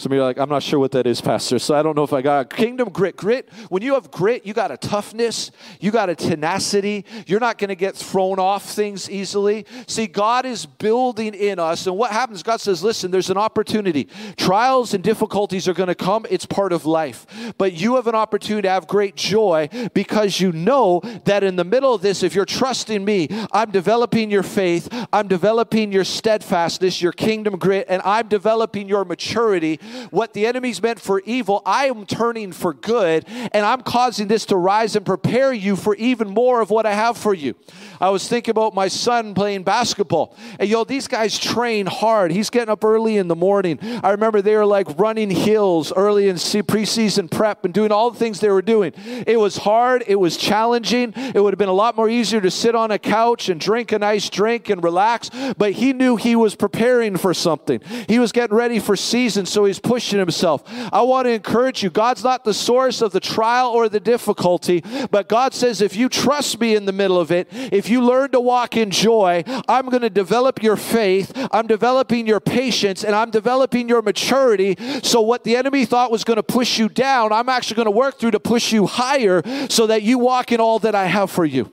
Some 0.00 0.12
of 0.12 0.16
you 0.16 0.22
are 0.22 0.24
like, 0.24 0.38
I'm 0.38 0.48
not 0.48 0.62
sure 0.62 0.78
what 0.78 0.92
that 0.92 1.06
is, 1.06 1.20
Pastor. 1.20 1.58
So 1.58 1.74
I 1.74 1.82
don't 1.82 1.94
know 1.94 2.04
if 2.04 2.14
I 2.14 2.22
got 2.22 2.48
kingdom 2.48 2.88
grit. 2.88 3.18
Grit, 3.18 3.50
when 3.68 3.82
you 3.82 3.92
have 3.92 4.10
grit, 4.10 4.46
you 4.46 4.54
got 4.54 4.70
a 4.70 4.78
toughness, 4.78 5.50
you 5.78 5.90
got 5.90 6.08
a 6.08 6.14
tenacity. 6.14 7.04
You're 7.26 7.38
not 7.38 7.58
going 7.58 7.68
to 7.68 7.74
get 7.74 7.96
thrown 7.96 8.38
off 8.38 8.64
things 8.64 9.10
easily. 9.10 9.66
See, 9.86 10.06
God 10.06 10.46
is 10.46 10.64
building 10.64 11.34
in 11.34 11.58
us. 11.58 11.86
And 11.86 11.98
what 11.98 12.12
happens? 12.12 12.42
God 12.42 12.62
says, 12.62 12.82
listen, 12.82 13.10
there's 13.10 13.28
an 13.28 13.36
opportunity. 13.36 14.08
Trials 14.38 14.94
and 14.94 15.04
difficulties 15.04 15.68
are 15.68 15.74
going 15.74 15.88
to 15.88 15.94
come, 15.94 16.24
it's 16.30 16.46
part 16.46 16.72
of 16.72 16.86
life. 16.86 17.26
But 17.58 17.74
you 17.74 17.96
have 17.96 18.06
an 18.06 18.14
opportunity 18.14 18.62
to 18.62 18.70
have 18.70 18.86
great 18.86 19.16
joy 19.16 19.68
because 19.92 20.40
you 20.40 20.50
know 20.50 21.02
that 21.26 21.44
in 21.44 21.56
the 21.56 21.64
middle 21.64 21.92
of 21.92 22.00
this, 22.00 22.22
if 22.22 22.34
you're 22.34 22.46
trusting 22.46 23.04
me, 23.04 23.28
I'm 23.52 23.70
developing 23.70 24.30
your 24.30 24.44
faith, 24.44 24.88
I'm 25.12 25.28
developing 25.28 25.92
your 25.92 26.04
steadfastness, 26.04 27.02
your 27.02 27.12
kingdom 27.12 27.58
grit, 27.58 27.84
and 27.90 28.00
I'm 28.02 28.28
developing 28.28 28.88
your 28.88 29.04
maturity 29.04 29.78
what 30.10 30.32
the 30.32 30.46
enemy's 30.46 30.82
meant 30.82 31.00
for 31.00 31.20
evil, 31.24 31.62
I 31.64 31.86
am 31.86 32.06
turning 32.06 32.52
for 32.52 32.72
good, 32.72 33.24
and 33.28 33.64
I'm 33.64 33.82
causing 33.82 34.28
this 34.28 34.46
to 34.46 34.56
rise 34.56 34.96
and 34.96 35.04
prepare 35.04 35.52
you 35.52 35.76
for 35.76 35.94
even 35.96 36.28
more 36.28 36.60
of 36.60 36.70
what 36.70 36.86
I 36.86 36.92
have 36.92 37.16
for 37.16 37.34
you. 37.34 37.54
I 38.00 38.10
was 38.10 38.26
thinking 38.26 38.52
about 38.52 38.74
my 38.74 38.88
son 38.88 39.34
playing 39.34 39.62
basketball. 39.62 40.36
And 40.58 40.68
yo, 40.68 40.84
these 40.84 41.06
guys 41.06 41.38
train 41.38 41.86
hard. 41.86 42.30
He's 42.30 42.50
getting 42.50 42.70
up 42.70 42.84
early 42.84 43.16
in 43.18 43.28
the 43.28 43.36
morning. 43.36 43.78
I 44.02 44.10
remember 44.10 44.40
they 44.40 44.56
were 44.56 44.66
like 44.66 44.98
running 44.98 45.30
hills 45.30 45.92
early 45.92 46.28
in 46.28 46.36
preseason 46.36 47.30
prep 47.30 47.64
and 47.64 47.74
doing 47.74 47.92
all 47.92 48.10
the 48.10 48.18
things 48.18 48.40
they 48.40 48.50
were 48.50 48.62
doing. 48.62 48.92
It 49.26 49.38
was 49.38 49.58
hard, 49.58 50.04
it 50.06 50.16
was 50.16 50.36
challenging. 50.36 51.12
It 51.16 51.40
would 51.40 51.52
have 51.52 51.58
been 51.58 51.68
a 51.68 51.74
lot 51.74 51.96
more 51.96 52.08
easier 52.08 52.40
to 52.40 52.50
sit 52.50 52.74
on 52.74 52.90
a 52.90 52.98
couch 52.98 53.48
and 53.48 53.60
drink 53.60 53.92
a 53.92 53.98
nice 53.98 54.28
drink 54.30 54.70
and 54.70 54.82
relax, 54.82 55.30
but 55.56 55.72
he 55.72 55.92
knew 55.92 56.16
he 56.16 56.36
was 56.36 56.54
preparing 56.54 57.16
for 57.16 57.34
something. 57.34 57.80
He 58.08 58.18
was 58.18 58.32
getting 58.32 58.56
ready 58.56 58.78
for 58.78 58.96
season, 58.96 59.46
so 59.46 59.64
he's 59.70 59.78
pushing 59.78 60.18
himself. 60.18 60.62
I 60.92 61.02
want 61.02 61.26
to 61.26 61.30
encourage 61.30 61.82
you 61.82 61.90
God's 61.90 62.24
not 62.24 62.44
the 62.44 62.52
source 62.52 63.00
of 63.00 63.12
the 63.12 63.20
trial 63.20 63.70
or 63.70 63.88
the 63.88 64.00
difficulty, 64.00 64.82
but 65.10 65.28
God 65.28 65.54
says, 65.54 65.80
if 65.80 65.96
you 65.96 66.08
trust 66.08 66.60
me 66.60 66.74
in 66.74 66.84
the 66.84 66.92
middle 66.92 67.20
of 67.20 67.30
it, 67.30 67.48
if 67.52 67.88
you 67.88 68.02
learn 68.02 68.30
to 68.32 68.40
walk 68.40 68.76
in 68.76 68.90
joy, 68.90 69.44
I'm 69.68 69.88
going 69.88 70.02
to 70.02 70.10
develop 70.10 70.62
your 70.62 70.76
faith, 70.76 71.32
I'm 71.52 71.66
developing 71.66 72.26
your 72.26 72.40
patience, 72.40 73.04
and 73.04 73.14
I'm 73.14 73.30
developing 73.30 73.88
your 73.88 74.02
maturity. 74.02 74.76
So, 75.02 75.20
what 75.20 75.44
the 75.44 75.56
enemy 75.56 75.84
thought 75.84 76.10
was 76.10 76.24
going 76.24 76.36
to 76.36 76.42
push 76.42 76.78
you 76.78 76.88
down, 76.88 77.32
I'm 77.32 77.48
actually 77.48 77.76
going 77.76 77.86
to 77.86 77.92
work 77.92 78.18
through 78.18 78.32
to 78.32 78.40
push 78.40 78.72
you 78.72 78.86
higher 78.86 79.42
so 79.68 79.86
that 79.86 80.02
you 80.02 80.18
walk 80.18 80.52
in 80.52 80.60
all 80.60 80.80
that 80.80 80.94
I 80.94 81.06
have 81.06 81.30
for 81.30 81.44
you. 81.44 81.70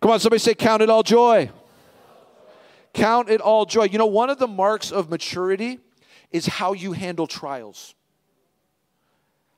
Come 0.00 0.12
on, 0.12 0.20
somebody 0.20 0.40
say, 0.40 0.54
Count 0.54 0.82
it 0.82 0.88
all 0.88 1.02
joy. 1.02 1.50
Count 2.94 3.28
it 3.28 3.40
all 3.40 3.66
joy. 3.66 3.84
You 3.84 3.98
know, 3.98 4.06
one 4.06 4.30
of 4.30 4.38
the 4.38 4.48
marks 4.48 4.90
of 4.90 5.10
maturity 5.10 5.80
is 6.30 6.46
how 6.46 6.72
you 6.72 6.92
handle 6.92 7.26
trials, 7.26 7.94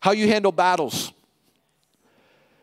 how 0.00 0.12
you 0.12 0.28
handle 0.28 0.52
battles. 0.52 1.12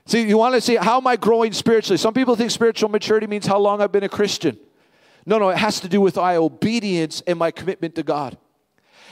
See, 0.06 0.28
you 0.28 0.38
want 0.38 0.56
to 0.56 0.62
see 0.62 0.76
how 0.76 0.98
am 0.98 1.08
I 1.08 1.17
growing 1.17 1.52
spiritually? 1.52 1.98
Some 1.98 2.13
people 2.13 2.36
think 2.36 2.52
spiritual 2.52 2.89
maturity 2.89 3.28
means 3.28 3.46
how 3.46 3.60
long 3.60 3.82
I've 3.82 3.91
been 3.91 4.04
a 4.04 4.10
Christian. 4.10 4.58
No, 5.26 5.38
no, 5.38 5.50
it 5.50 5.58
has 5.58 5.82
to 5.82 5.89
do 5.89 6.00
with 6.00 6.15
my 6.15 6.38
obedience 6.38 7.22
and 7.28 7.38
my 7.38 7.52
commitment 7.52 7.96
to 7.96 8.04
God. 8.04 8.38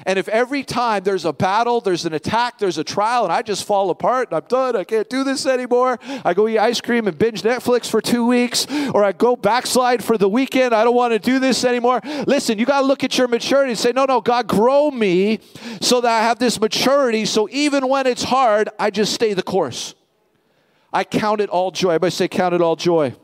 And 0.05 0.19
if 0.19 0.27
every 0.27 0.63
time 0.63 1.03
there's 1.03 1.25
a 1.25 1.31
battle, 1.31 1.79
there's 1.79 2.05
an 2.05 2.13
attack, 2.13 2.59
there's 2.59 2.77
a 2.77 2.83
trial, 2.83 3.23
and 3.23 3.31
I 3.31 3.41
just 3.41 3.63
fall 3.63 3.89
apart 3.89 4.29
and 4.29 4.37
I'm 4.37 4.47
done, 4.47 4.75
I 4.75 4.83
can't 4.83 5.09
do 5.09 5.23
this 5.23 5.45
anymore, 5.45 5.99
I 6.23 6.33
go 6.33 6.47
eat 6.47 6.57
ice 6.57 6.81
cream 6.81 7.07
and 7.07 7.17
binge 7.17 7.43
Netflix 7.43 7.89
for 7.89 8.01
two 8.01 8.25
weeks, 8.25 8.67
or 8.93 9.03
I 9.03 9.11
go 9.11 9.35
backslide 9.35 10.03
for 10.03 10.17
the 10.17 10.27
weekend, 10.27 10.73
I 10.73 10.83
don't 10.83 10.95
want 10.95 11.13
to 11.13 11.19
do 11.19 11.39
this 11.39 11.63
anymore. 11.63 12.01
Listen, 12.27 12.59
you 12.59 12.65
got 12.65 12.81
to 12.81 12.85
look 12.85 13.03
at 13.03 13.17
your 13.17 13.27
maturity 13.27 13.71
and 13.71 13.79
say, 13.79 13.91
no, 13.91 14.05
no, 14.05 14.21
God, 14.21 14.47
grow 14.47 14.91
me 14.91 15.39
so 15.81 16.01
that 16.01 16.11
I 16.11 16.23
have 16.23 16.39
this 16.39 16.59
maturity, 16.59 17.25
so 17.25 17.47
even 17.51 17.87
when 17.87 18.07
it's 18.07 18.23
hard, 18.23 18.69
I 18.79 18.89
just 18.89 19.13
stay 19.13 19.33
the 19.33 19.43
course. 19.43 19.95
I 20.91 21.03
count 21.03 21.41
it 21.41 21.49
all 21.49 21.71
joy. 21.71 21.89
Everybody 21.89 22.11
say, 22.11 22.27
count 22.27 22.53
it 22.53 22.61
all 22.61 22.75
joy. 22.75 23.15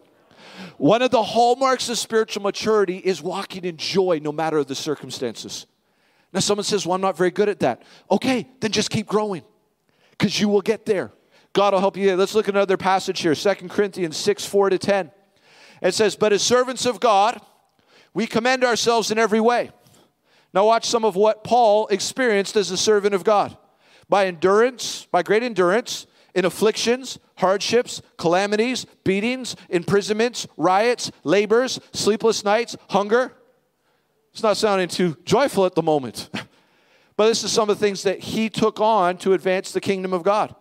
One 0.78 1.02
of 1.02 1.12
the 1.12 1.24
hallmarks 1.24 1.90
of 1.90 1.98
spiritual 1.98 2.44
maturity 2.44 2.98
is 2.98 3.22
walking 3.22 3.66
in 3.66 3.78
joy 3.78 4.20
no 4.22 4.32
matter 4.32 4.64
the 4.64 4.76
circumstances. 4.76 5.68
Now, 6.34 6.40
someone 6.40 6.64
says, 6.64 6.86
Well, 6.86 6.96
I'm 6.96 7.02
not 7.02 7.18
very 7.18 7.32
good 7.32 7.50
at 7.50 7.60
that. 7.60 7.84
Okay, 8.10 8.48
then 8.60 8.72
just 8.72 8.90
keep 8.90 9.08
growing 9.08 9.44
because 10.12 10.40
you 10.40 10.48
will 10.48 10.62
get 10.62 10.86
there. 10.86 11.12
God 11.54 11.74
will 11.74 11.80
help 11.80 11.98
you. 11.98 12.16
Let's 12.16 12.34
look 12.34 12.48
at 12.48 12.56
another 12.56 12.78
passage 12.78 13.20
here 13.20 13.36
2 13.36 13.54
Corinthians 13.68 14.18
6 14.18 14.46
4 14.46 14.70
to 14.70 14.78
10. 14.78 15.12
It 15.82 15.94
says, 15.94 16.16
But 16.16 16.32
as 16.34 16.42
servants 16.42 16.86
of 16.86 17.00
God, 17.00 17.42
we 18.14 18.28
commend 18.28 18.64
ourselves 18.64 19.12
in 19.12 19.18
every 19.18 19.42
way. 19.42 19.72
Now, 20.54 20.66
watch 20.66 20.86
some 20.86 21.06
of 21.06 21.16
what 21.16 21.44
Paul 21.44 21.88
experienced 21.88 22.56
as 22.56 22.72
a 22.72 22.78
servant 22.78 23.16
of 23.16 23.24
God. 23.24 23.58
By 24.10 24.28
endurance, 24.28 25.08
by 25.12 25.24
great 25.24 25.44
endurance, 25.44 26.06
in 26.34 26.46
afflictions, 26.46 27.20
hardships, 27.38 28.02
calamities, 28.18 28.86
beatings, 29.04 29.56
imprisonments, 29.70 30.48
riots, 30.56 31.12
labors, 31.24 31.80
sleepless 31.94 32.44
nights, 32.44 32.76
hunger 32.90 33.34
it's 34.34 34.44
not 34.44 34.58
sounding 34.58 34.88
too 34.88 35.18
joyful 35.26 35.66
at 35.66 35.76
the 35.76 35.82
moment. 35.82 36.30
but 37.18 37.28
this 37.28 37.44
is 37.44 37.52
some 37.52 37.70
of 37.70 37.78
the 37.78 37.86
things 37.86 38.04
that 38.04 38.20
he 38.20 38.50
took 38.50 38.80
on 38.80 39.18
to 39.18 39.34
advance 39.34 39.72
the 39.72 39.82
kingdom 39.82 40.14
of 40.14 40.24
God. 40.24 40.56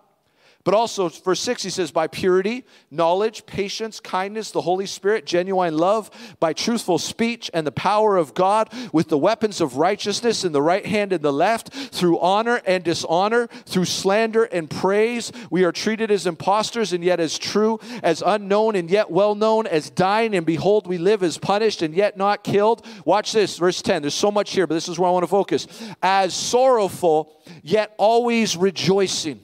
But 0.63 0.75
also, 0.75 1.09
verse 1.09 1.41
6, 1.41 1.63
he 1.63 1.71
says, 1.71 1.91
by 1.91 2.07
purity, 2.07 2.67
knowledge, 2.91 3.47
patience, 3.47 3.99
kindness, 3.99 4.51
the 4.51 4.61
Holy 4.61 4.85
Spirit, 4.85 5.25
genuine 5.25 5.75
love, 5.75 6.11
by 6.39 6.53
truthful 6.53 6.99
speech 6.99 7.51
and 7.55 7.67
the 7.67 7.73
power 7.73 8.19
of 8.19 8.35
God, 8.35 8.71
with 8.93 9.09
the 9.09 9.17
weapons 9.17 9.63
of 9.63 9.79
righteousness 9.79 10.45
in 10.45 10.53
the 10.53 10.61
right 10.61 10.85
hand 10.85 11.15
and 11.15 11.23
the 11.23 11.33
left, 11.33 11.73
through 11.73 12.19
honor 12.19 12.61
and 12.67 12.85
dishonor, 12.85 13.47
through 13.65 13.87
slander 13.87 14.45
and 14.45 14.69
praise. 14.69 15.33
We 15.51 15.65
are 15.65 15.73
treated 15.73 16.11
as 16.11 16.27
impostors 16.27 16.93
and 16.93 17.03
yet 17.03 17.21
as 17.21 17.39
true, 17.39 17.81
as 18.03 18.23
unknown 18.25 18.77
and 18.77 18.91
yet 18.91 19.11
well 19.11 19.35
known, 19.35 19.67
as 19.67 19.89
dying 19.89 20.35
and 20.35 20.45
behold, 20.45 20.87
we 20.87 20.99
live 20.99 21.23
as 21.23 21.39
punished 21.39 21.81
and 21.81 21.95
yet 21.95 22.19
not 22.19 22.45
killed. 22.45 22.85
Watch 23.07 23.33
this, 23.33 23.57
verse 23.57 23.81
10. 23.81 24.03
There's 24.03 24.13
so 24.13 24.31
much 24.31 24.53
here, 24.53 24.67
but 24.67 24.75
this 24.75 24.91
is 24.91 24.99
where 24.99 25.09
I 25.09 25.13
want 25.13 25.23
to 25.23 25.29
focus. 25.29 25.67
As 26.03 26.35
sorrowful, 26.35 27.43
yet 27.63 27.95
always 27.97 28.59
rejoicing 28.59 29.43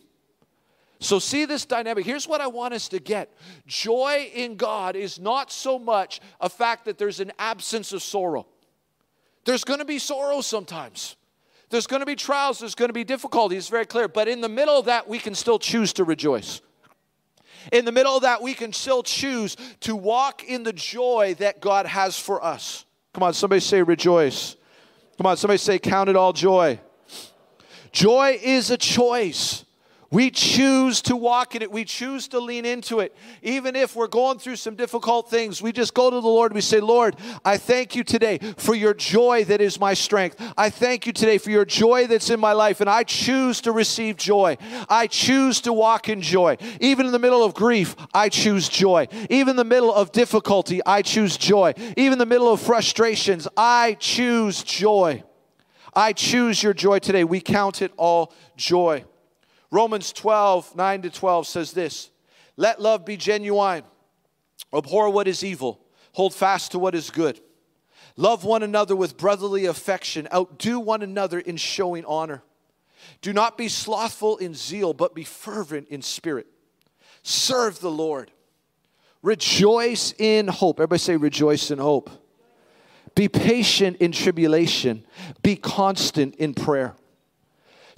so, 0.99 1.19
see 1.19 1.45
this 1.45 1.67
dynamic. 1.67 2.07
Here's 2.07 2.27
what 2.27 2.41
I 2.41 2.47
want 2.47 2.73
us 2.73 2.89
to 2.89 2.99
get 2.99 3.31
joy 3.67 4.31
in 4.35 4.57
God 4.57 4.97
is 4.97 5.19
not 5.19 5.53
so 5.53 5.79
much 5.79 6.21
a 6.41 6.49
fact 6.49 6.87
that 6.87 6.97
there's 6.97 7.21
an 7.21 7.33
absence 7.39 7.93
of 7.93 8.03
sorrow. 8.03 8.47
There's 9.45 9.63
going 9.63 9.81
to 9.81 9.85
be 9.85 9.99
sorrow 9.99 10.41
sometimes. 10.41 11.17
There's 11.69 11.87
going 11.87 12.01
to 12.01 12.07
be 12.07 12.17
trials, 12.17 12.61
there's 12.61 12.75
going 12.75 12.89
to 12.89 12.95
be 12.95 13.05
difficulties, 13.05 13.59
it's 13.59 13.69
very 13.69 13.87
clear. 13.87 14.09
But 14.09 14.29
in 14.29 14.41
the 14.41 14.49
middle 14.49 14.79
of 14.79 14.87
that, 14.87 15.09
we 15.09 15.19
can 15.19 15.35
still 15.35 15.59
choose 15.59 15.93
to 15.95 16.05
rejoice. 16.05 16.63
In 17.73 17.85
the 17.85 17.93
middle 17.93 18.17
of 18.17 18.23
that, 18.23 18.41
we 18.41 18.55
can 18.55 18.73
still 18.73 19.03
choose 19.03 19.57
to 19.81 19.97
walk 19.97 20.45
in 20.45 20.63
the 20.63 20.73
joy 20.73 21.35
that 21.41 21.61
God 21.61 21.87
has 21.87 22.19
for 22.19 22.43
us. 22.43 22.85
Come 23.13 23.25
on, 23.25 23.35
somebody 23.35 23.61
say 23.61 23.83
rejoice. 23.83 24.57
Come 25.19 25.27
on, 25.27 25.37
somebody 25.37 25.59
say 25.59 25.79
count 25.79 26.09
it 26.09 26.17
all 26.17 26.33
joy. 26.33 26.79
Joy 27.91 28.39
is 28.41 28.71
a 28.71 28.77
choice. 28.77 29.66
We 30.11 30.31
choose 30.31 31.03
to 31.03 31.17
walk 31.17 31.57
in 31.57 31.63
it. 31.63 31.73
We 31.73 31.85
choose 31.85 32.29
to 32.29 32.39
lean 32.39 32.65
into 32.65 33.01
it. 33.01 33.15
Even 33.43 33.75
if 33.75 33.97
we're 33.97 34.07
going 34.07 34.39
through 34.39 34.57
some 34.57 34.77
difficult 34.77 35.29
things, 35.29 35.61
we 35.61 35.73
just 35.73 35.95
go 35.95 36.11
to 36.11 36.21
the 36.21 36.29
Lord. 36.29 36.53
We 36.53 36.61
say, 36.61 36.79
Lord, 36.79 37.17
I 37.45 37.57
thank 37.57 37.97
you 37.97 38.05
today 38.05 38.39
for 38.57 38.75
your 38.75 38.95
joy 38.95 39.45
that 39.45 39.61
is 39.61 39.81
my 39.81 39.95
strength. 39.95 40.41
I 40.57 40.71
thank 40.71 41.07
you 41.07 41.13
today 41.13 41.39
for 41.39 41.51
your 41.51 41.65
joy 41.65 42.07
that's 42.07 42.31
in 42.31 42.39
my 42.39 42.53
life. 42.53 42.81
And 42.81 42.89
I 42.89 43.03
choose 43.03 43.61
to 43.63 43.73
receive 43.73 44.17
joy. 44.17 44.59
I 44.89 45.09
choose 45.09 45.61
to 45.63 45.73
walk 45.73 46.09
in 46.09 46.23
joy. 46.23 46.57
Even 46.81 47.07
in 47.07 47.13
the 47.13 47.19
middle 47.19 47.43
of 47.43 47.55
grief, 47.55 47.97
I 48.15 48.29
choose 48.29 48.69
joy. 48.69 49.09
Even 49.29 49.51
in 49.51 49.57
the 49.57 49.65
middle 49.65 49.93
of 49.93 50.13
difficulty, 50.13 50.81
I 50.87 51.03
choose 51.03 51.37
joy. 51.37 51.75
Even 51.97 52.13
in 52.13 52.19
the 52.19 52.27
middle 52.27 52.53
of 52.53 52.61
frustrations, 52.61 53.49
I 53.57 53.97
choose 53.99 54.63
joy. 54.63 55.25
I 55.95 56.13
choose 56.13 56.63
your 56.63 56.75
joy 56.75 57.01
today. 57.01 57.25
We 57.25 57.41
count 57.41 57.83
it 57.83 57.93
all 57.97 58.33
joy. 58.57 59.05
Romans 59.71 60.13
12, 60.13 60.77
9 60.77 61.03
to 61.03 61.11
12 61.11 61.47
says 61.47 61.73
this 61.73 62.11
Let 62.57 62.81
love 62.81 63.05
be 63.05 63.17
genuine, 63.17 63.83
abhor 64.75 65.11
what 65.11 65.29
is 65.29 65.45
evil, 65.45 65.81
hold 66.13 66.35
fast 66.35 66.73
to 66.73 66.79
what 66.79 66.95
is 66.95 67.11
good. 67.11 67.41
Love 68.17 68.45
one 68.45 68.63
another 68.63 68.97
with 68.97 69.19
brotherly 69.19 69.67
affection, 69.67 70.27
outdo 70.33 70.81
one 70.81 71.03
another 71.03 71.39
in 71.39 71.57
showing 71.57 72.05
honor. 72.07 72.43
Do 73.21 73.33
not 73.33 73.59
be 73.59 73.69
slothful 73.69 74.39
in 74.39 74.55
zeal, 74.55 74.95
but 74.95 75.15
be 75.15 75.25
fervent 75.25 75.89
in 75.89 76.01
spirit. 76.01 76.47
Serve 77.23 77.81
the 77.81 77.91
Lord. 77.91 78.31
Rejoice 79.23 80.15
in 80.19 80.49
hope. 80.49 80.79
Everybody 80.79 80.99
say, 80.99 81.17
rejoice 81.17 81.71
in 81.71 81.79
hope. 81.79 82.11
Be 83.15 83.29
patient 83.29 83.97
in 83.99 84.13
tribulation. 84.13 85.05
Be 85.43 85.57
constant 85.57 86.37
in 86.37 86.55
prayer. 86.55 86.95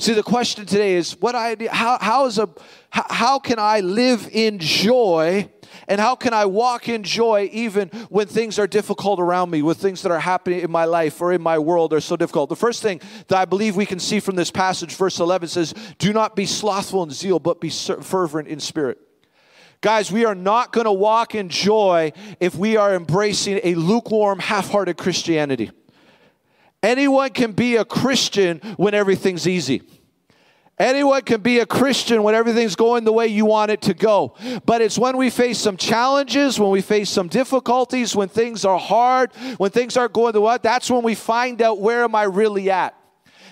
See, 0.00 0.14
the 0.14 0.22
question 0.22 0.64
today 0.64 0.94
is 0.94 1.20
what 1.20 1.34
I 1.34 1.56
how 1.72 1.98
how 2.00 2.26
is 2.26 2.38
a 2.38 2.48
how, 2.90 3.06
how 3.10 3.38
can 3.40 3.58
I 3.58 3.80
live 3.80 4.28
in 4.30 4.60
joy 4.60 5.50
and 5.88 6.00
how 6.00 6.14
can 6.14 6.32
I 6.32 6.44
walk 6.44 6.88
in 6.88 7.02
joy 7.02 7.48
even 7.52 7.88
when 8.08 8.28
things 8.28 8.60
are 8.60 8.68
difficult 8.68 9.18
around 9.18 9.50
me, 9.50 9.60
with 9.60 9.78
things 9.78 10.02
that 10.02 10.12
are 10.12 10.20
happening 10.20 10.60
in 10.60 10.70
my 10.70 10.84
life 10.84 11.20
or 11.20 11.32
in 11.32 11.42
my 11.42 11.58
world 11.58 11.92
are 11.92 12.00
so 12.00 12.16
difficult? 12.16 12.48
The 12.48 12.56
first 12.56 12.80
thing 12.80 13.00
that 13.26 13.38
I 13.38 13.44
believe 13.44 13.74
we 13.74 13.86
can 13.86 13.98
see 13.98 14.20
from 14.20 14.36
this 14.36 14.52
passage, 14.52 14.94
verse 14.94 15.18
11 15.18 15.48
says, 15.48 15.74
Do 15.98 16.12
not 16.12 16.36
be 16.36 16.46
slothful 16.46 17.02
in 17.02 17.10
zeal, 17.10 17.40
but 17.40 17.60
be 17.60 17.70
fervent 17.70 18.46
in 18.46 18.60
spirit. 18.60 18.98
Guys, 19.80 20.12
we 20.12 20.24
are 20.24 20.34
not 20.34 20.72
going 20.72 20.84
to 20.86 20.92
walk 20.92 21.34
in 21.34 21.48
joy 21.48 22.12
if 22.38 22.54
we 22.54 22.76
are 22.76 22.94
embracing 22.94 23.60
a 23.64 23.74
lukewarm, 23.74 24.38
half 24.38 24.70
hearted 24.70 24.96
Christianity. 24.96 25.72
Anyone 26.82 27.30
can 27.30 27.52
be 27.52 27.76
a 27.76 27.84
Christian 27.84 28.58
when 28.76 28.94
everything's 28.94 29.48
easy. 29.48 29.82
Anyone 30.78 31.22
can 31.22 31.40
be 31.40 31.58
a 31.58 31.66
Christian 31.66 32.22
when 32.22 32.36
everything's 32.36 32.76
going 32.76 33.02
the 33.02 33.12
way 33.12 33.26
you 33.26 33.44
want 33.44 33.72
it 33.72 33.82
to 33.82 33.94
go. 33.94 34.36
But 34.64 34.80
it's 34.80 34.96
when 34.96 35.16
we 35.16 35.28
face 35.28 35.58
some 35.58 35.76
challenges, 35.76 36.60
when 36.60 36.70
we 36.70 36.82
face 36.82 37.10
some 37.10 37.26
difficulties, 37.26 38.14
when 38.14 38.28
things 38.28 38.64
are 38.64 38.78
hard, 38.78 39.34
when 39.56 39.72
things 39.72 39.96
aren't 39.96 40.12
going 40.12 40.34
the 40.34 40.40
way, 40.40 40.56
that's 40.62 40.88
when 40.88 41.02
we 41.02 41.16
find 41.16 41.60
out 41.62 41.80
where 41.80 42.04
am 42.04 42.14
I 42.14 42.24
really 42.24 42.70
at. 42.70 42.94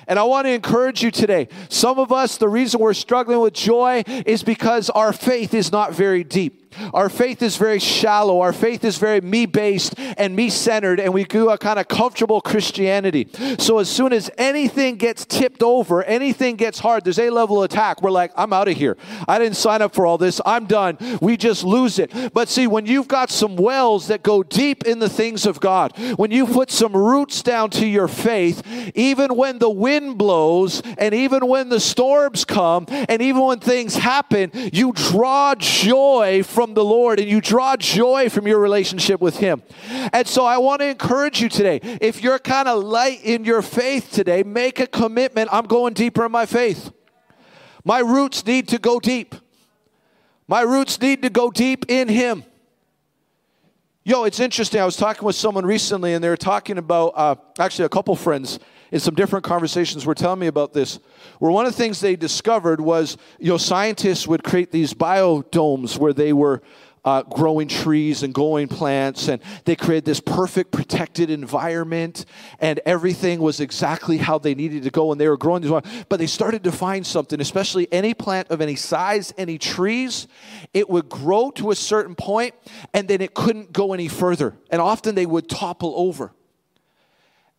And 0.06 0.20
I 0.20 0.22
want 0.22 0.46
to 0.46 0.52
encourage 0.52 1.02
you 1.02 1.10
today. 1.10 1.48
Some 1.68 1.98
of 1.98 2.12
us, 2.12 2.36
the 2.36 2.48
reason 2.48 2.80
we're 2.80 2.94
struggling 2.94 3.40
with 3.40 3.54
joy 3.54 4.04
is 4.06 4.44
because 4.44 4.88
our 4.90 5.12
faith 5.12 5.52
is 5.52 5.72
not 5.72 5.92
very 5.92 6.22
deep. 6.22 6.65
Our 6.94 7.08
faith 7.08 7.42
is 7.42 7.56
very 7.56 7.78
shallow. 7.78 8.40
Our 8.40 8.52
faith 8.52 8.84
is 8.84 8.98
very 8.98 9.20
me 9.20 9.46
based 9.46 9.94
and 9.98 10.34
me 10.36 10.50
centered, 10.50 11.00
and 11.00 11.12
we 11.12 11.24
do 11.24 11.50
a 11.50 11.58
kind 11.58 11.78
of 11.78 11.88
comfortable 11.88 12.40
Christianity. 12.40 13.28
So 13.58 13.78
as 13.78 13.88
soon 13.88 14.12
as 14.12 14.30
anything 14.38 14.96
gets 14.96 15.24
tipped 15.24 15.62
over, 15.62 16.02
anything 16.04 16.56
gets 16.56 16.78
hard, 16.78 17.04
there's 17.04 17.18
a 17.18 17.30
level 17.30 17.62
attack. 17.62 18.02
We're 18.02 18.10
like, 18.10 18.32
I'm 18.36 18.52
out 18.52 18.68
of 18.68 18.76
here. 18.76 18.96
I 19.28 19.38
didn't 19.38 19.56
sign 19.56 19.82
up 19.82 19.94
for 19.94 20.06
all 20.06 20.18
this. 20.18 20.40
I'm 20.44 20.66
done. 20.66 20.98
We 21.20 21.36
just 21.36 21.64
lose 21.64 21.98
it. 21.98 22.12
But 22.32 22.48
see, 22.48 22.66
when 22.66 22.86
you've 22.86 23.08
got 23.08 23.30
some 23.30 23.56
wells 23.56 24.08
that 24.08 24.22
go 24.22 24.42
deep 24.42 24.84
in 24.84 24.98
the 24.98 25.08
things 25.08 25.46
of 25.46 25.60
God, 25.60 25.96
when 26.16 26.30
you 26.30 26.46
put 26.46 26.70
some 26.70 26.96
roots 26.96 27.42
down 27.42 27.70
to 27.70 27.86
your 27.86 28.08
faith, 28.08 28.62
even 28.94 29.36
when 29.36 29.58
the 29.58 29.70
wind 29.70 30.18
blows, 30.18 30.82
and 30.98 31.14
even 31.14 31.46
when 31.46 31.68
the 31.68 31.80
storms 31.80 32.44
come, 32.44 32.86
and 32.88 33.22
even 33.22 33.42
when 33.42 33.58
things 33.58 33.96
happen, 33.96 34.50
you 34.72 34.92
draw 34.92 35.54
joy 35.54 36.42
from 36.42 36.65
from 36.66 36.74
the 36.74 36.84
Lord 36.84 37.20
and 37.20 37.28
you 37.28 37.40
draw 37.40 37.76
joy 37.76 38.28
from 38.28 38.48
your 38.48 38.58
relationship 38.58 39.20
with 39.20 39.36
Him. 39.36 39.62
And 40.12 40.26
so 40.26 40.44
I 40.44 40.58
want 40.58 40.80
to 40.80 40.86
encourage 40.86 41.40
you 41.40 41.48
today. 41.48 41.78
If 42.00 42.24
you're 42.24 42.40
kind 42.40 42.66
of 42.66 42.82
light 42.82 43.20
in 43.22 43.44
your 43.44 43.62
faith 43.62 44.10
today, 44.10 44.42
make 44.42 44.80
a 44.80 44.88
commitment. 44.88 45.48
I'm 45.52 45.66
going 45.66 45.94
deeper 45.94 46.26
in 46.26 46.32
my 46.32 46.44
faith. 46.44 46.90
My 47.84 48.00
roots 48.00 48.44
need 48.44 48.66
to 48.68 48.78
go 48.78 48.98
deep. 48.98 49.36
My 50.48 50.62
roots 50.62 51.00
need 51.00 51.22
to 51.22 51.30
go 51.30 51.52
deep 51.52 51.84
in 51.88 52.08
Him. 52.08 52.42
Yo, 54.02 54.24
it's 54.24 54.40
interesting. 54.40 54.80
I 54.80 54.84
was 54.84 54.96
talking 54.96 55.24
with 55.24 55.36
someone 55.36 55.64
recently, 55.64 56.14
and 56.14 56.24
they 56.24 56.28
were 56.28 56.36
talking 56.36 56.78
about 56.78 57.12
uh, 57.14 57.36
actually 57.60 57.84
a 57.84 57.90
couple 57.90 58.16
friends 58.16 58.58
in 58.92 59.00
some 59.00 59.14
different 59.14 59.44
conversations 59.44 60.06
were 60.06 60.14
telling 60.14 60.40
me 60.40 60.46
about 60.46 60.72
this. 60.72 60.98
Where 61.38 61.50
one 61.50 61.66
of 61.66 61.72
the 61.72 61.78
things 61.78 62.00
they 62.00 62.16
discovered 62.16 62.80
was, 62.80 63.16
you 63.38 63.48
know, 63.48 63.58
scientists 63.58 64.26
would 64.26 64.44
create 64.44 64.70
these 64.70 64.94
biodomes 64.94 65.98
where 65.98 66.12
they 66.12 66.32
were 66.32 66.62
uh, 67.06 67.22
growing 67.22 67.68
trees 67.68 68.24
and 68.24 68.34
growing 68.34 68.66
plants, 68.66 69.28
and 69.28 69.40
they 69.64 69.76
created 69.76 70.04
this 70.04 70.18
perfect 70.18 70.72
protected 70.72 71.30
environment, 71.30 72.24
and 72.58 72.80
everything 72.84 73.38
was 73.38 73.60
exactly 73.60 74.16
how 74.16 74.38
they 74.38 74.56
needed 74.56 74.82
to 74.82 74.90
go, 74.90 75.12
and 75.12 75.20
they 75.20 75.28
were 75.28 75.36
growing 75.36 75.62
these. 75.62 75.70
But 76.08 76.18
they 76.18 76.26
started 76.26 76.64
to 76.64 76.72
find 76.72 77.06
something, 77.06 77.40
especially 77.40 77.86
any 77.92 78.12
plant 78.12 78.50
of 78.50 78.60
any 78.60 78.74
size, 78.74 79.32
any 79.38 79.56
trees, 79.56 80.26
it 80.74 80.90
would 80.90 81.08
grow 81.08 81.52
to 81.52 81.70
a 81.70 81.76
certain 81.76 82.16
point, 82.16 82.54
and 82.92 83.06
then 83.06 83.20
it 83.20 83.34
couldn't 83.34 83.72
go 83.72 83.92
any 83.92 84.08
further, 84.08 84.56
and 84.68 84.82
often 84.82 85.14
they 85.14 85.26
would 85.26 85.48
topple 85.48 85.94
over. 85.96 86.32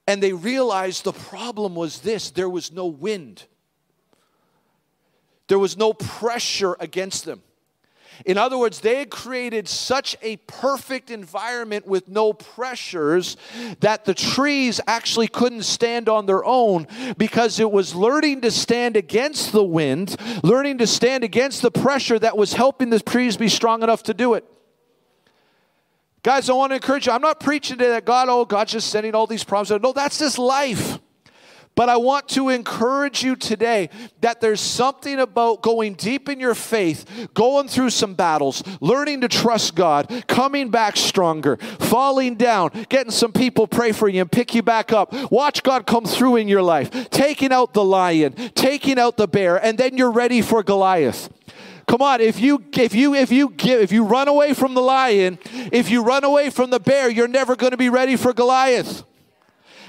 And 0.08 0.24
they 0.24 0.32
realized 0.34 1.04
the 1.04 1.12
problem 1.12 1.76
was 1.76 2.00
this 2.00 2.32
there 2.32 2.50
was 2.50 2.72
no 2.72 2.88
wind, 2.88 3.43
there 5.48 5.60
was 5.60 5.78
no 5.78 5.93
pressure 5.93 6.76
against 6.80 7.26
them. 7.26 7.43
In 8.26 8.38
other 8.38 8.58
words, 8.58 8.80
they 8.80 8.96
had 8.98 9.10
created 9.12 9.67
such 9.67 10.17
a 10.22 10.38
perfect 10.38 11.12
environment 11.12 11.86
with 11.86 12.08
no 12.08 12.34
pressures 12.34 13.38
that 13.80 14.06
the 14.06 14.13
trees 14.13 14.82
actually 14.88 15.28
couldn't 15.28 15.63
stand 15.63 16.10
on 16.10 16.26
their 16.26 16.43
own 16.43 16.88
because 17.17 17.60
it 17.60 17.72
was 17.72 17.93
learning 17.93 18.41
to 18.41 18.50
stand 18.50 18.98
against 18.98 19.52
the 19.52 19.63
wind, 19.63 20.15
learning 20.43 20.80
to 20.80 20.88
stand 20.88 21.24
against 21.24 21.62
the 21.62 21.72
pressure 21.72 22.17
that 22.17 22.38
was 22.38 22.54
helping 22.54 22.89
the 22.89 23.00
trees 23.00 23.38
be 23.38 23.50
strong 23.50 23.84
enough 23.84 24.04
to 24.04 24.13
do 24.13 24.34
it. 24.34 24.46
Guys, 26.28 26.50
I 26.50 26.54
want 26.56 26.72
to 26.72 26.76
encourage 26.76 27.08
you. 27.08 27.13
I'm 27.13 27.22
not 27.22 27.40
preaching 27.40 27.78
today 27.78 27.92
that 27.92 28.04
God, 28.04 28.28
oh, 28.28 28.44
God's 28.44 28.74
just 28.74 28.90
sending 28.90 29.16
all 29.16 29.28
these 29.28 29.46
problems. 29.46 29.82
No, 29.82 29.94
that's 29.94 30.20
just 30.20 30.38
life. 30.38 31.00
But 31.74 31.88
I 31.88 31.96
want 31.96 32.28
to 32.32 32.50
encourage 32.50 33.24
you 33.24 33.38
today 33.38 33.90
that 34.20 34.42
there's 34.42 34.60
something 34.60 35.20
about 35.20 35.62
going 35.62 35.94
deep 35.94 36.28
in 36.28 36.42
your 36.42 36.54
faith, 36.54 37.30
going 37.34 37.70
through 37.70 37.92
some 37.92 38.13
battles, 38.13 38.62
learning 38.82 39.22
to 39.22 39.30
trust 39.30 39.76
God, 39.76 40.26
coming 40.28 40.70
back 40.70 40.98
stronger, 40.98 41.56
falling 41.80 42.36
down, 42.36 42.72
getting 42.90 43.13
some 43.13 43.32
people 43.32 43.66
pray 43.66 43.94
for 43.94 44.10
you 44.10 44.20
and 44.20 44.30
pick 44.30 44.54
you 44.54 44.62
back 44.62 44.92
up. 44.92 45.13
Watch 45.32 45.63
God 45.63 45.88
come 45.88 46.04
through 46.04 46.36
in 46.36 46.50
your 46.50 46.62
life, 46.62 47.10
taking 47.10 47.54
out 47.54 47.74
the 47.74 47.86
lion, 47.86 48.34
taking 48.54 49.00
out 49.00 49.16
the 49.16 49.30
bear, 49.30 49.56
and 49.63 49.78
then 49.78 49.96
you're 49.96 50.12
ready 50.12 50.42
for 50.42 50.62
Goliath. 50.62 51.30
Come 51.88 52.02
on, 52.02 52.19
if 52.19 52.39
you 52.39 52.63
if 52.73 52.93
you 52.93 53.15
if 53.15 53.32
you 53.32 53.50
give 53.50 53.82
if 53.82 53.93
you 53.93 54.04
run 54.04 54.28
away 54.28 54.54
from 54.54 54.73
the 54.73 54.82
lion, 54.82 55.39
if 55.71 55.89
you 55.89 56.04
run 56.04 56.26
away 56.26 56.50
from 56.50 56.69
the 56.69 56.82
bear, 56.82 57.10
you're 57.10 57.30
never 57.30 57.56
going 57.56 57.71
to 57.71 57.78
be 57.78 57.89
ready 57.89 58.17
for 58.17 58.34
Goliath. 58.34 59.04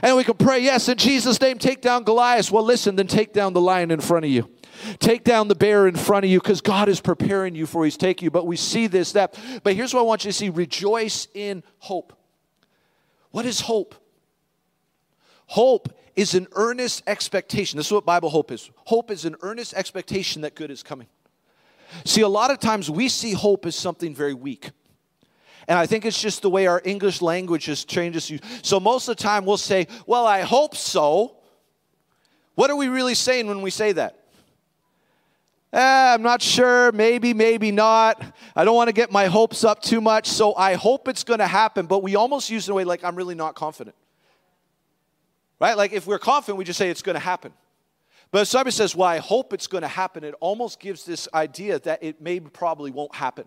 And 0.00 0.16
we 0.16 0.22
can 0.22 0.36
pray, 0.36 0.60
yes, 0.60 0.88
in 0.88 0.96
Jesus' 0.96 1.40
name, 1.40 1.58
take 1.58 1.80
down 1.80 2.04
Goliath. 2.04 2.52
Well, 2.52 2.62
listen, 2.62 2.94
then 2.94 3.08
take 3.08 3.32
down 3.32 3.52
the 3.52 3.60
lion 3.60 3.90
in 3.90 4.00
front 4.00 4.24
of 4.24 4.30
you. 4.30 4.48
Take 5.00 5.24
down 5.24 5.48
the 5.48 5.56
bear 5.56 5.88
in 5.88 5.96
front 5.96 6.24
of 6.24 6.30
you 6.30 6.38
because 6.38 6.60
God 6.60 6.88
is 6.88 7.00
preparing 7.00 7.56
you 7.56 7.66
for 7.66 7.84
He's 7.84 7.96
taking 7.96 8.26
you. 8.26 8.30
But 8.30 8.46
we 8.46 8.56
see 8.56 8.86
this, 8.86 9.10
that. 9.12 9.36
But 9.64 9.74
here's 9.74 9.92
what 9.92 10.00
I 10.00 10.04
want 10.04 10.24
you 10.24 10.30
to 10.30 10.32
see 10.32 10.50
rejoice 10.50 11.26
in 11.34 11.64
hope. 11.78 12.12
What 13.32 13.44
is 13.44 13.60
hope? 13.60 13.96
Hope 15.46 15.88
is 16.14 16.34
an 16.34 16.46
earnest 16.52 17.02
expectation. 17.08 17.76
This 17.76 17.86
is 17.86 17.92
what 17.92 18.06
Bible 18.06 18.30
hope 18.30 18.52
is. 18.52 18.70
Hope 18.84 19.10
is 19.10 19.24
an 19.24 19.34
earnest 19.42 19.74
expectation 19.74 20.42
that 20.42 20.54
good 20.54 20.70
is 20.70 20.84
coming. 20.84 21.08
See, 22.04 22.22
a 22.22 22.28
lot 22.28 22.50
of 22.50 22.58
times 22.58 22.90
we 22.90 23.08
see 23.08 23.32
hope 23.32 23.66
as 23.66 23.76
something 23.76 24.14
very 24.14 24.34
weak. 24.34 24.70
And 25.66 25.78
I 25.78 25.86
think 25.86 26.06
it's 26.06 26.20
just 26.20 26.42
the 26.42 26.50
way 26.50 26.66
our 26.66 26.80
English 26.84 27.20
language 27.20 27.66
has 27.66 27.84
changed. 27.84 28.16
Us. 28.16 28.32
So 28.62 28.80
most 28.80 29.08
of 29.08 29.16
the 29.16 29.22
time 29.22 29.44
we'll 29.44 29.58
say, 29.58 29.86
Well, 30.06 30.26
I 30.26 30.40
hope 30.40 30.74
so. 30.74 31.36
What 32.54 32.70
are 32.70 32.76
we 32.76 32.88
really 32.88 33.14
saying 33.14 33.46
when 33.46 33.62
we 33.62 33.70
say 33.70 33.92
that? 33.92 34.18
Eh, 35.72 36.14
I'm 36.14 36.22
not 36.22 36.40
sure, 36.40 36.90
maybe, 36.92 37.34
maybe 37.34 37.70
not. 37.70 38.22
I 38.56 38.64
don't 38.64 38.74
want 38.74 38.88
to 38.88 38.94
get 38.94 39.12
my 39.12 39.26
hopes 39.26 39.64
up 39.64 39.82
too 39.82 40.00
much, 40.00 40.26
so 40.26 40.54
I 40.56 40.74
hope 40.74 41.08
it's 41.08 41.24
going 41.24 41.40
to 41.40 41.46
happen, 41.46 41.86
but 41.86 42.02
we 42.02 42.16
almost 42.16 42.48
use 42.48 42.66
it 42.66 42.70
in 42.70 42.72
a 42.72 42.74
way 42.74 42.84
like 42.84 43.04
I'm 43.04 43.14
really 43.14 43.34
not 43.34 43.54
confident. 43.54 43.94
Right? 45.60 45.76
Like 45.76 45.92
if 45.92 46.06
we're 46.06 46.18
confident, 46.18 46.58
we 46.58 46.64
just 46.64 46.78
say 46.78 46.88
it's 46.88 47.02
going 47.02 47.14
to 47.14 47.20
happen. 47.20 47.52
But 48.30 48.42
if 48.42 48.48
somebody 48.48 48.72
says, 48.72 48.94
Well, 48.94 49.08
I 49.08 49.18
hope 49.18 49.52
it's 49.52 49.66
going 49.66 49.82
to 49.82 49.88
happen, 49.88 50.24
it 50.24 50.34
almost 50.40 50.80
gives 50.80 51.04
this 51.04 51.28
idea 51.32 51.78
that 51.80 52.02
it 52.02 52.20
maybe 52.20 52.48
probably 52.50 52.90
won't 52.90 53.14
happen. 53.14 53.46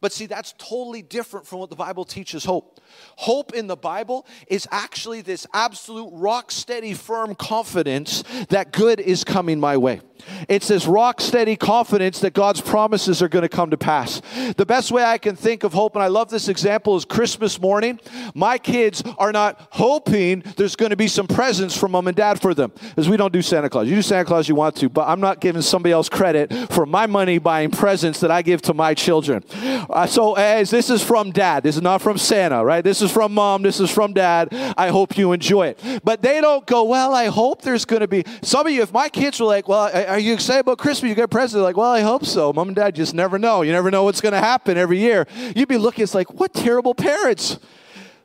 But 0.00 0.12
see, 0.12 0.26
that's 0.26 0.54
totally 0.58 1.02
different 1.02 1.46
from 1.46 1.60
what 1.60 1.70
the 1.70 1.76
Bible 1.76 2.04
teaches 2.04 2.44
hope. 2.44 2.80
Hope 3.16 3.54
in 3.54 3.66
the 3.66 3.76
Bible 3.76 4.26
is 4.48 4.66
actually 4.70 5.20
this 5.20 5.46
absolute 5.52 6.10
rock 6.12 6.50
steady, 6.50 6.94
firm 6.94 7.34
confidence 7.34 8.24
that 8.48 8.72
good 8.72 9.00
is 9.00 9.24
coming 9.24 9.60
my 9.60 9.76
way. 9.76 10.00
It's 10.48 10.68
this 10.68 10.86
rock 10.86 11.20
steady 11.20 11.56
confidence 11.56 12.20
that 12.20 12.34
God's 12.34 12.60
promises 12.60 13.22
are 13.22 13.28
going 13.28 13.42
to 13.42 13.48
come 13.48 13.70
to 13.70 13.76
pass. 13.76 14.20
The 14.56 14.66
best 14.66 14.90
way 14.90 15.04
I 15.04 15.18
can 15.18 15.36
think 15.36 15.64
of 15.64 15.72
hope, 15.72 15.94
and 15.96 16.02
I 16.02 16.08
love 16.08 16.30
this 16.30 16.48
example, 16.48 16.96
is 16.96 17.04
Christmas 17.04 17.60
morning. 17.60 18.00
My 18.34 18.58
kids 18.58 19.02
are 19.18 19.32
not 19.32 19.68
hoping 19.72 20.42
there's 20.56 20.76
going 20.76 20.90
to 20.90 20.96
be 20.96 21.08
some 21.08 21.26
presents 21.26 21.76
from 21.76 21.92
mom 21.92 22.08
and 22.08 22.16
dad 22.16 22.40
for 22.40 22.54
them, 22.54 22.72
because 22.90 23.08
we 23.08 23.16
don't 23.16 23.32
do 23.32 23.42
Santa 23.42 23.70
Claus. 23.70 23.88
You 23.88 23.96
do 23.96 24.02
Santa 24.02 24.24
Claus 24.24 24.48
you 24.48 24.54
want 24.54 24.76
to, 24.76 24.88
but 24.88 25.08
I'm 25.08 25.20
not 25.20 25.40
giving 25.40 25.62
somebody 25.62 25.92
else 25.92 26.08
credit 26.08 26.52
for 26.72 26.86
my 26.86 27.06
money 27.06 27.38
buying 27.38 27.70
presents 27.70 28.20
that 28.20 28.30
I 28.30 28.42
give 28.42 28.62
to 28.62 28.74
my 28.74 28.94
children. 28.94 29.44
Uh, 29.52 30.06
so, 30.06 30.34
as 30.34 30.70
this 30.70 30.90
is 30.90 31.02
from 31.02 31.30
dad, 31.30 31.62
this 31.62 31.76
is 31.76 31.82
not 31.82 32.02
from 32.02 32.18
Santa, 32.18 32.64
right? 32.64 32.82
This 32.82 33.02
is 33.02 33.10
from 33.10 33.32
mom, 33.32 33.62
this 33.62 33.80
is 33.80 33.90
from 33.90 34.12
dad. 34.12 34.48
I 34.76 34.88
hope 34.88 35.16
you 35.16 35.32
enjoy 35.32 35.68
it. 35.68 35.80
But 36.04 36.22
they 36.22 36.40
don't 36.40 36.66
go, 36.66 36.84
well, 36.84 37.14
I 37.14 37.26
hope 37.26 37.62
there's 37.62 37.84
going 37.84 38.00
to 38.00 38.08
be. 38.08 38.24
Some 38.42 38.66
of 38.66 38.72
you, 38.72 38.82
if 38.82 38.92
my 38.92 39.08
kids 39.08 39.40
were 39.40 39.46
like, 39.46 39.68
well, 39.68 39.90
are 40.14 40.20
you 40.20 40.32
excited 40.32 40.60
about 40.60 40.78
Christmas? 40.78 41.08
You 41.08 41.16
get 41.16 41.28
presents. 41.28 41.60
Like, 41.60 41.76
well, 41.76 41.90
I 41.90 42.00
hope 42.00 42.24
so. 42.24 42.52
Mom 42.52 42.68
and 42.68 42.76
dad 42.76 42.94
just 42.94 43.14
never 43.14 43.36
know. 43.36 43.62
You 43.62 43.72
never 43.72 43.90
know 43.90 44.04
what's 44.04 44.20
going 44.20 44.32
to 44.32 44.38
happen 44.38 44.78
every 44.78 45.00
year. 45.00 45.26
You'd 45.56 45.66
be 45.66 45.76
looking, 45.76 46.04
it's 46.04 46.14
like, 46.14 46.32
what 46.32 46.54
terrible 46.54 46.94
parents. 46.94 47.58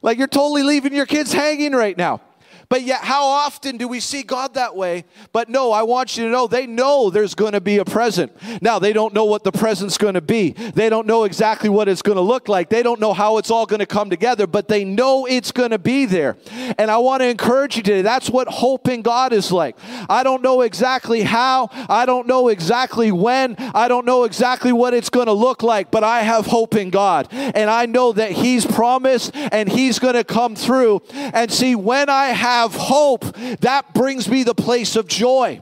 Like, 0.04 0.19
you're 0.19 0.28
totally 0.28 0.62
leaving 0.62 0.93
your 0.93 1.08
kids 1.08 1.34
hanging 1.34 1.71
right 1.71 1.97
now. 1.97 2.21
But 2.69 2.84
yet, 2.84 3.03
how 3.03 3.25
often 3.25 3.77
do 3.77 3.88
we 3.88 3.99
see 3.99 4.21
God 4.21 4.53
that 4.53 4.75
way? 4.75 5.05
But 5.34 5.49
no, 5.49 5.71
I 5.71 5.82
want 5.82 6.15
you 6.15 6.25
to 6.25 6.29
know 6.29 6.45
they 6.45 6.67
know 6.67 7.10
there's 7.10 7.34
going 7.34 7.53
to 7.53 7.62
be 7.62 7.79
a 7.79 7.86
present. 7.86 8.32
Now, 8.62 8.77
they 8.77 8.93
don't 8.93 9.12
know 9.12 9.25
what 9.25 9.43
the 9.43 9.51
present's 9.51 9.97
going 9.97 10.13
to 10.13 10.21
be, 10.21 10.51
they 10.51 10.88
don't 10.88 11.08
know 11.08 11.23
exactly 11.23 11.69
what 11.69 11.88
it's 11.88 12.03
going 12.03 12.17
to 12.17 12.21
look 12.21 12.47
like, 12.47 12.69
they 12.69 12.84
don't 12.84 12.99
know 12.99 13.13
how 13.13 13.39
it's 13.39 13.49
all 13.49 13.65
going 13.65 13.79
to 13.79 13.88
come 13.88 14.12
together, 14.12 14.45
but 14.45 14.67
they 14.67 14.86
know 14.86 15.25
it's 15.25 15.51
going 15.51 15.71
to 15.71 15.79
be 15.79 16.05
there. 16.05 16.38
And 16.77 16.91
I 16.91 16.99
want 16.99 17.21
to 17.21 17.27
encourage 17.27 17.75
you 17.75 17.82
today 17.82 18.03
that's 18.03 18.29
what 18.29 18.47
hope 18.47 18.88
in 18.88 19.01
God 19.01 19.34
is 19.34 19.51
like. 19.51 19.75
I 20.08 20.21
don't 20.21 20.43
know 20.43 20.62
exactly 20.62 21.23
how, 21.23 21.69
I 21.71 22.05
don't 22.05 22.27
know 22.27 22.49
exactly 22.49 23.12
when, 23.12 23.55
I 23.58 23.88
don't 23.88 24.05
know 24.05 24.25
exactly 24.25 24.71
what 24.73 24.93
it's 24.93 25.10
going 25.10 25.25
to 25.25 25.34
look 25.34 25.63
like, 25.63 25.89
but 25.89 26.03
I 26.03 26.21
have 26.21 26.45
hope 26.45 26.75
in 26.75 26.91
God. 26.91 27.29
And 27.32 27.67
I 27.67 27.88
know 27.88 28.13
that 28.13 28.32
He's 28.32 28.63
promised 28.63 29.36
and 29.36 29.67
He's 29.67 29.97
going 29.97 30.13
to 30.13 30.23
come 30.23 30.55
through. 30.55 31.01
And 31.13 31.51
see, 31.51 31.73
when 31.73 32.10
I 32.10 32.27
have 32.27 32.59
have 32.62 32.76
hope, 32.76 33.26
that 33.62 33.93
brings 33.93 34.28
me 34.28 34.43
the 34.43 34.56
place 34.56 34.95
of 34.95 35.08
joy. 35.08 35.62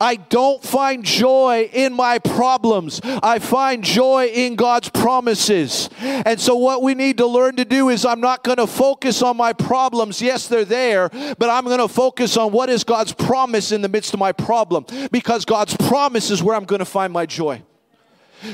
I 0.00 0.16
don't 0.16 0.62
find 0.62 1.04
joy 1.04 1.68
in 1.72 1.92
my 1.92 2.18
problems. 2.18 3.00
I 3.04 3.38
find 3.38 3.84
joy 3.84 4.26
in 4.26 4.56
God's 4.56 4.88
promises. 4.88 5.90
And 6.00 6.40
so, 6.40 6.56
what 6.56 6.82
we 6.82 6.94
need 6.94 7.18
to 7.18 7.26
learn 7.26 7.56
to 7.56 7.64
do 7.64 7.90
is 7.90 8.04
I'm 8.04 8.20
not 8.20 8.42
going 8.42 8.56
to 8.56 8.66
focus 8.66 9.22
on 9.22 9.36
my 9.36 9.52
problems. 9.52 10.22
Yes, 10.22 10.48
they're 10.48 10.64
there, 10.64 11.08
but 11.38 11.50
I'm 11.50 11.64
going 11.64 11.78
to 11.78 11.88
focus 11.88 12.36
on 12.36 12.52
what 12.52 12.70
is 12.70 12.84
God's 12.84 13.12
promise 13.12 13.72
in 13.72 13.82
the 13.82 13.88
midst 13.88 14.14
of 14.14 14.20
my 14.20 14.32
problem 14.32 14.86
because 15.10 15.44
God's 15.44 15.76
promise 15.76 16.30
is 16.30 16.42
where 16.42 16.56
I'm 16.56 16.64
going 16.64 16.80
to 16.80 16.84
find 16.84 17.12
my 17.12 17.26
joy. 17.26 17.62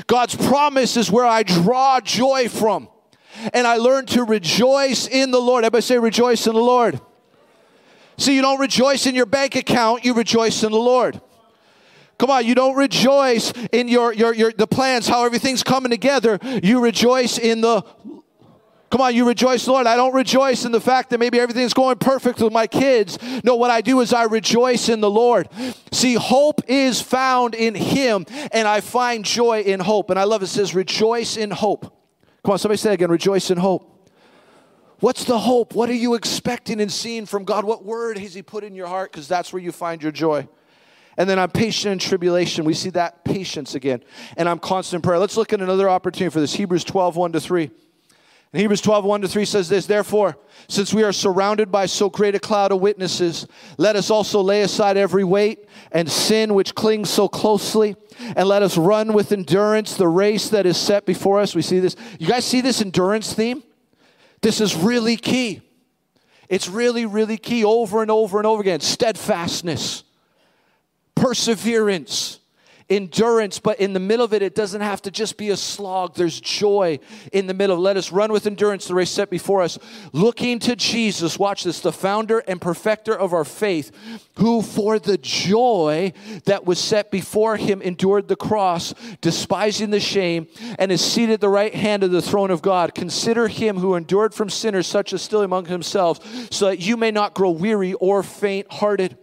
God's 0.07 0.35
promise 0.35 0.97
is 0.97 1.11
where 1.11 1.25
I 1.25 1.43
draw 1.43 1.99
joy 1.99 2.47
from. 2.49 2.89
And 3.53 3.65
I 3.65 3.77
learn 3.77 4.05
to 4.07 4.23
rejoice 4.23 5.07
in 5.07 5.31
the 5.31 5.39
Lord. 5.39 5.63
Everybody 5.63 5.81
say, 5.81 5.97
rejoice 5.97 6.45
in 6.45 6.53
the 6.53 6.61
Lord. 6.61 7.01
See, 8.17 8.35
you 8.35 8.41
don't 8.41 8.59
rejoice 8.59 9.05
in 9.05 9.15
your 9.15 9.25
bank 9.25 9.55
account, 9.55 10.05
you 10.05 10.13
rejoice 10.13 10.63
in 10.63 10.71
the 10.71 10.77
Lord. 10.77 11.19
Come 12.17 12.29
on, 12.29 12.45
you 12.45 12.55
don't 12.55 12.75
rejoice 12.75 13.51
in 13.71 13.87
your, 13.87 14.13
your, 14.13 14.33
your 14.33 14.51
the 14.51 14.67
plans, 14.67 15.07
how 15.07 15.25
everything's 15.25 15.63
coming 15.63 15.89
together. 15.89 16.39
You 16.61 16.79
rejoice 16.79 17.37
in 17.37 17.61
the 17.61 17.83
Come 18.93 19.01
on, 19.01 19.15
you 19.15 19.27
rejoice, 19.27 19.67
Lord. 19.67 19.87
I 19.87 19.95
don't 19.95 20.13
rejoice 20.13 20.65
in 20.65 20.71
the 20.71 20.79
fact 20.79 21.09
that 21.09 21.19
maybe 21.19 21.39
everything's 21.39 21.73
going 21.73 21.97
perfect 21.97 22.39
with 22.39 22.53
my 22.53 22.67
kids. 22.67 23.17
No, 23.43 23.55
what 23.55 23.71
I 23.71 23.81
do 23.81 24.01
is 24.01 24.13
I 24.13 24.25
rejoice 24.25 24.87
in 24.87 25.01
the 25.01 25.09
Lord. 25.09 25.49
See, 25.91 26.13
hope 26.13 26.61
is 26.67 27.01
found 27.01 27.55
in 27.55 27.73
Him, 27.73 28.27
and 28.51 28.67
I 28.67 28.81
find 28.81 29.25
joy 29.25 29.61
in 29.61 29.79
hope. 29.79 30.11
And 30.11 30.19
I 30.19 30.25
love 30.25 30.43
it, 30.43 30.45
it 30.45 30.49
says, 30.49 30.75
rejoice 30.75 31.37
in 31.37 31.49
hope. 31.49 31.91
Come 32.45 32.51
on, 32.51 32.59
somebody 32.59 32.77
say 32.77 32.93
again, 32.93 33.09
rejoice 33.09 33.49
in 33.49 33.57
hope. 33.57 33.92
What's 35.03 35.25
the 35.25 35.37
hope? 35.37 35.75
What 35.75 35.89
are 35.89 35.95
you 35.95 36.13
expecting 36.13 36.79
and 36.79 36.89
seeing 36.89 37.25
from 37.25 37.43
God? 37.43 37.65
What 37.65 37.83
word 37.83 38.17
has 38.17 38.33
He 38.33 38.41
put 38.41 38.63
in 38.63 38.73
your 38.73 38.87
heart? 38.87 39.11
Because 39.11 39.27
that's 39.27 39.51
where 39.51 39.61
you 39.61 39.73
find 39.73 40.01
your 40.01 40.13
joy. 40.13 40.47
And 41.17 41.29
then 41.29 41.37
I'm 41.37 41.51
patient 41.51 41.91
in 41.91 41.99
tribulation. 41.99 42.63
We 42.63 42.73
see 42.73 42.89
that 42.91 43.25
patience 43.25 43.75
again. 43.75 44.01
And 44.37 44.47
I'm 44.47 44.59
constant 44.59 45.03
prayer. 45.03 45.19
Let's 45.19 45.35
look 45.35 45.51
at 45.51 45.59
another 45.59 45.89
opportunity 45.89 46.31
for 46.31 46.39
this. 46.39 46.53
Hebrews 46.53 46.85
12, 46.85 47.17
1 47.17 47.33
to 47.33 47.41
3. 47.41 47.63
And 47.65 48.61
Hebrews 48.61 48.79
12, 48.79 49.03
1 49.03 49.21
to 49.23 49.27
3 49.27 49.43
says 49.43 49.67
this 49.67 49.87
Therefore, 49.87 50.37
since 50.69 50.93
we 50.93 51.03
are 51.03 51.11
surrounded 51.11 51.69
by 51.69 51.85
so 51.85 52.09
great 52.09 52.33
a 52.35 52.39
cloud 52.39 52.71
of 52.71 52.79
witnesses, 52.79 53.45
let 53.77 53.97
us 53.97 54.09
also 54.09 54.39
lay 54.39 54.61
aside 54.61 54.95
every 54.95 55.25
weight 55.25 55.67
and 55.91 56.09
sin 56.09 56.53
which 56.53 56.75
clings 56.75 57.09
so 57.09 57.27
closely, 57.27 57.97
and 58.37 58.47
let 58.47 58.61
us 58.61 58.77
run 58.77 59.11
with 59.11 59.33
endurance 59.33 59.97
the 59.97 60.07
race 60.07 60.47
that 60.47 60.65
is 60.65 60.77
set 60.77 61.05
before 61.05 61.41
us. 61.41 61.53
We 61.53 61.61
see 61.61 61.79
this. 61.79 61.97
You 62.19 62.27
guys 62.27 62.45
see 62.45 62.61
this 62.61 62.81
endurance 62.81 63.33
theme? 63.33 63.63
This 64.43 64.59
is 64.59 64.75
really 64.75 65.15
key. 65.15 65.61
It's 66.49 66.67
really, 66.67 67.05
really 67.05 67.37
key 67.37 67.63
over 67.63 68.01
and 68.01 68.11
over 68.11 68.37
and 68.37 68.45
over 68.45 68.61
again. 68.61 68.81
Steadfastness, 68.81 70.03
perseverance, 71.15 72.39
endurance, 72.89 73.59
but 73.59 73.79
in 73.79 73.93
the 73.93 73.99
middle 73.99 74.25
of 74.25 74.33
it, 74.33 74.41
it 74.41 74.55
doesn't 74.55 74.81
have 74.81 75.01
to 75.03 75.11
just 75.11 75.37
be 75.37 75.49
a 75.49 75.57
slog. 75.57 76.15
There's 76.15 76.39
joy 76.39 76.99
in 77.31 77.47
the 77.47 77.53
middle. 77.53 77.77
Let 77.77 77.97
us 77.97 78.11
run 78.11 78.31
with 78.31 78.47
endurance 78.47 78.87
the 78.87 78.95
race 78.95 79.09
set 79.09 79.29
before 79.29 79.61
us, 79.61 79.77
looking 80.11 80.59
to 80.59 80.75
Jesus. 80.75 81.39
Watch 81.39 81.63
this, 81.63 81.79
the 81.79 81.91
founder 81.91 82.39
and 82.39 82.59
perfecter 82.59 83.17
of 83.17 83.33
our 83.33 83.45
faith, 83.45 83.91
who 84.37 84.61
for 84.61 84.99
the 84.99 85.17
joy 85.17 86.13
that 86.45 86.65
was 86.65 86.79
set 86.79 87.11
before 87.11 87.57
him 87.57 87.81
endured 87.81 88.27
the 88.27 88.35
cross, 88.35 88.93
despising 89.21 89.89
the 89.89 89.99
shame, 89.99 90.47
and 90.79 90.91
is 90.91 91.03
seated 91.03 91.33
at 91.33 91.41
the 91.41 91.49
right 91.49 91.73
hand 91.73 92.03
of 92.03 92.11
the 92.11 92.21
throne 92.21 92.51
of 92.51 92.61
God. 92.61 92.95
Consider 92.95 93.47
him 93.47 93.77
who 93.77 93.95
endured 93.95 94.33
from 94.33 94.49
sinners 94.49 94.87
such 94.87 95.13
as 95.13 95.21
still 95.21 95.41
among 95.41 95.65
himself, 95.65 96.19
so 96.51 96.67
that 96.67 96.79
you 96.79 96.97
may 96.97 97.11
not 97.11 97.33
grow 97.33 97.51
weary 97.51 97.93
or 97.93 98.23
faint 98.23 98.71
hearted. 98.71 99.17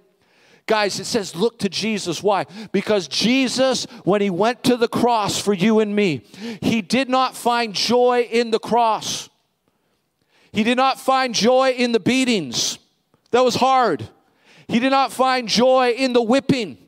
Guys, 0.71 1.01
it 1.01 1.05
says 1.05 1.35
look 1.35 1.59
to 1.59 1.69
Jesus. 1.69 2.23
Why? 2.23 2.47
Because 2.71 3.09
Jesus, 3.09 3.87
when 4.05 4.21
he 4.21 4.31
went 4.31 4.63
to 4.63 4.77
the 4.77 4.87
cross 4.87 5.37
for 5.37 5.53
you 5.53 5.81
and 5.81 5.97
me, 5.97 6.23
he 6.63 6.81
did 6.81 7.09
not 7.09 7.37
find 7.37 7.75
joy 7.75 8.29
in 8.31 8.53
the 8.53 8.61
cross. 8.61 9.29
He 10.53 10.63
did 10.63 10.77
not 10.77 11.01
find 11.01 11.35
joy 11.35 11.71
in 11.71 11.91
the 11.91 11.99
beatings. 11.99 12.79
That 13.33 13.41
was 13.41 13.57
hard. 13.57 14.09
He 14.69 14.79
did 14.79 14.91
not 14.91 15.13
find 15.13 15.49
joy 15.49 15.91
in 15.91 16.13
the 16.13 16.23
whipping 16.23 16.79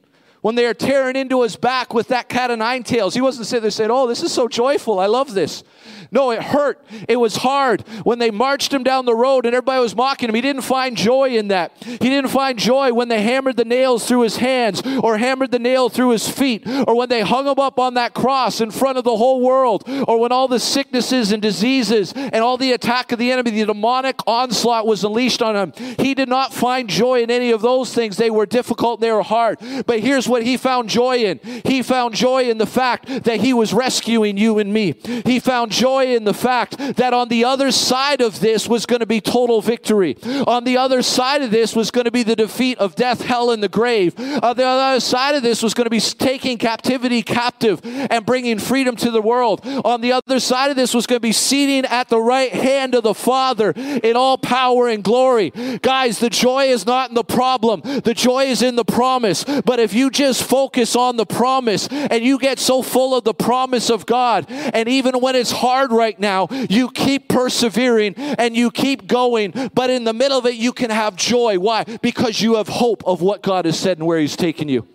when 0.42 0.54
they 0.54 0.66
are 0.66 0.74
tearing 0.74 1.16
into 1.16 1.42
his 1.42 1.56
back 1.56 1.92
with 1.92 2.06
that 2.06 2.28
cat 2.28 2.52
of 2.52 2.60
nine 2.60 2.84
tails. 2.84 3.14
He 3.14 3.20
wasn't 3.20 3.48
sitting 3.48 3.62
there 3.62 3.72
saying, 3.72 3.90
Oh, 3.90 4.06
this 4.06 4.22
is 4.22 4.32
so 4.32 4.46
joyful. 4.46 5.00
I 5.00 5.06
love 5.06 5.34
this. 5.34 5.64
No, 6.12 6.30
it 6.30 6.42
hurt. 6.42 6.84
It 7.08 7.16
was 7.16 7.36
hard. 7.36 7.88
When 8.04 8.18
they 8.18 8.30
marched 8.30 8.72
him 8.72 8.84
down 8.84 9.06
the 9.06 9.14
road 9.14 9.46
and 9.46 9.54
everybody 9.54 9.80
was 9.80 9.96
mocking 9.96 10.28
him, 10.28 10.34
he 10.34 10.42
didn't 10.42 10.62
find 10.62 10.94
joy 10.94 11.30
in 11.30 11.48
that. 11.48 11.72
He 11.80 11.96
didn't 11.96 12.28
find 12.28 12.58
joy 12.58 12.92
when 12.92 13.08
they 13.08 13.22
hammered 13.22 13.56
the 13.56 13.64
nails 13.64 14.06
through 14.06 14.20
his 14.20 14.36
hands 14.36 14.82
or 15.02 15.16
hammered 15.16 15.52
the 15.52 15.58
nail 15.58 15.88
through 15.88 16.10
his 16.10 16.28
feet 16.28 16.68
or 16.86 16.94
when 16.94 17.08
they 17.08 17.22
hung 17.22 17.46
him 17.46 17.58
up 17.58 17.78
on 17.78 17.94
that 17.94 18.12
cross 18.12 18.60
in 18.60 18.70
front 18.70 18.98
of 18.98 19.04
the 19.04 19.16
whole 19.16 19.40
world 19.40 19.84
or 20.06 20.20
when 20.20 20.32
all 20.32 20.48
the 20.48 20.60
sicknesses 20.60 21.32
and 21.32 21.40
diseases 21.40 22.12
and 22.14 22.36
all 22.36 22.58
the 22.58 22.72
attack 22.72 23.10
of 23.10 23.18
the 23.18 23.32
enemy, 23.32 23.50
the 23.50 23.64
demonic 23.64 24.20
onslaught 24.26 24.86
was 24.86 25.04
unleashed 25.04 25.40
on 25.40 25.56
him. 25.56 25.72
He 25.98 26.12
did 26.14 26.28
not 26.28 26.52
find 26.52 26.90
joy 26.90 27.22
in 27.22 27.30
any 27.30 27.52
of 27.52 27.62
those 27.62 27.94
things. 27.94 28.18
They 28.18 28.30
were 28.30 28.44
difficult, 28.44 29.00
they 29.00 29.12
were 29.12 29.22
hard. 29.22 29.58
But 29.86 30.00
here's 30.00 30.28
what 30.28 30.42
he 30.42 30.58
found 30.58 30.90
joy 30.90 31.18
in 31.18 31.40
he 31.64 31.82
found 31.82 32.14
joy 32.14 32.50
in 32.50 32.58
the 32.58 32.66
fact 32.66 33.06
that 33.24 33.40
he 33.40 33.54
was 33.54 33.72
rescuing 33.72 34.36
you 34.36 34.58
and 34.58 34.74
me. 34.74 34.94
He 35.24 35.40
found 35.40 35.72
joy 35.72 36.01
joy 36.02 36.14
in 36.16 36.24
the 36.24 36.34
fact 36.34 36.76
that 36.96 37.12
on 37.12 37.28
the 37.28 37.44
other 37.44 37.70
side 37.70 38.20
of 38.20 38.40
this 38.40 38.68
was 38.68 38.86
going 38.86 39.00
to 39.00 39.06
be 39.06 39.20
total 39.20 39.60
victory. 39.60 40.16
On 40.46 40.64
the 40.64 40.76
other 40.76 41.02
side 41.02 41.42
of 41.42 41.50
this 41.50 41.74
was 41.74 41.90
going 41.90 42.04
to 42.04 42.10
be 42.10 42.22
the 42.22 42.36
defeat 42.36 42.78
of 42.78 42.94
death, 42.94 43.22
hell, 43.22 43.50
and 43.50 43.62
the 43.62 43.68
grave. 43.68 44.18
On 44.18 44.56
the 44.56 44.64
other 44.64 45.00
side 45.00 45.34
of 45.34 45.42
this 45.42 45.62
was 45.62 45.74
going 45.74 45.86
to 45.86 45.90
be 45.90 46.00
taking 46.00 46.58
captivity 46.58 47.22
captive 47.22 47.80
and 47.84 48.24
bringing 48.26 48.58
freedom 48.58 48.96
to 48.96 49.10
the 49.10 49.22
world. 49.22 49.60
On 49.84 50.00
the 50.00 50.12
other 50.12 50.40
side 50.40 50.70
of 50.70 50.76
this 50.76 50.94
was 50.94 51.06
going 51.06 51.16
to 51.16 51.20
be 51.20 51.32
seating 51.32 51.84
at 51.84 52.08
the 52.08 52.20
right 52.20 52.52
hand 52.52 52.94
of 52.94 53.02
the 53.02 53.14
Father 53.14 53.72
in 53.76 54.16
all 54.16 54.38
power 54.38 54.88
and 54.88 55.02
glory. 55.02 55.50
Guys, 55.82 56.18
the 56.18 56.30
joy 56.30 56.66
is 56.66 56.86
not 56.86 57.10
in 57.10 57.14
the 57.14 57.24
problem, 57.24 57.80
the 57.82 58.14
joy 58.14 58.44
is 58.44 58.62
in 58.62 58.76
the 58.76 58.84
promise. 58.84 59.44
But 59.44 59.80
if 59.80 59.94
you 59.94 60.10
just 60.10 60.42
focus 60.44 60.96
on 60.96 61.16
the 61.16 61.26
promise 61.26 61.88
and 61.88 62.22
you 62.24 62.38
get 62.38 62.58
so 62.58 62.82
full 62.82 63.14
of 63.14 63.24
the 63.24 63.34
promise 63.34 63.90
of 63.90 64.06
God, 64.06 64.46
and 64.48 64.88
even 64.88 65.20
when 65.20 65.36
it's 65.36 65.50
hard 65.50 65.82
hard 65.82 65.91
right 65.92 66.18
now, 66.18 66.48
you 66.68 66.90
keep 66.90 67.28
persevering 67.28 68.14
and 68.16 68.56
you 68.56 68.70
keep 68.70 69.06
going. 69.06 69.52
But 69.74 69.90
in 69.90 70.04
the 70.04 70.12
middle 70.12 70.38
of 70.38 70.46
it, 70.46 70.54
you 70.54 70.72
can 70.72 70.90
have 70.90 71.16
joy. 71.16 71.58
Why? 71.58 71.84
Because 71.84 72.40
you 72.40 72.56
have 72.56 72.68
hope 72.68 73.02
of 73.06 73.20
what 73.20 73.42
God 73.42 73.64
has 73.64 73.78
said 73.78 73.98
and 73.98 74.06
where 74.06 74.18
He's 74.18 74.36
taken 74.36 74.68
you. 74.68 74.86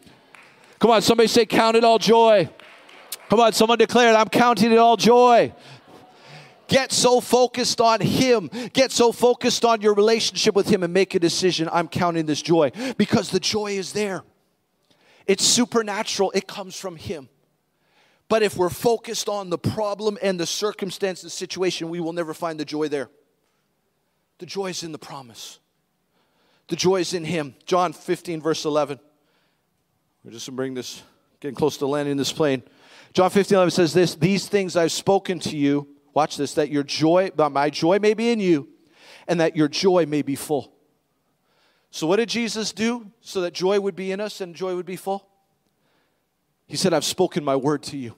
Come 0.80 0.92
on, 0.92 1.02
somebody 1.02 1.28
say, 1.28 1.46
Count 1.46 1.76
it 1.76 1.84
all 1.84 2.00
joy. 2.00 2.50
Come 3.30 3.40
on, 3.40 3.54
someone 3.54 3.78
declare 3.78 4.14
it. 4.14 4.16
I'm 4.16 4.30
counting 4.30 4.72
it 4.72 4.78
all 4.78 4.96
joy. 4.96 5.54
Get 6.68 6.92
so 6.92 7.22
focused 7.22 7.80
on 7.80 8.02
Him. 8.02 8.50
Get 8.74 8.92
so 8.92 9.12
focused 9.12 9.66
on 9.66 9.82
your 9.82 9.94
relationship 9.94 10.56
with 10.56 10.68
Him 10.68 10.84
and 10.84 10.94
make 10.94 11.16
a 11.16 11.20
decision. 11.20 11.70
I'm 11.72 11.88
counting 11.88 12.26
this 12.26 12.42
joy 12.42 12.72
because 12.98 13.30
the 13.30 13.40
joy 13.40 13.74
is 13.74 13.94
there. 13.94 14.24
It's 15.26 15.44
supernatural, 15.46 16.32
it 16.32 16.48
comes 16.48 16.76
from 16.78 16.96
Him. 16.96 17.30
But 18.30 18.44
if 18.44 18.58
we're 18.58 18.70
focused 18.70 19.30
on 19.30 19.50
the 19.50 19.58
problem 19.58 20.18
and 20.22 20.40
the 20.40 20.46
circumstance, 20.46 21.22
the 21.22 21.30
situation, 21.30 21.90
we 21.90 22.00
will 22.00 22.13
never 22.13 22.34
find 22.34 22.60
the 22.60 22.66
joy 22.66 22.90
there. 22.90 23.10
The 24.40 24.46
joy 24.46 24.68
is 24.68 24.84
in 24.84 24.92
the 24.92 25.00
promise, 25.00 25.60
the 26.68 26.76
joy 26.76 26.98
is 26.98 27.13
in 27.13 27.24
Him. 27.24 27.56
John 27.66 27.94
15, 27.94 28.42
verse 28.42 28.66
11. 28.66 29.00
We're 30.24 30.32
just 30.32 30.48
going 30.48 30.54
to 30.54 30.58
bring 30.58 30.74
this, 30.74 31.02
getting 31.40 31.56
close 31.56 31.78
to 31.78 31.88
landing 31.88 32.18
this 32.18 32.34
plane. 32.34 32.62
John 33.13 33.30
15, 33.30 33.56
11 33.56 33.72
says 33.72 33.94
this 33.94 34.16
These 34.16 34.50
things 34.50 34.76
I've 34.76 34.92
spoken 34.92 35.40
to 35.40 35.56
you, 35.56 35.88
watch 36.13 36.36
this, 36.36 36.54
that 36.56 36.70
your 36.70 36.84
joy, 36.84 37.32
my 37.38 37.70
joy 37.70 38.00
may 38.00 38.13
be 38.13 38.30
in 38.30 38.40
you, 38.42 38.68
and 39.28 39.40
that 39.40 39.56
your 39.56 39.70
joy 39.70 40.06
may 40.06 40.22
be 40.22 40.36
full. 40.36 40.74
So, 41.92 42.06
what 42.06 42.18
did 42.18 42.30
Jesus 42.30 42.74
do 42.74 43.12
so 43.22 43.42
that 43.42 43.54
joy 43.54 43.80
would 43.80 43.96
be 43.96 44.12
in 44.12 44.20
us 44.20 44.42
and 44.42 44.54
joy 44.54 44.76
would 44.76 44.86
be 44.86 44.98
full? 44.98 45.28
He 46.68 46.76
said, 46.76 46.94
I've 46.94 47.06
spoken 47.06 47.44
my 47.44 47.56
word 47.56 47.84
to 47.84 47.98
you. 47.98 48.16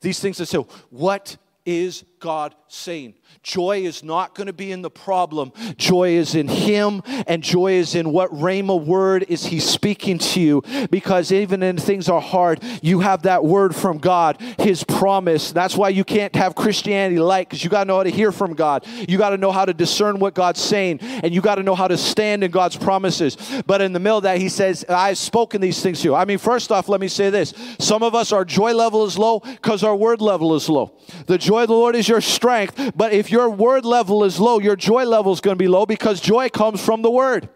These 0.00 0.20
things 0.20 0.40
I 0.40 0.44
say, 0.44 0.58
what 0.90 1.36
is 1.64 2.04
God 2.20 2.54
saying? 2.68 3.14
Joy 3.42 3.84
is 3.84 4.04
not 4.04 4.34
going 4.34 4.46
to 4.46 4.52
be 4.52 4.70
in 4.70 4.82
the 4.82 4.90
problem. 4.90 5.52
Joy 5.76 6.10
is 6.10 6.34
in 6.34 6.46
Him, 6.46 7.02
and 7.26 7.42
joy 7.42 7.72
is 7.72 7.94
in 7.94 8.12
what 8.12 8.30
Rhema 8.30 8.84
word 8.84 9.24
is 9.28 9.46
He 9.46 9.60
speaking 9.60 10.18
to 10.18 10.40
you. 10.40 10.62
Because 10.90 11.32
even 11.32 11.60
when 11.60 11.78
things 11.78 12.08
are 12.08 12.20
hard, 12.20 12.62
you 12.82 13.00
have 13.00 13.22
that 13.22 13.44
word 13.44 13.74
from 13.74 13.98
God, 13.98 14.40
His 14.58 14.84
promise. 14.84 15.52
That's 15.52 15.76
why 15.76 15.88
you 15.88 16.04
can't 16.04 16.34
have 16.36 16.54
Christianity 16.54 17.18
light, 17.18 17.48
because 17.48 17.64
you 17.64 17.70
got 17.70 17.84
to 17.84 17.88
know 17.88 17.96
how 17.96 18.02
to 18.02 18.10
hear 18.10 18.30
from 18.30 18.54
God. 18.54 18.86
You 19.08 19.16
got 19.16 19.30
to 19.30 19.38
know 19.38 19.52
how 19.52 19.64
to 19.64 19.72
discern 19.72 20.18
what 20.18 20.34
God's 20.34 20.60
saying, 20.60 21.00
and 21.00 21.32
you 21.32 21.40
got 21.40 21.54
to 21.54 21.62
know 21.62 21.74
how 21.74 21.88
to 21.88 21.96
stand 21.96 22.44
in 22.44 22.50
God's 22.50 22.76
promises. 22.76 23.36
But 23.66 23.80
in 23.80 23.92
the 23.92 24.00
middle 24.00 24.18
of 24.18 24.24
that, 24.24 24.38
He 24.38 24.50
says, 24.50 24.84
I've 24.88 25.18
spoken 25.18 25.62
these 25.62 25.82
things 25.82 26.02
to 26.02 26.08
you. 26.08 26.14
I 26.14 26.26
mean, 26.26 26.38
first 26.38 26.70
off, 26.70 26.88
let 26.88 27.00
me 27.00 27.08
say 27.08 27.30
this 27.30 27.54
some 27.78 28.02
of 28.02 28.14
us, 28.14 28.32
our 28.32 28.44
joy 28.44 28.74
level 28.74 29.06
is 29.06 29.16
low 29.16 29.40
because 29.40 29.82
our 29.82 29.96
word 29.96 30.20
level 30.20 30.54
is 30.54 30.68
low. 30.68 30.92
The 31.26 31.38
joy 31.38 31.62
of 31.62 31.68
the 31.68 31.74
Lord 31.74 31.96
is 31.96 32.09
your 32.10 32.20
strength, 32.20 32.92
but 32.94 33.14
if 33.14 33.30
your 33.30 33.48
word 33.48 33.86
level 33.86 34.24
is 34.24 34.38
low, 34.38 34.58
your 34.58 34.76
joy 34.76 35.04
level 35.04 35.32
is 35.32 35.40
going 35.40 35.56
to 35.56 35.58
be 35.58 35.68
low 35.68 35.86
because 35.86 36.20
joy 36.20 36.50
comes 36.50 36.84
from 36.84 37.00
the 37.00 37.10
word. 37.10 37.48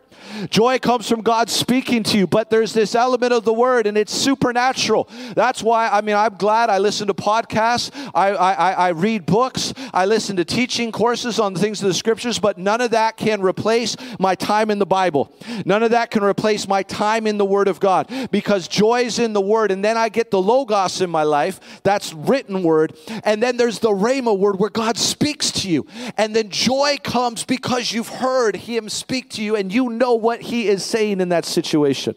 Joy 0.51 0.79
comes 0.79 1.09
from 1.09 1.23
God 1.23 1.51
speaking 1.51 2.03
to 2.05 2.18
you, 2.18 2.27
but 2.27 2.51
there's 2.51 2.73
this 2.73 2.94
element 2.94 3.33
of 3.33 3.44
the 3.44 3.53
word 3.53 3.87
and 3.87 3.97
it's 3.97 4.12
supernatural. 4.12 5.09
That's 5.35 5.62
why, 5.62 5.88
I 5.88 6.01
mean, 6.01 6.16
I'm 6.16 6.35
glad 6.37 6.70
I 6.70 6.79
listen 6.79 7.07
to 7.09 7.14
podcasts, 7.14 7.90
I, 8.14 8.31
I, 8.31 8.73
I 8.73 8.88
read 8.90 9.27
books, 9.27 9.73
I 9.92 10.07
listen 10.07 10.37
to 10.37 10.44
teaching 10.44 10.92
courses 10.92 11.38
on 11.38 11.55
the 11.55 11.61
things 11.61 11.83
of 11.83 11.88
the 11.88 11.94
scriptures, 11.94 12.38
but 12.38 12.59
none 12.59 12.81
of 12.81 12.90
that 12.92 13.16
can 13.16 13.40
replace 13.42 13.97
my 14.18 14.35
time 14.35 14.70
in 14.70 14.79
the 14.79 14.87
Bible. 14.87 15.33
None 15.64 15.83
of 15.83 15.92
that 15.92 16.11
can 16.11 16.25
replace 16.25 16.66
my 16.66 16.83
time 16.83 17.27
in 17.27 17.38
the 17.38 17.44
Word 17.44 17.68
of 17.68 17.81
God 17.81 18.11
because 18.31 18.68
joy 18.68 19.03
is 19.03 19.18
in 19.18 19.33
the 19.33 19.40
Word, 19.40 19.70
and 19.70 19.85
then 19.85 19.97
I 19.97 20.09
get 20.09 20.31
the 20.31 20.40
Logos 20.40 21.01
in 21.01 21.11
my 21.11 21.23
life, 21.23 21.81
that's 21.83 22.12
written 22.12 22.62
word, 22.62 22.97
and 23.23 23.42
then 23.42 23.57
there's 23.57 23.79
the 23.79 23.90
Rhema 23.90 24.37
word 24.37 24.59
where 24.59 24.70
God 24.70 24.97
speaks 24.97 25.51
to 25.53 25.70
you, 25.70 25.87
and 26.16 26.35
then 26.35 26.51
joy 26.51 26.97
comes 27.03 27.44
because 27.44 27.92
you've 27.92 28.09
heard 28.09 28.57
Him 28.57 28.88
speak 28.88 29.31
to 29.31 29.42
you 29.42 29.57
and 29.57 29.73
you 29.73 29.90
know 29.90 30.14
what 30.25 30.41
he 30.41 30.67
is 30.67 30.83
saying 30.83 31.21
in 31.21 31.29
that 31.29 31.45
situation. 31.45 32.17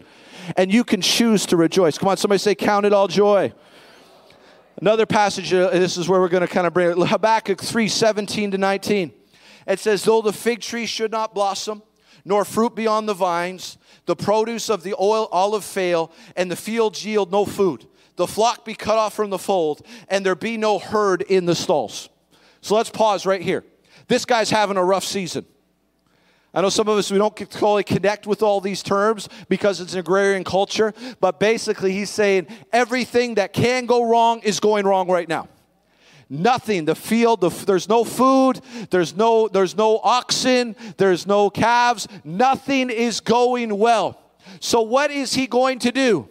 And 0.55 0.73
you 0.73 0.83
can 0.83 1.01
choose 1.01 1.45
to 1.47 1.57
rejoice. 1.57 1.97
Come 1.97 2.09
on, 2.09 2.17
somebody 2.17 2.39
say, 2.39 2.55
Count 2.55 2.85
it 2.85 2.93
all 2.93 3.07
joy. 3.07 3.53
Another 4.79 5.05
passage, 5.05 5.53
uh, 5.53 5.69
this 5.71 5.97
is 5.97 6.07
where 6.07 6.21
we're 6.21 6.29
going 6.29 6.41
to 6.41 6.47
kind 6.47 6.65
of 6.65 6.73
bring 6.73 6.89
it. 6.89 7.07
Habakkuk 7.07 7.61
3 7.61 7.87
17 7.87 8.51
to 8.51 8.57
19. 8.57 9.11
It 9.67 9.79
says, 9.79 10.03
Though 10.03 10.21
the 10.21 10.33
fig 10.33 10.61
tree 10.61 10.85
should 10.85 11.11
not 11.11 11.35
blossom, 11.35 11.83
nor 12.23 12.45
fruit 12.45 12.75
be 12.75 12.87
on 12.87 13.05
the 13.05 13.13
vines, 13.13 13.77
the 14.05 14.15
produce 14.15 14.69
of 14.69 14.83
the 14.83 14.95
oil 14.99 15.27
olive 15.31 15.65
fail, 15.65 16.11
and 16.35 16.49
the 16.49 16.55
fields 16.55 17.05
yield 17.05 17.31
no 17.31 17.45
food, 17.45 17.85
the 18.15 18.27
flock 18.27 18.63
be 18.63 18.73
cut 18.73 18.97
off 18.97 19.13
from 19.13 19.29
the 19.29 19.37
fold, 19.37 19.85
and 20.07 20.25
there 20.25 20.35
be 20.35 20.57
no 20.57 20.79
herd 20.79 21.21
in 21.23 21.45
the 21.45 21.55
stalls. 21.55 22.09
So 22.61 22.75
let's 22.75 22.89
pause 22.89 23.25
right 23.25 23.41
here. 23.41 23.63
This 24.07 24.25
guy's 24.25 24.49
having 24.49 24.77
a 24.77 24.83
rough 24.83 25.03
season. 25.03 25.45
I 26.57 26.61
know 26.61 26.69
some 26.69 26.87
of 26.87 26.97
us, 26.97 27.11
we 27.11 27.19
don't 27.19 27.37
totally 27.37 27.83
connect 27.83 28.25
with 28.25 28.41
all 28.41 28.59
these 28.61 28.81
terms 28.81 29.29
because 29.47 29.79
it's 29.79 29.93
an 29.93 29.99
agrarian 29.99 30.43
culture, 30.43 30.91
but 31.19 31.39
basically, 31.39 31.91
he's 31.91 32.09
saying 32.09 32.47
everything 32.73 33.35
that 33.35 33.53
can 33.53 33.85
go 33.85 34.09
wrong 34.09 34.39
is 34.39 34.59
going 34.59 34.87
wrong 34.87 35.07
right 35.07 35.29
now. 35.29 35.49
Nothing. 36.31 36.85
The 36.85 36.95
field, 36.95 37.41
the, 37.41 37.49
there's 37.49 37.87
no 37.87 38.03
food, 38.03 38.59
there's 38.89 39.15
no, 39.15 39.47
there's 39.47 39.77
no 39.77 39.99
oxen, 39.99 40.75
there's 40.97 41.27
no 41.27 41.51
calves, 41.51 42.07
nothing 42.23 42.89
is 42.89 43.19
going 43.19 43.77
well. 43.77 44.19
So, 44.59 44.81
what 44.81 45.11
is 45.11 45.35
he 45.35 45.45
going 45.45 45.77
to 45.77 45.91
do? 45.91 46.27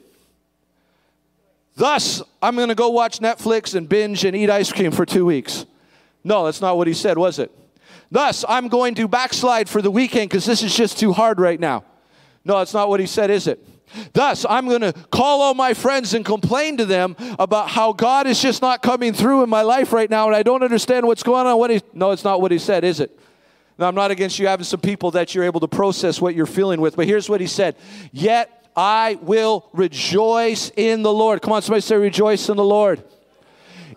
Thus, 1.76 2.20
I'm 2.42 2.56
going 2.56 2.70
to 2.70 2.74
go 2.74 2.88
watch 2.88 3.20
Netflix 3.20 3.76
and 3.76 3.88
binge 3.88 4.24
and 4.24 4.34
eat 4.34 4.50
ice 4.50 4.72
cream 4.72 4.90
for 4.90 5.06
two 5.06 5.24
weeks. 5.24 5.66
No, 6.24 6.46
that's 6.46 6.60
not 6.60 6.76
what 6.76 6.88
he 6.88 6.94
said, 6.94 7.16
was 7.16 7.38
it? 7.38 7.52
Thus, 8.10 8.44
I'm 8.48 8.68
going 8.68 8.94
to 8.96 9.08
backslide 9.08 9.68
for 9.68 9.82
the 9.82 9.90
weekend 9.90 10.30
because 10.30 10.46
this 10.46 10.62
is 10.62 10.74
just 10.74 10.98
too 10.98 11.12
hard 11.12 11.40
right 11.40 11.58
now. 11.58 11.84
No, 12.44 12.58
that's 12.58 12.74
not 12.74 12.88
what 12.88 13.00
he 13.00 13.06
said, 13.06 13.30
is 13.30 13.46
it? 13.46 13.66
Thus, 14.12 14.44
I'm 14.48 14.68
going 14.68 14.80
to 14.80 14.92
call 14.92 15.42
all 15.42 15.54
my 15.54 15.74
friends 15.74 16.14
and 16.14 16.24
complain 16.24 16.76
to 16.76 16.84
them 16.84 17.16
about 17.38 17.70
how 17.70 17.92
God 17.92 18.26
is 18.26 18.40
just 18.40 18.62
not 18.62 18.82
coming 18.82 19.12
through 19.12 19.42
in 19.42 19.48
my 19.48 19.62
life 19.62 19.92
right 19.92 20.10
now 20.10 20.26
and 20.26 20.36
I 20.36 20.42
don't 20.42 20.62
understand 20.62 21.06
what's 21.06 21.22
going 21.22 21.46
on. 21.46 21.58
What 21.58 21.70
he, 21.70 21.82
no, 21.92 22.10
it's 22.10 22.24
not 22.24 22.40
what 22.40 22.50
he 22.50 22.58
said, 22.58 22.84
is 22.84 23.00
it? 23.00 23.18
Now, 23.78 23.88
I'm 23.88 23.94
not 23.94 24.10
against 24.10 24.38
you 24.38 24.46
having 24.46 24.64
some 24.64 24.80
people 24.80 25.10
that 25.12 25.34
you're 25.34 25.44
able 25.44 25.60
to 25.60 25.68
process 25.68 26.20
what 26.20 26.34
you're 26.34 26.46
feeling 26.46 26.80
with, 26.80 26.96
but 26.96 27.06
here's 27.06 27.28
what 27.28 27.40
he 27.40 27.46
said 27.46 27.76
Yet 28.10 28.70
I 28.74 29.18
will 29.20 29.68
rejoice 29.72 30.70
in 30.76 31.02
the 31.02 31.12
Lord. 31.12 31.42
Come 31.42 31.52
on, 31.52 31.62
somebody 31.62 31.82
say, 31.82 31.96
Rejoice 31.96 32.48
in 32.48 32.56
the 32.56 32.64
Lord 32.64 33.02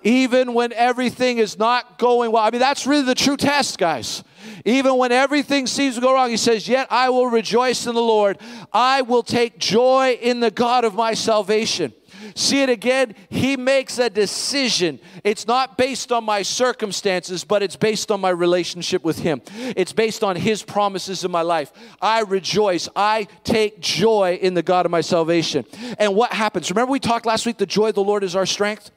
even 0.03 0.53
when 0.53 0.73
everything 0.73 1.37
is 1.37 1.57
not 1.57 1.97
going 1.97 2.31
well. 2.31 2.43
I 2.43 2.51
mean, 2.51 2.61
that's 2.61 2.87
really 2.87 3.03
the 3.03 3.15
true 3.15 3.37
test, 3.37 3.77
guys. 3.77 4.23
Even 4.65 4.97
when 4.97 5.11
everything 5.11 5.67
seems 5.67 5.95
to 5.95 6.01
go 6.01 6.13
wrong, 6.13 6.29
he 6.29 6.37
says, 6.37 6.67
Yet 6.67 6.87
I 6.89 7.09
will 7.09 7.27
rejoice 7.27 7.87
in 7.87 7.95
the 7.95 8.01
Lord. 8.01 8.37
I 8.73 9.01
will 9.01 9.23
take 9.23 9.59
joy 9.59 10.17
in 10.21 10.39
the 10.39 10.51
God 10.51 10.85
of 10.85 10.95
my 10.95 11.13
salvation. 11.13 11.93
See 12.35 12.61
it 12.61 12.69
again? 12.69 13.15
He 13.29 13.57
makes 13.57 13.97
a 13.97 14.09
decision. 14.09 14.99
It's 15.23 15.47
not 15.47 15.77
based 15.77 16.11
on 16.11 16.23
my 16.23 16.41
circumstances, 16.41 17.43
but 17.43 17.63
it's 17.63 17.75
based 17.75 18.11
on 18.11 18.21
my 18.21 18.29
relationship 18.29 19.03
with 19.03 19.19
Him. 19.19 19.41
It's 19.75 19.93
based 19.93 20.23
on 20.23 20.35
His 20.35 20.63
promises 20.63 21.23
in 21.23 21.31
my 21.31 21.41
life. 21.41 21.71
I 22.01 22.21
rejoice. 22.21 22.89
I 22.95 23.27
take 23.43 23.79
joy 23.79 24.39
in 24.41 24.53
the 24.53 24.63
God 24.63 24.85
of 24.85 24.91
my 24.91 25.01
salvation. 25.01 25.65
And 25.97 26.15
what 26.15 26.31
happens? 26.33 26.69
Remember, 26.69 26.91
we 26.91 26.99
talked 26.99 27.25
last 27.25 27.45
week 27.45 27.57
the 27.57 27.65
joy 27.65 27.89
of 27.89 27.95
the 27.95 28.03
Lord 28.03 28.23
is 28.23 28.35
our 28.35 28.45
strength? 28.45 28.91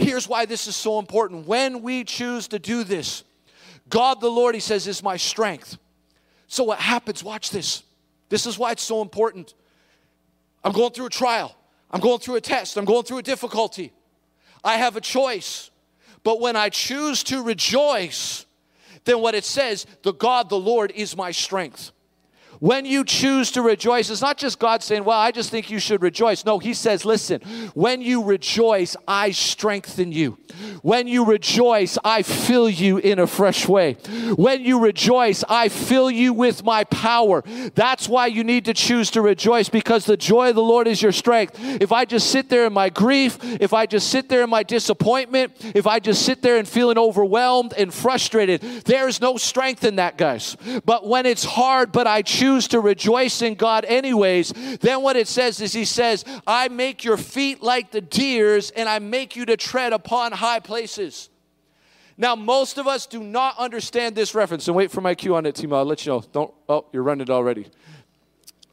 Here's 0.00 0.26
why 0.26 0.46
this 0.46 0.66
is 0.66 0.76
so 0.76 0.98
important. 0.98 1.46
When 1.46 1.82
we 1.82 2.04
choose 2.04 2.48
to 2.48 2.58
do 2.58 2.84
this, 2.84 3.22
God 3.88 4.20
the 4.20 4.30
Lord, 4.30 4.54
He 4.54 4.60
says, 4.60 4.86
is 4.86 5.02
my 5.02 5.16
strength. 5.16 5.78
So 6.46 6.64
what 6.64 6.78
happens? 6.78 7.22
Watch 7.22 7.50
this. 7.50 7.82
This 8.28 8.46
is 8.46 8.58
why 8.58 8.72
it's 8.72 8.82
so 8.82 9.02
important. 9.02 9.54
I'm 10.64 10.72
going 10.72 10.92
through 10.92 11.06
a 11.06 11.10
trial, 11.10 11.54
I'm 11.90 12.00
going 12.00 12.18
through 12.18 12.36
a 12.36 12.40
test, 12.40 12.76
I'm 12.76 12.84
going 12.84 13.04
through 13.04 13.18
a 13.18 13.22
difficulty. 13.22 13.92
I 14.62 14.76
have 14.76 14.96
a 14.96 15.00
choice. 15.00 15.70
But 16.22 16.40
when 16.40 16.54
I 16.54 16.68
choose 16.68 17.22
to 17.24 17.42
rejoice, 17.42 18.44
then 19.04 19.20
what 19.20 19.34
it 19.34 19.44
says, 19.44 19.86
the 20.02 20.12
God, 20.12 20.50
the 20.50 20.58
Lord, 20.58 20.92
is 20.94 21.16
my 21.16 21.30
strength. 21.30 21.92
When 22.60 22.84
you 22.84 23.04
choose 23.04 23.50
to 23.52 23.62
rejoice, 23.62 24.10
it's 24.10 24.20
not 24.20 24.36
just 24.36 24.58
God 24.58 24.82
saying, 24.82 25.04
Well, 25.04 25.18
I 25.18 25.30
just 25.30 25.50
think 25.50 25.70
you 25.70 25.78
should 25.78 26.02
rejoice. 26.02 26.44
No, 26.44 26.58
He 26.58 26.74
says, 26.74 27.06
Listen, 27.06 27.40
when 27.74 28.02
you 28.02 28.22
rejoice, 28.22 28.96
I 29.08 29.30
strengthen 29.30 30.12
you. 30.12 30.38
When 30.82 31.08
you 31.08 31.24
rejoice, 31.24 31.96
I 32.04 32.22
fill 32.22 32.68
you 32.68 32.98
in 32.98 33.18
a 33.18 33.26
fresh 33.26 33.66
way. 33.66 33.94
When 34.36 34.62
you 34.62 34.80
rejoice, 34.80 35.42
I 35.48 35.68
fill 35.68 36.10
you 36.10 36.34
with 36.34 36.62
my 36.62 36.84
power. 36.84 37.42
That's 37.74 38.08
why 38.08 38.26
you 38.26 38.44
need 38.44 38.66
to 38.66 38.74
choose 38.74 39.10
to 39.12 39.22
rejoice 39.22 39.70
because 39.70 40.04
the 40.04 40.18
joy 40.18 40.50
of 40.50 40.54
the 40.54 40.62
Lord 40.62 40.86
is 40.86 41.00
your 41.00 41.12
strength. 41.12 41.56
If 41.58 41.92
I 41.92 42.04
just 42.04 42.30
sit 42.30 42.50
there 42.50 42.66
in 42.66 42.74
my 42.74 42.90
grief, 42.90 43.38
if 43.42 43.72
I 43.72 43.86
just 43.86 44.10
sit 44.10 44.28
there 44.28 44.42
in 44.42 44.50
my 44.50 44.64
disappointment, 44.64 45.52
if 45.74 45.86
I 45.86 45.98
just 45.98 46.26
sit 46.26 46.42
there 46.42 46.58
and 46.58 46.68
feeling 46.68 46.98
overwhelmed 46.98 47.72
and 47.72 47.92
frustrated, 47.92 48.60
there's 48.84 49.20
no 49.20 49.38
strength 49.38 49.84
in 49.84 49.96
that, 49.96 50.18
guys. 50.18 50.58
But 50.84 51.06
when 51.06 51.24
it's 51.24 51.44
hard, 51.44 51.90
but 51.90 52.06
I 52.06 52.20
choose 52.20 52.49
choose 52.50 52.68
to 52.68 52.80
rejoice 52.80 53.42
in 53.42 53.54
God 53.54 53.84
anyways, 53.84 54.52
then 54.80 55.02
what 55.02 55.16
it 55.16 55.28
says 55.28 55.60
is 55.60 55.72
He 55.72 55.84
says, 55.84 56.24
I 56.46 56.68
make 56.68 57.04
your 57.04 57.16
feet 57.16 57.62
like 57.62 57.92
the 57.92 58.00
deer's 58.00 58.70
and 58.70 58.88
I 58.88 58.98
make 58.98 59.36
you 59.36 59.46
to 59.46 59.56
tread 59.56 59.92
upon 59.92 60.32
high 60.32 60.60
places. 60.60 61.28
Now, 62.16 62.34
most 62.34 62.76
of 62.76 62.86
us 62.86 63.06
do 63.06 63.22
not 63.22 63.56
understand 63.56 64.14
this 64.14 64.34
reference. 64.34 64.66
And 64.68 64.76
wait 64.76 64.90
for 64.90 65.00
my 65.00 65.14
cue 65.14 65.34
on 65.36 65.46
it, 65.46 65.54
Timo. 65.54 65.76
I'll 65.76 65.84
let 65.84 66.04
you 66.04 66.12
know. 66.12 66.22
Don't, 66.32 66.52
oh, 66.68 66.86
you're 66.92 67.02
running 67.02 67.22
it 67.22 67.30
already. 67.30 67.66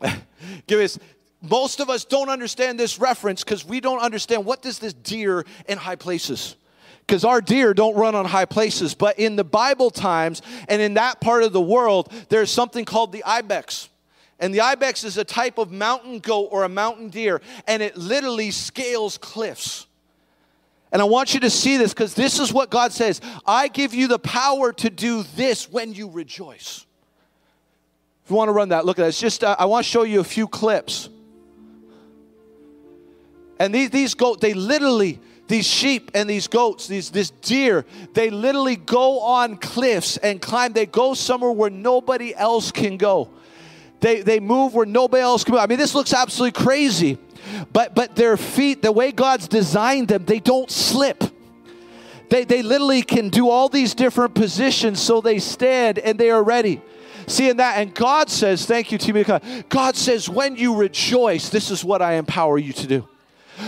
Give 0.67 0.79
us, 0.79 0.99
most 1.41 1.79
of 1.79 1.89
us 1.89 2.03
don't 2.03 2.29
understand 2.29 2.79
this 2.79 2.99
reference 2.99 3.43
because 3.43 3.63
we 3.63 3.79
don't 3.79 3.99
understand 3.99 4.43
what 4.43 4.61
does 4.61 4.79
this 4.79 4.93
deer 4.93 5.45
in 5.67 5.77
high 5.77 5.95
places 5.95 6.55
because 7.07 7.23
our 7.23 7.39
deer 7.39 7.73
don't 7.73 7.95
run 7.95 8.13
on 8.15 8.25
high 8.25 8.45
places 8.45 8.93
but 8.93 9.17
in 9.17 9.35
the 9.35 9.43
bible 9.43 9.89
times 9.89 10.41
and 10.67 10.81
in 10.81 10.95
that 10.95 11.21
part 11.21 11.43
of 11.43 11.53
the 11.53 11.61
world 11.61 12.11
there's 12.29 12.51
something 12.51 12.85
called 12.85 13.11
the 13.11 13.23
ibex 13.23 13.89
and 14.39 14.53
the 14.53 14.61
ibex 14.61 15.03
is 15.03 15.17
a 15.17 15.23
type 15.23 15.57
of 15.57 15.71
mountain 15.71 16.19
goat 16.19 16.49
or 16.51 16.63
a 16.63 16.69
mountain 16.69 17.09
deer 17.09 17.41
and 17.67 17.81
it 17.81 17.97
literally 17.97 18.51
scales 18.51 19.17
cliffs 19.17 19.87
and 20.91 21.01
I 21.01 21.05
want 21.05 21.33
you 21.33 21.41
to 21.41 21.49
see 21.49 21.77
this 21.77 21.93
because 21.93 22.13
this 22.13 22.39
is 22.39 22.53
what 22.53 22.69
God 22.69 22.91
says 22.91 23.21
I 23.45 23.67
give 23.67 23.93
you 23.93 24.07
the 24.07 24.19
power 24.19 24.71
to 24.73 24.89
do 24.89 25.23
this 25.35 25.69
when 25.69 25.93
you 25.93 26.09
rejoice. 26.09 26.85
If 28.27 28.31
you 28.31 28.35
want 28.35 28.49
to 28.49 28.53
run 28.53 28.69
that, 28.69 28.85
look 28.85 28.99
at 28.99 29.03
that. 29.03 29.07
It's 29.07 29.21
just, 29.21 29.41
uh, 29.41 29.55
I 29.57 29.65
want 29.65 29.85
to 29.85 29.89
show 29.89 30.03
you 30.03 30.19
a 30.19 30.23
few 30.23 30.49
clips. 30.49 31.07
And 33.57 33.73
these, 33.73 33.89
these 33.89 34.13
goats, 34.15 34.41
they 34.41 34.53
literally, 34.53 35.21
these 35.47 35.65
sheep 35.65 36.11
and 36.13 36.29
these 36.29 36.47
goats, 36.47 36.87
these 36.87 37.09
this 37.09 37.29
deer, 37.29 37.85
they 38.13 38.29
literally 38.29 38.75
go 38.75 39.19
on 39.21 39.57
cliffs 39.57 40.17
and 40.17 40.41
climb. 40.41 40.73
They 40.73 40.85
go 40.85 41.13
somewhere 41.13 41.51
where 41.51 41.69
nobody 41.69 42.35
else 42.35 42.71
can 42.71 42.97
go. 42.97 43.29
They, 43.99 44.21
they 44.21 44.39
move 44.39 44.75
where 44.75 44.85
nobody 44.85 45.21
else 45.21 45.43
can 45.43 45.53
move. 45.53 45.61
I 45.61 45.67
mean, 45.67 45.79
this 45.79 45.95
looks 45.95 46.13
absolutely 46.13 46.61
crazy. 46.61 47.17
But 47.71 47.95
but 47.95 48.15
their 48.15 48.35
feet, 48.35 48.81
the 48.81 48.91
way 48.91 49.11
God's 49.11 49.47
designed 49.47 50.09
them, 50.09 50.25
they 50.25 50.39
don't 50.39 50.69
slip. 50.69 51.23
They, 52.29 52.43
they 52.43 52.61
literally 52.61 53.03
can 53.03 53.29
do 53.29 53.49
all 53.49 53.69
these 53.69 53.93
different 53.93 54.35
positions 54.35 55.01
so 55.01 55.21
they 55.21 55.39
stand 55.39 55.97
and 55.97 56.19
they 56.19 56.29
are 56.29 56.43
ready. 56.43 56.81
Seeing 57.25 57.57
that, 57.57 57.77
and 57.77 57.93
God 57.93 58.29
says, 58.29 58.65
Thank 58.65 58.91
you, 58.91 58.97
Timika. 58.97 59.67
God 59.69 59.95
says, 59.95 60.29
when 60.29 60.55
you 60.55 60.75
rejoice, 60.75 61.49
this 61.49 61.71
is 61.71 61.83
what 61.83 62.01
I 62.01 62.13
empower 62.13 62.57
you 62.57 62.73
to 62.73 62.87
do. 62.87 63.07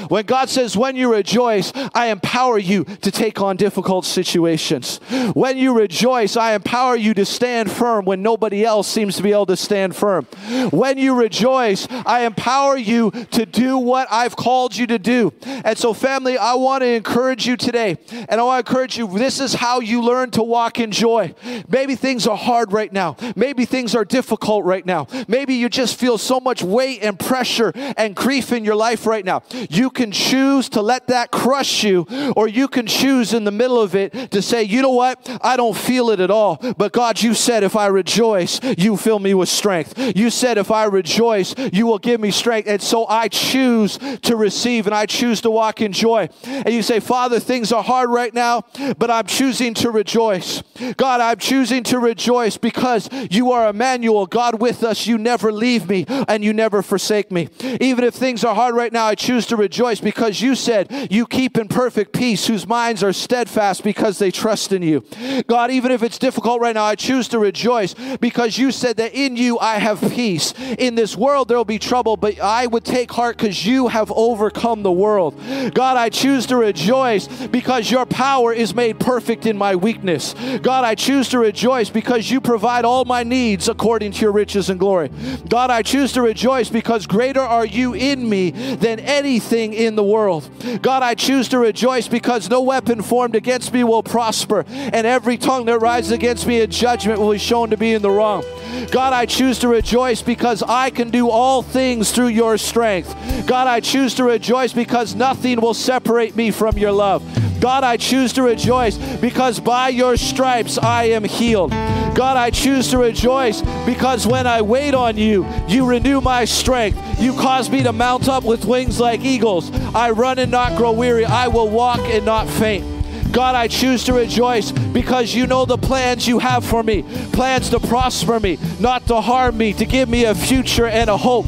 When 0.08 0.26
God 0.26 0.50
says, 0.50 0.78
when 0.78 0.96
you 0.96 1.12
rejoice, 1.12 1.72
I 1.94 2.08
empower 2.08 2.58
you 2.58 2.84
to 2.84 3.12
take 3.12 3.42
on 3.42 3.58
difficult 3.58 4.06
situations. 4.06 5.00
When 5.34 5.58
you 5.58 5.78
rejoice, 5.78 6.36
I 6.38 6.54
empower 6.54 6.96
you 6.96 7.14
to 7.14 7.26
stand 7.26 7.72
firm 7.72 8.06
when 8.06 8.22
nobody 8.22 8.66
else 8.66 8.88
seems 8.88 9.16
to 9.18 9.24
be 9.24 9.32
able 9.32 9.46
to 9.48 9.58
stand 9.58 9.96
firm. 9.96 10.26
When 10.72 10.98
you 10.98 11.16
rejoice, 11.16 11.88
I 11.90 12.26
empower 12.26 12.78
you 12.78 13.12
to 13.12 13.46
do 13.46 13.78
what 13.78 14.08
I've 14.12 14.36
called 14.36 14.76
you 14.76 14.88
to 14.88 15.00
do. 15.00 15.34
And 15.46 15.78
so, 15.78 15.94
family, 15.94 16.38
I 16.38 16.54
want 16.56 16.82
to 16.82 16.88
encourage 16.88 17.48
you 17.48 17.58
today. 17.58 17.98
And 18.12 18.40
I 18.40 18.44
want 18.44 18.66
to 18.66 18.70
encourage 18.70 18.98
you 18.98 19.08
this 19.18 19.40
is 19.40 19.54
how 19.54 19.80
you 19.80 20.02
learn 20.02 20.32
to 20.32 20.44
walk 20.44 20.80
in 20.80 20.92
joy. 20.92 21.34
Maybe 21.68 21.96
things 21.96 22.28
are 22.28 22.38
hard 22.38 22.74
right 22.74 22.92
now. 22.92 23.16
Maybe 23.36 23.66
things 23.66 23.96
are 23.96 24.06
difficult 24.06 24.66
right 24.66 24.86
now. 24.86 25.08
Maybe 25.28 25.56
you 25.56 25.70
just 25.70 26.00
feel 26.00 26.18
so 26.18 26.40
much 26.40 26.62
weight 26.62 27.04
and 27.04 27.20
pressure 27.20 27.72
and 27.76 28.16
grief 28.16 28.52
in 28.52 28.66
your 28.66 28.76
life 28.76 29.06
right 29.06 29.24
now. 29.24 29.44
You 29.70 29.79
can 29.88 30.12
choose 30.12 30.68
to 30.70 30.82
let 30.82 31.08
that 31.08 31.32
crush 31.32 31.84
you, 31.84 32.08
or 32.36 32.48
you 32.48 32.68
can 32.68 32.88
choose 32.88 33.34
in 33.34 33.44
the 33.44 33.52
middle 33.52 33.80
of 33.80 33.96
it 33.96 34.32
to 34.32 34.42
say, 34.42 34.64
you 34.64 34.82
know 34.82 34.92
what? 34.92 35.40
I 35.42 35.56
don't 35.58 35.78
feel 35.78 36.10
it 36.10 36.20
at 36.20 36.32
all. 36.32 36.58
But 36.78 36.92
God, 36.92 37.22
you 37.22 37.34
said 37.34 37.64
if 37.64 37.76
I 37.76 37.88
rejoice, 37.88 38.60
you 38.78 38.98
fill 38.98 39.20
me 39.20 39.34
with 39.34 39.48
strength. 39.48 39.94
You 40.16 40.30
said 40.30 40.58
if 40.58 40.72
I 40.72 40.86
rejoice, 40.86 41.54
you 41.72 41.86
will 41.86 42.00
give 42.00 42.20
me 42.20 42.32
strength. 42.32 42.68
And 42.68 42.82
so 42.82 43.08
I 43.08 43.28
choose 43.28 43.98
to 43.98 44.36
receive 44.36 44.88
and 44.88 44.96
I 44.96 45.06
choose 45.06 45.42
to 45.42 45.52
walk 45.52 45.82
in 45.82 45.94
joy. 45.94 46.30
And 46.44 46.74
you 46.74 46.82
say, 46.82 47.00
Father, 47.00 47.40
things 47.40 47.72
are 47.72 47.84
hard 47.84 48.10
right 48.10 48.34
now, 48.34 48.64
but 48.98 49.12
I'm 49.12 49.28
choosing 49.28 49.74
to 49.76 49.92
rejoice. 49.92 50.64
God, 50.98 51.22
I'm 51.22 51.38
choosing 51.38 51.84
to 51.84 52.00
rejoice 52.00 52.58
because 52.58 53.08
you 53.30 53.52
are 53.52 53.70
Emmanuel, 53.70 54.26
God 54.26 54.60
with 54.60 54.84
us. 54.84 55.06
You 55.06 55.18
never 55.18 55.52
leave 55.52 55.88
me 55.88 56.06
and 56.08 56.44
you 56.44 56.54
never 56.54 56.82
forsake 56.82 57.32
me. 57.32 57.50
Even 57.80 58.04
if 58.04 58.14
things 58.14 58.44
are 58.44 58.56
hard 58.56 58.76
right 58.76 58.92
now, 58.92 59.06
I 59.06 59.16
choose 59.16 59.46
to 59.48 59.56
rejoice 59.56 59.69
rejoice 59.70 60.00
because 60.02 60.42
you 60.42 60.56
said 60.56 60.90
you 61.12 61.28
keep 61.28 61.56
in 61.56 61.68
perfect 61.68 62.12
peace 62.12 62.48
whose 62.48 62.66
minds 62.66 63.04
are 63.04 63.14
steadfast 63.14 63.84
because 63.84 64.18
they 64.18 64.32
trust 64.32 64.72
in 64.72 64.82
you. 64.82 65.06
God, 65.46 65.70
even 65.70 65.92
if 65.92 66.02
it's 66.02 66.18
difficult 66.18 66.60
right 66.60 66.74
now, 66.74 66.86
I 66.86 66.96
choose 66.96 67.28
to 67.28 67.38
rejoice 67.38 67.94
because 68.20 68.58
you 68.58 68.72
said 68.72 68.98
that 68.98 69.14
in 69.14 69.38
you 69.38 69.60
I 69.60 69.76
have 69.76 70.02
peace. 70.02 70.56
In 70.80 70.96
this 70.96 71.16
world 71.16 71.50
there 71.50 71.58
will 71.58 71.66
be 71.66 71.78
trouble, 71.78 72.18
but 72.18 72.40
I 72.40 72.66
would 72.66 72.84
take 72.84 73.12
heart 73.12 73.38
because 73.38 73.64
you 73.64 73.90
have 73.90 74.12
overcome 74.12 74.82
the 74.82 74.92
world. 74.92 75.40
God, 75.76 75.98
I 75.98 76.10
choose 76.10 76.48
to 76.48 76.56
rejoice 76.56 77.28
because 77.28 77.92
your 77.92 78.08
power 78.08 78.52
is 78.52 78.74
made 78.74 79.00
perfect 79.00 79.46
in 79.46 79.56
my 79.56 79.76
weakness. 79.76 80.34
God, 80.64 80.84
I 80.84 80.96
choose 80.96 81.30
to 81.30 81.38
rejoice 81.38 81.92
because 81.92 82.32
you 82.32 82.42
provide 82.42 82.86
all 82.86 83.06
my 83.06 83.22
needs 83.22 83.70
according 83.70 84.14
to 84.14 84.22
your 84.22 84.32
riches 84.32 84.72
and 84.72 84.80
glory. 84.80 85.12
God, 85.48 85.70
I 85.70 85.84
choose 85.84 86.12
to 86.14 86.24
rejoice 86.24 86.70
because 86.70 87.06
greater 87.06 87.40
are 87.40 87.68
you 87.68 87.94
in 87.94 88.28
me 88.28 88.50
than 88.50 89.00
anything 89.02 89.59
anything 89.60 89.86
in 89.86 89.96
the 89.96 90.04
world. 90.04 90.50
God, 90.82 91.04
I 91.04 91.16
choose 91.16 91.50
to 91.50 91.60
rejoice 91.60 92.08
because 92.08 92.50
no 92.50 92.62
weapon 92.62 93.02
formed 93.02 93.36
against 93.36 93.74
me 93.74 93.84
will 93.84 94.04
prosper, 94.04 94.66
and 94.68 95.06
every 95.06 95.38
tongue 95.38 95.66
that 95.66 95.80
rises 95.80 96.12
against 96.12 96.48
me 96.48 96.62
in 96.62 96.72
judgment 96.72 97.20
will 97.20 97.32
be 97.32 97.38
shown 97.38 97.70
to 97.70 97.78
be 97.78 97.94
in 97.94 98.02
the 98.02 98.10
wrong. 98.10 98.44
God, 98.92 99.14
I 99.14 99.26
choose 99.26 99.60
to 99.60 99.68
rejoice 99.68 100.22
because 100.22 100.64
I 100.64 100.90
can 100.90 101.10
do 101.10 101.30
all 101.30 101.62
things 101.62 102.12
through 102.12 102.28
your 102.28 102.58
strength. 102.58 103.16
God, 103.48 103.68
I 103.68 103.80
choose 103.80 104.16
to 104.16 104.24
rejoice 104.24 104.74
because 104.74 105.16
nothing 105.16 105.60
will 105.62 105.74
separate 105.74 106.36
me 106.36 106.52
from 106.52 106.78
your 106.78 106.92
love. 106.92 107.24
God, 107.60 107.84
I 107.84 107.98
choose 107.98 108.34
to 108.34 108.44
rejoice 108.44 108.98
because 109.18 109.60
by 109.60 109.90
your 109.90 110.16
stripes 110.18 110.78
I 110.78 111.06
am 111.06 111.24
healed. 111.24 111.74
God, 112.20 112.36
I 112.36 112.50
choose 112.50 112.90
to 112.90 112.98
rejoice 112.98 113.62
because 113.86 114.28
when 114.28 114.46
I 114.46 114.62
wait 114.62 114.94
on 114.94 115.16
you, 115.16 115.48
you 115.70 115.86
renew 115.86 116.20
my 116.20 116.44
strength. 116.44 117.00
You 117.18 117.32
cause 117.32 117.70
me 117.70 117.82
to 117.84 117.94
mount 117.94 118.28
up 118.28 118.44
with 118.44 118.66
wings 118.66 119.00
like 119.00 119.22
eagles. 119.22 119.72
I 119.96 120.12
run 120.12 120.38
and 120.38 120.52
not 120.52 120.76
grow 120.76 120.92
weary. 120.92 121.24
I 121.24 121.48
will 121.48 121.70
walk 121.70 122.02
and 122.02 122.26
not 122.26 122.50
faint. 122.50 122.84
God, 123.32 123.56
I 123.56 123.70
choose 123.70 124.04
to 124.04 124.14
rejoice 124.14 124.74
because 124.74 125.34
you 125.34 125.48
know 125.48 125.64
the 125.64 125.78
plans 125.78 126.28
you 126.28 126.40
have 126.40 126.66
for 126.66 126.84
me 126.84 127.04
plans 127.32 127.70
to 127.70 127.80
prosper 127.80 128.38
me, 128.38 128.58
not 128.82 129.08
to 129.08 129.22
harm 129.22 129.58
me, 129.58 129.72
to 129.72 129.86
give 129.86 130.10
me 130.10 130.26
a 130.26 130.36
future 130.36 130.88
and 130.88 131.10
a 131.10 131.16
hope. 131.16 131.46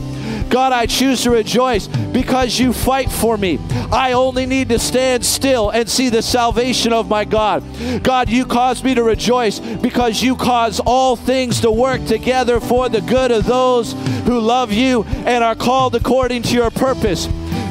God, 0.52 0.74
I 0.74 0.86
choose 0.86 1.24
to 1.24 1.32
rejoice 1.32 1.88
because 1.88 2.60
you 2.60 2.74
fight 2.74 3.10
for 3.10 3.38
me. 3.38 3.58
I 3.90 4.12
only 4.12 4.46
need 4.46 4.68
to 4.70 4.80
stand 4.80 5.26
still 5.26 5.70
and 5.70 5.90
see 5.90 6.10
the 6.10 6.22
salvation 6.22 6.92
of 6.92 7.08
my 7.08 7.24
God. 7.24 7.64
God, 8.04 8.28
you 8.30 8.46
cause 8.46 8.84
me 8.84 8.94
to 8.94 9.02
rejoice 9.02 9.60
because 9.60 10.22
you 10.22 10.36
cause 10.36 10.82
all 10.86 11.16
things 11.16 11.62
to 11.62 11.72
work 11.72 12.04
together 12.06 12.60
for 12.60 12.90
the 12.90 13.00
good 13.00 13.32
of 13.32 13.46
those 13.46 13.94
who 14.26 14.42
love 14.42 14.74
you 14.74 15.04
and 15.04 15.42
are 15.42 15.56
called 15.56 15.96
according 15.96 16.42
to 16.44 16.54
your 16.54 16.70
purpose. 16.70 17.28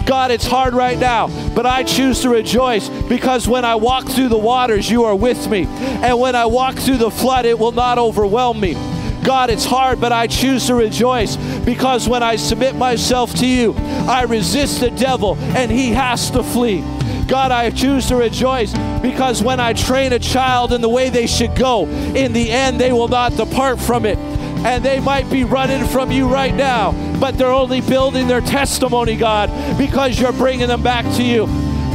God, 0.06 0.30
it's 0.30 0.46
hard 0.46 0.72
right 0.72 0.98
now, 0.98 1.28
but 1.54 1.66
I 1.66 1.82
choose 1.82 2.22
to 2.22 2.30
rejoice 2.30 2.88
because 2.88 3.46
when 3.46 3.66
I 3.66 3.74
walk 3.74 4.08
through 4.08 4.28
the 4.28 4.38
waters, 4.38 4.90
you 4.90 5.04
are 5.04 5.14
with 5.14 5.48
me. 5.48 5.66
And 5.66 6.18
when 6.18 6.34
I 6.34 6.46
walk 6.46 6.76
through 6.76 6.96
the 6.96 7.10
flood, 7.10 7.44
it 7.44 7.58
will 7.58 7.72
not 7.72 7.98
overwhelm 7.98 8.58
me. 8.58 8.74
God, 9.22 9.50
it's 9.50 9.64
hard, 9.64 10.00
but 10.00 10.12
I 10.12 10.26
choose 10.26 10.66
to 10.66 10.74
rejoice 10.74 11.36
because 11.64 12.08
when 12.08 12.22
I 12.22 12.36
submit 12.36 12.74
myself 12.74 13.34
to 13.36 13.46
you, 13.46 13.74
I 13.76 14.22
resist 14.22 14.80
the 14.80 14.90
devil 14.90 15.36
and 15.36 15.70
he 15.70 15.90
has 15.90 16.30
to 16.30 16.42
flee. 16.42 16.82
God, 17.26 17.52
I 17.52 17.70
choose 17.70 18.08
to 18.08 18.16
rejoice 18.16 18.72
because 19.00 19.42
when 19.42 19.60
I 19.60 19.72
train 19.72 20.12
a 20.12 20.18
child 20.18 20.72
in 20.72 20.80
the 20.80 20.88
way 20.88 21.10
they 21.10 21.26
should 21.26 21.54
go, 21.54 21.86
in 21.86 22.32
the 22.32 22.50
end 22.50 22.80
they 22.80 22.92
will 22.92 23.08
not 23.08 23.36
depart 23.36 23.78
from 23.78 24.04
it. 24.04 24.18
And 24.18 24.84
they 24.84 25.00
might 25.00 25.30
be 25.30 25.44
running 25.44 25.86
from 25.86 26.10
you 26.10 26.28
right 26.28 26.54
now, 26.54 26.92
but 27.18 27.38
they're 27.38 27.52
only 27.52 27.80
building 27.80 28.26
their 28.26 28.42
testimony, 28.42 29.16
God, 29.16 29.48
because 29.78 30.18
you're 30.20 30.32
bringing 30.32 30.68
them 30.68 30.82
back 30.82 31.04
to 31.16 31.22
you. 31.22 31.46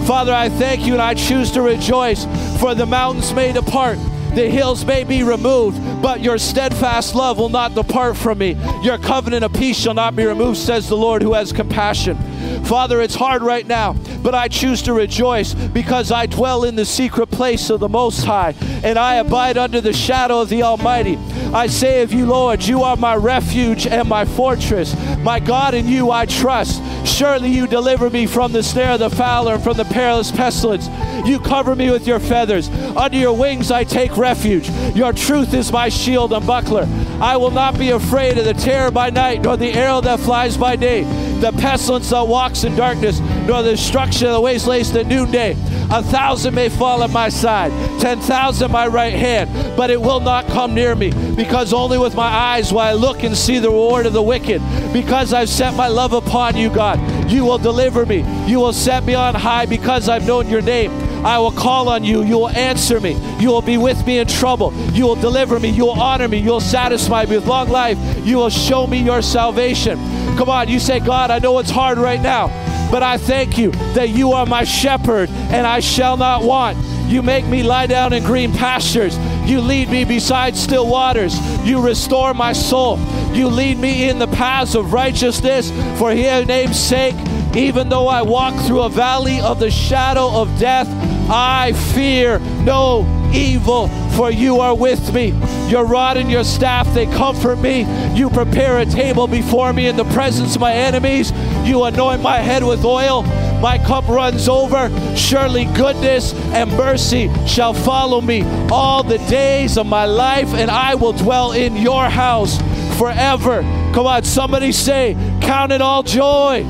Father, 0.05 0.34
I 0.34 0.49
thank 0.49 0.86
you 0.86 0.93
and 0.93 1.01
I 1.01 1.15
choose 1.15 1.51
to 1.51 1.61
rejoice 1.61 2.26
for 2.59 2.73
the 2.73 2.86
mountains 2.86 3.34
may 3.34 3.51
depart 3.51 3.97
the 4.36 4.49
hills 4.49 4.86
may 4.86 5.03
be 5.03 5.23
removed, 5.23 5.79
but 6.01 6.21
your 6.21 6.38
steadfast 6.38 7.15
love 7.15 7.38
will 7.38 7.49
not 7.49 7.73
depart 7.73 8.17
from 8.17 8.38
me. 8.38 8.57
Your 8.83 8.97
covenant 8.97 9.43
of 9.43 9.53
peace 9.53 9.77
shall 9.77 9.93
not 9.93 10.15
be 10.15 10.25
removed, 10.25 10.57
says 10.57 10.89
the 10.89 10.97
Lord 10.97 11.21
who 11.21 11.33
has 11.33 11.53
compassion. 11.53 12.17
Father, 12.65 13.01
it's 13.01 13.15
hard 13.15 13.41
right 13.41 13.65
now, 13.65 13.93
but 14.21 14.36
I 14.36 14.47
choose 14.47 14.81
to 14.83 14.93
rejoice 14.93 15.53
because 15.53 16.11
I 16.11 16.25
dwell 16.25 16.63
in 16.63 16.75
the 16.75 16.86
secret 16.86 17.27
place 17.27 17.69
of 17.69 17.79
the 17.79 17.89
Most 17.89 18.23
High, 18.23 18.53
and 18.83 18.99
I 18.99 19.15
abide 19.15 19.57
under 19.57 19.81
the 19.81 19.93
shadow 19.93 20.41
of 20.41 20.49
the 20.49 20.63
Almighty. 20.63 21.17
I 21.53 21.67
say 21.67 22.01
of 22.01 22.11
you, 22.11 22.25
Lord, 22.25 22.63
you 22.63 22.83
are 22.83 22.97
my 22.97 23.15
refuge 23.15 23.88
and 23.88 24.09
my 24.09 24.25
fortress. 24.25 24.95
My 25.19 25.39
God, 25.39 25.73
in 25.73 25.88
you 25.88 26.11
I 26.11 26.25
trust. 26.25 26.81
Surely 27.16 27.49
you 27.49 27.66
deliver 27.66 28.09
me 28.09 28.26
from 28.26 28.51
the 28.51 28.61
snare 28.61 28.91
of 28.91 28.99
the 28.99 29.09
fowler 29.09 29.53
and 29.53 29.63
from 29.63 29.78
the 29.78 29.86
perilous 29.86 30.32
pestilence. 30.32 30.89
You 31.26 31.39
cover 31.39 31.74
me 31.74 31.89
with 31.89 32.05
your 32.05 32.20
feathers. 32.20 32.68
Under 32.68 33.16
your 33.16 33.32
wings 33.32 33.72
I 33.72 33.86
take 33.86 34.18
refuge. 34.18 34.70
Your 34.93 35.13
truth 35.13 35.53
is 35.53 35.72
my 35.72 35.88
shield 35.88 36.34
and 36.34 36.45
buckler. 36.45 36.86
I 37.22 37.38
will 37.38 37.51
not 37.51 37.80
be 37.80 37.91
afraid 37.91 38.38
of 38.38 38.43
the 38.43 38.53
terror 38.53 38.91
by 38.91 39.11
night, 39.11 39.43
nor 39.43 39.55
the 39.55 39.72
arrow 39.72 40.01
that 40.01 40.20
flies 40.20 40.57
by 40.57 40.76
day, 40.76 41.03
the 41.39 41.53
pestilence 41.53 42.09
that 42.09 42.28
walks 42.28 42.66
in 42.66 42.76
darkness, 42.76 43.22
nor 43.45 43.63
the 43.63 43.71
destruction 43.71 44.27
of 44.27 44.33
the 44.33 44.41
waste 44.41 44.67
lays 44.67 44.95
at 44.95 45.07
noonday. 45.07 45.51
A 45.91 46.01
thousand 46.01 46.55
may 46.55 46.69
fall 46.69 47.03
at 47.03 47.11
my 47.11 47.29
side, 47.29 47.71
ten 47.99 48.19
thousand 48.19 48.71
my 48.71 48.87
right 48.87 49.13
hand, 49.13 49.77
but 49.77 49.89
it 49.89 50.01
will 50.01 50.19
not 50.19 50.47
come 50.47 50.73
near 50.73 50.95
me, 50.95 51.11
because 51.35 51.73
only 51.73 51.97
with 51.97 52.15
my 52.15 52.27
eyes 52.27 52.71
will 52.71 52.79
I 52.79 52.93
look 52.93 53.23
and 53.23 53.37
see 53.37 53.59
the 53.59 53.69
reward 53.69 54.05
of 54.05 54.13
the 54.13 54.21
wicked. 54.21 54.61
Because 54.91 55.33
I've 55.33 55.49
set 55.49 55.75
my 55.75 55.87
love 55.87 56.13
upon 56.13 56.57
you, 56.57 56.69
God, 56.69 56.99
you 57.29 57.45
will 57.45 57.57
deliver 57.57 58.05
me. 58.05 58.23
You 58.47 58.59
will 58.59 58.73
set 58.73 59.03
me 59.03 59.13
on 59.13 59.35
high 59.35 59.65
because 59.65 60.09
I've 60.09 60.25
known 60.25 60.47
your 60.47 60.61
name. 60.61 60.91
I 61.25 61.39
will 61.39 61.51
call 61.51 61.89
on 61.89 62.03
you. 62.03 62.21
You 62.23 62.37
will 62.37 62.49
answer 62.49 62.99
me. 62.99 63.17
You 63.39 63.49
will 63.49 63.63
be 63.63 63.77
with 63.77 64.05
me 64.05 64.19
in 64.19 64.27
trouble. 64.27 64.71
You 64.91 65.07
will 65.07 65.15
deliver 65.15 65.59
me. 65.59 65.69
You 65.69 65.85
will 65.85 65.99
honor 65.99 66.27
me. 66.27 66.37
You 66.37 66.51
will 66.51 66.59
satisfy 66.59 67.25
me 67.25 67.37
with 67.37 67.47
long 67.47 67.69
life. 67.69 67.97
You 68.23 68.37
will 68.37 68.51
show 68.51 68.85
me 68.85 69.01
your 69.01 69.23
salvation. 69.23 69.97
Come 70.37 70.49
on, 70.49 70.67
you 70.67 70.79
say, 70.79 70.99
God, 70.99 71.31
I 71.31 71.39
know 71.39 71.57
it's 71.59 71.71
hard 71.71 71.97
right 71.97 72.21
now, 72.21 72.47
but 72.95 73.03
I 73.03 73.17
thank 73.17 73.57
you 73.57 73.71
that 73.93 74.07
you 74.07 74.31
are 74.31 74.45
my 74.45 74.63
shepherd 74.63 75.29
and 75.29 75.67
I 75.67 75.81
shall 75.81 76.15
not 76.15 76.43
want. 76.43 76.77
You 77.11 77.21
make 77.21 77.45
me 77.45 77.61
lie 77.61 77.87
down 77.87 78.13
in 78.13 78.23
green 78.23 78.53
pastures. 78.53 79.17
You 79.43 79.59
lead 79.59 79.89
me 79.89 80.05
beside 80.05 80.55
still 80.55 80.87
waters. 80.87 81.37
You 81.67 81.85
restore 81.85 82.33
my 82.33 82.53
soul. 82.53 82.97
You 83.33 83.49
lead 83.49 83.79
me 83.79 84.07
in 84.07 84.17
the 84.17 84.27
paths 84.27 84.75
of 84.75 84.93
righteousness 84.93 85.71
for 85.99 86.11
his 86.11 86.47
name's 86.47 86.79
sake. 86.79 87.15
Even 87.53 87.89
though 87.89 88.07
I 88.07 88.21
walk 88.21 88.55
through 88.65 88.83
a 88.83 88.89
valley 88.89 89.41
of 89.41 89.59
the 89.59 89.69
shadow 89.69 90.29
of 90.29 90.57
death, 90.57 90.87
I 91.29 91.73
fear 91.93 92.39
no 92.63 93.03
evil, 93.36 93.88
for 94.15 94.31
you 94.31 94.59
are 94.59 94.75
with 94.75 95.13
me. 95.13 95.33
Your 95.67 95.86
rod 95.86 96.17
and 96.17 96.31
your 96.31 96.43
staff, 96.43 96.91
they 96.93 97.05
comfort 97.05 97.57
me. 97.57 97.86
You 98.15 98.29
prepare 98.29 98.79
a 98.79 98.86
table 98.86 99.27
before 99.27 99.73
me 99.73 99.88
in 99.88 99.95
the 99.95 100.05
presence 100.05 100.55
of 100.55 100.61
my 100.61 100.73
enemies. 100.73 101.31
You 101.63 101.83
anoint 101.83 102.21
my 102.21 102.38
head 102.38 102.63
with 102.63 102.86
oil. 102.86 103.23
My 103.61 103.77
cup 103.77 104.07
runs 104.07 104.47
over. 104.47 104.89
Surely 105.15 105.65
goodness 105.65 106.33
and 106.53 106.71
mercy 106.71 107.29
shall 107.45 107.73
follow 107.73 108.21
me 108.21 108.43
all 108.69 109.03
the 109.03 109.17
days 109.29 109.77
of 109.77 109.86
my 109.86 110.05
life, 110.05 110.53
and 110.53 110.71
I 110.71 110.95
will 110.95 111.13
dwell 111.13 111.51
in 111.51 111.75
your 111.75 112.09
house 112.09 112.57
forever. 112.97 113.61
Come 113.93 114.07
on, 114.07 114.23
somebody 114.23 114.71
say, 114.71 115.15
Count 115.41 115.71
it 115.71 115.81
all 115.81 116.03
joy. 116.03 116.63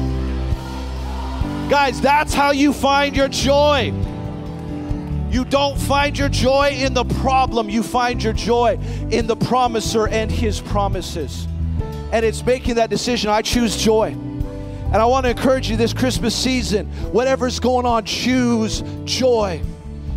Guys, 1.70 2.00
that's 2.00 2.34
how 2.34 2.52
you 2.52 2.74
find 2.74 3.16
your 3.16 3.28
joy. 3.28 3.92
You 5.36 5.44
don't 5.44 5.78
find 5.78 6.18
your 6.18 6.30
joy 6.30 6.70
in 6.78 6.94
the 6.94 7.04
problem, 7.04 7.70
you 7.70 7.84
find 7.84 8.24
your 8.24 8.32
joy 8.32 8.80
in 9.12 9.28
the 9.28 9.36
promiser 9.36 10.08
and 10.08 10.32
his 10.32 10.62
promises. 10.62 11.46
And 12.14 12.24
it's 12.24 12.42
making 12.46 12.76
that 12.76 12.90
decision. 12.90 13.30
I 13.30 13.42
choose 13.42 13.76
joy. 13.76 14.12
And 14.12 14.96
I 14.96 15.04
want 15.04 15.26
to 15.26 15.32
encourage 15.32 15.70
you 15.70 15.76
this 15.76 15.92
Christmas 15.92 16.34
season, 16.34 16.86
whatever's 17.12 17.60
going 17.60 17.86
on, 17.86 18.06
choose 18.06 18.82
joy. 19.04 19.62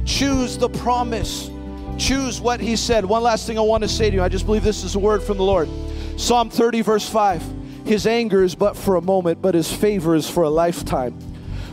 Choose 0.04 0.56
the 0.56 0.68
promise. 0.68 1.50
Choose 1.98 2.40
what 2.40 2.60
he 2.60 2.76
said. 2.76 3.04
One 3.04 3.24
last 3.24 3.44
thing 3.44 3.58
I 3.58 3.62
want 3.62 3.82
to 3.82 3.88
say 3.88 4.10
to 4.10 4.14
you. 4.14 4.22
I 4.22 4.28
just 4.28 4.46
believe 4.46 4.62
this 4.62 4.84
is 4.84 4.94
a 4.94 5.00
word 5.00 5.20
from 5.20 5.36
the 5.36 5.42
Lord. 5.42 5.68
Psalm 6.16 6.48
30, 6.48 6.82
verse 6.82 7.08
5. 7.08 7.42
His 7.84 8.06
anger 8.06 8.44
is 8.44 8.54
but 8.54 8.76
for 8.76 8.94
a 8.94 9.02
moment, 9.02 9.42
but 9.42 9.56
his 9.56 9.72
favor 9.72 10.14
is 10.14 10.30
for 10.30 10.44
a 10.44 10.48
lifetime. 10.48 11.18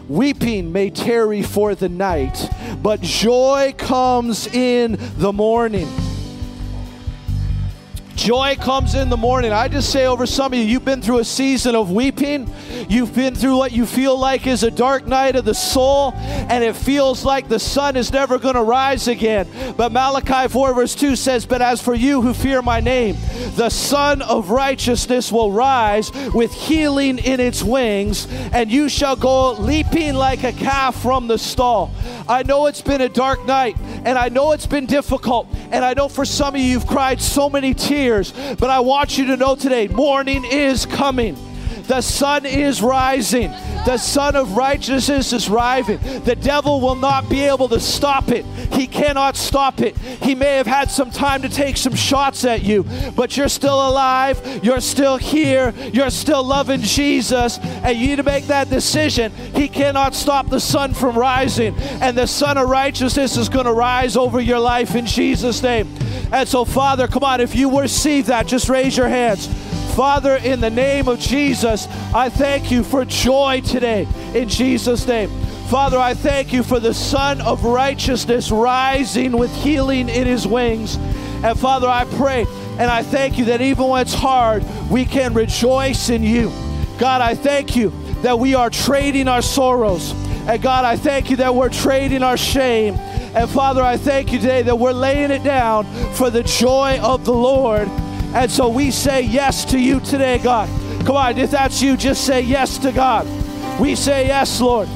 Weeping 0.08 0.72
may 0.72 0.92
tarry 0.92 1.42
for 1.42 1.74
the 1.74 1.90
night, 1.90 2.50
but 2.84 3.02
joy 3.02 3.74
comes 3.78 4.46
in 4.48 4.98
the 5.18 5.34
morning. 5.34 5.88
Joy 8.26 8.56
comes 8.60 8.96
in 8.96 9.10
the 9.10 9.18
morning. 9.18 9.54
I 9.54 9.68
just 9.68 9.92
say 9.92 10.08
over 10.08 10.26
some 10.26 10.52
of 10.52 10.58
you, 10.58 10.66
you've 10.66 10.84
been 10.84 11.00
through 11.00 11.20
a 11.20 11.24
season 11.24 11.76
of 11.76 11.92
weeping. 11.92 12.52
You've 12.90 13.14
been 13.14 13.36
through 13.36 13.56
what 13.56 13.72
you 13.72 13.86
feel 13.86 14.18
like 14.18 14.48
is 14.48 14.64
a 14.64 14.72
dark 14.72 15.06
night 15.06 15.36
of 15.36 15.46
the 15.46 15.54
soul, 15.54 16.12
and 16.16 16.64
it 16.64 16.76
feels 16.76 17.24
like 17.24 17.48
the 17.48 17.60
sun 17.60 17.96
is 17.96 18.12
never 18.12 18.40
going 18.40 18.56
to 18.56 18.64
rise 18.64 19.08
again. 19.08 19.48
But 19.78 19.92
Malachi 19.92 20.48
4, 20.48 20.74
verse 20.74 20.96
2 20.96 21.16
says, 21.16 21.46
But 21.46 21.62
as 21.62 21.84
for 21.84 21.94
you 21.94 22.24
who 22.24 22.34
fear 22.34 22.64
my 22.64 22.80
name, 22.80 23.16
the 23.58 23.70
Sun 23.70 24.24
of 24.24 24.50
righteousness 24.50 25.32
will 25.32 25.52
rise 25.52 26.12
with 26.34 26.52
healing 26.52 27.20
in 27.20 27.40
its 27.40 27.62
wings, 27.62 28.28
and 28.52 28.72
you 28.72 28.90
shall 28.90 29.16
go 29.16 29.52
leaping 29.52 30.16
like 30.16 30.44
a 30.44 30.52
calf 30.52 31.00
from 31.00 31.28
the 31.28 31.38
stall. 31.38 31.94
I 32.28 32.42
know 32.42 32.66
it's 32.66 32.82
been 32.82 33.02
a 33.02 33.10
dark 33.10 33.46
night, 33.46 33.78
and 34.04 34.18
I 34.18 34.30
know 34.30 34.54
it's 34.54 34.66
been 34.66 34.88
difficult, 34.88 35.48
and 35.72 35.86
I 35.86 35.94
know 35.94 36.08
for 36.08 36.26
some 36.26 36.56
of 36.56 36.62
you, 36.62 36.66
you've 36.68 36.88
cried 36.88 37.22
so 37.22 37.52
many 37.52 37.76
tears 37.76 38.15
but 38.24 38.70
I 38.70 38.80
want 38.80 39.18
you 39.18 39.26
to 39.28 39.38
know 39.38 39.56
today 39.56 39.88
morning 39.88 40.46
is 40.46 40.86
coming. 40.86 41.36
The 41.88 42.02
sun 42.02 42.46
is 42.46 42.82
rising. 42.82 43.52
The 43.86 43.98
sun 43.98 44.36
of 44.36 44.58
righteousness 44.58 45.32
is 45.32 45.48
rising. 45.48 46.00
The 46.24 46.36
devil 46.36 46.82
will 46.82 46.96
not 46.96 47.30
be 47.30 47.42
able 47.42 47.70
to 47.70 47.80
stop 47.80 48.30
it. 48.30 48.44
He 48.74 48.88
cannot 48.88 49.36
stop 49.38 49.80
it. 49.82 49.96
He 49.98 50.34
may 50.34 50.58
have 50.58 50.66
had 50.66 50.90
some 50.90 51.12
time 51.12 51.44
to 51.44 51.50
take 51.50 51.78
some 51.78 51.94
shots 51.94 52.44
at 52.46 52.64
you, 52.64 52.84
but 53.16 53.38
you're 53.38 53.48
still 53.50 53.88
alive. 53.88 54.62
You're 54.64 54.82
still 54.82 55.18
here. 55.18 55.74
You're 55.94 56.10
still 56.10 56.44
loving 56.44 56.82
Jesus. 56.82 57.60
And 57.60 57.98
you 57.98 58.08
need 58.08 58.16
to 58.16 58.24
make 58.24 58.48
that 58.48 58.70
decision. 58.70 59.32
He 59.54 59.68
cannot 59.68 60.16
stop 60.16 60.50
the 60.50 60.60
sun 60.60 60.94
from 60.94 61.18
rising. 61.18 61.76
And 62.02 62.18
the 62.18 62.28
sun 62.28 62.58
of 62.58 62.68
righteousness 62.68 63.38
is 63.38 63.50
going 63.50 63.66
to 63.66 63.74
rise 63.74 64.18
over 64.18 64.42
your 64.42 64.60
life 64.60 64.96
in 64.96 65.06
Jesus' 65.06 65.62
name. 65.62 65.88
And 66.32 66.50
so, 66.50 66.66
Father, 66.66 67.08
come 67.08 67.24
on, 67.24 67.40
if 67.40 67.56
you 67.56 67.80
receive 67.80 68.26
that, 68.28 68.48
just 68.48 68.68
raise 68.68 68.98
your 68.98 69.08
hands. 69.08 69.48
Father, 69.96 70.36
in 70.36 70.60
the 70.60 70.70
name 70.70 71.08
of 71.08 71.22
Jesus, 71.22 71.88
I 72.14 72.28
thank 72.28 72.70
you 72.70 72.84
for 72.84 73.06
joy 73.06 73.62
today 73.62 74.06
in 74.34 74.50
Jesus' 74.50 75.08
name. 75.08 75.30
Father, 75.70 75.98
I 75.98 76.14
thank 76.14 76.52
you 76.52 76.64
for 76.64 76.82
the 76.82 76.94
Sun 76.94 77.40
of 77.40 77.64
Righteousness 77.64 78.52
rising 78.52 79.38
with 79.38 79.56
healing 79.56 80.10
in 80.10 80.28
his 80.28 80.46
wings. 80.46 80.98
And 80.98 81.58
Father, 81.58 81.88
I 81.88 82.04
pray 82.04 82.46
and 82.78 82.92
I 82.92 83.04
thank 83.04 83.38
you 83.38 83.46
that 83.46 83.62
even 83.62 83.88
when 83.88 84.02
it's 84.02 84.14
hard, 84.14 84.66
we 84.90 85.06
can 85.06 85.34
rejoice 85.34 86.10
in 86.10 86.24
you. 86.24 86.50
God, 87.00 87.22
I 87.22 87.34
thank 87.34 87.78
you 87.78 87.94
that 88.22 88.38
we 88.38 88.54
are 88.54 88.70
trading 88.70 89.30
our 89.30 89.42
sorrows. 89.42 90.12
And 90.46 90.62
God, 90.62 90.84
I 90.84 90.98
thank 90.98 91.30
you 91.30 91.38
that 91.38 91.56
we're 91.56 91.70
trading 91.70 92.22
our 92.22 92.36
shame. 92.36 92.96
And 93.34 93.50
Father, 93.50 93.82
I 93.82 93.96
thank 93.96 94.34
you 94.34 94.40
today 94.40 94.62
that 94.64 94.78
we're 94.78 94.92
laying 94.92 95.32
it 95.32 95.46
down 95.46 95.86
for 96.16 96.30
the 96.30 96.44
joy 96.44 97.00
of 97.02 97.24
the 97.24 97.34
Lord. 97.34 97.90
And 98.36 98.52
so 98.52 98.68
we 98.68 98.92
say 98.92 99.22
yes 99.22 99.64
to 99.72 99.80
you 99.80 100.02
today, 100.02 100.40
God. 100.40 100.68
Come 101.06 101.16
on, 101.16 101.38
if 101.38 101.52
that's 101.52 101.82
you, 101.82 101.96
just 101.96 102.26
say 102.26 102.42
yes 102.42 102.78
to 102.80 102.92
God. 102.92 103.26
We 103.80 103.96
say 103.96 104.28
yes, 104.28 104.60
Lord. 104.60 104.90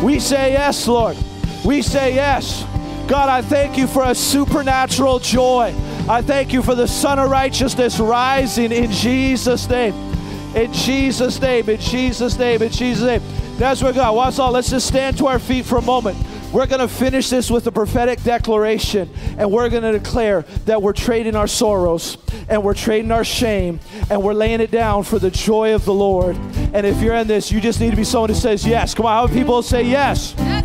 We 0.00 0.20
say 0.20 0.52
yes, 0.52 0.86
Lord. 0.86 1.16
We 1.64 1.82
say 1.82 2.14
yes. 2.14 2.64
God, 3.08 3.28
I 3.28 3.42
thank 3.42 3.76
you 3.76 3.88
for 3.88 4.04
a 4.04 4.14
supernatural 4.14 5.18
joy. 5.18 5.74
I 6.08 6.22
thank 6.22 6.52
you 6.52 6.62
for 6.62 6.74
the 6.74 6.86
Sun 6.86 7.18
of 7.18 7.30
Righteousness 7.30 7.98
rising 7.98 8.70
in 8.70 8.90
Jesus' 8.92 9.68
name. 9.68 9.94
In 10.54 10.72
Jesus' 10.72 11.40
name, 11.40 11.68
in 11.68 11.80
Jesus' 11.80 12.38
name, 12.38 12.62
in 12.62 12.70
Jesus' 12.70 13.04
name. 13.04 13.22
That's 13.56 13.82
where 13.82 13.92
God. 13.92 14.14
Watch 14.14 14.38
all. 14.38 14.52
Let's 14.52 14.70
just 14.70 14.86
stand 14.86 15.18
to 15.18 15.26
our 15.26 15.38
feet 15.40 15.64
for 15.64 15.78
a 15.78 15.82
moment. 15.82 16.16
We're 16.54 16.66
going 16.66 16.80
to 16.80 16.86
finish 16.86 17.30
this 17.30 17.50
with 17.50 17.66
a 17.66 17.72
prophetic 17.72 18.22
declaration, 18.22 19.10
and 19.38 19.50
we're 19.50 19.68
going 19.68 19.82
to 19.82 19.90
declare 19.90 20.42
that 20.66 20.80
we're 20.80 20.92
trading 20.92 21.34
our 21.34 21.48
sorrows 21.48 22.16
and 22.48 22.62
we're 22.62 22.74
trading 22.74 23.10
our 23.10 23.24
shame 23.24 23.80
and 24.08 24.22
we're 24.22 24.34
laying 24.34 24.60
it 24.60 24.70
down 24.70 25.02
for 25.02 25.18
the 25.18 25.32
joy 25.32 25.74
of 25.74 25.84
the 25.84 25.92
Lord. 25.92 26.36
And 26.72 26.86
if 26.86 27.00
you're 27.00 27.16
in 27.16 27.26
this, 27.26 27.50
you 27.50 27.60
just 27.60 27.80
need 27.80 27.90
to 27.90 27.96
be 27.96 28.04
someone 28.04 28.30
who 28.30 28.36
says 28.36 28.64
yes. 28.64 28.94
Come 28.94 29.04
on, 29.04 29.16
how 29.16 29.26
many 29.26 29.40
people 29.40 29.62
say 29.62 29.82
yes? 29.82 30.36
I'm 30.38 30.63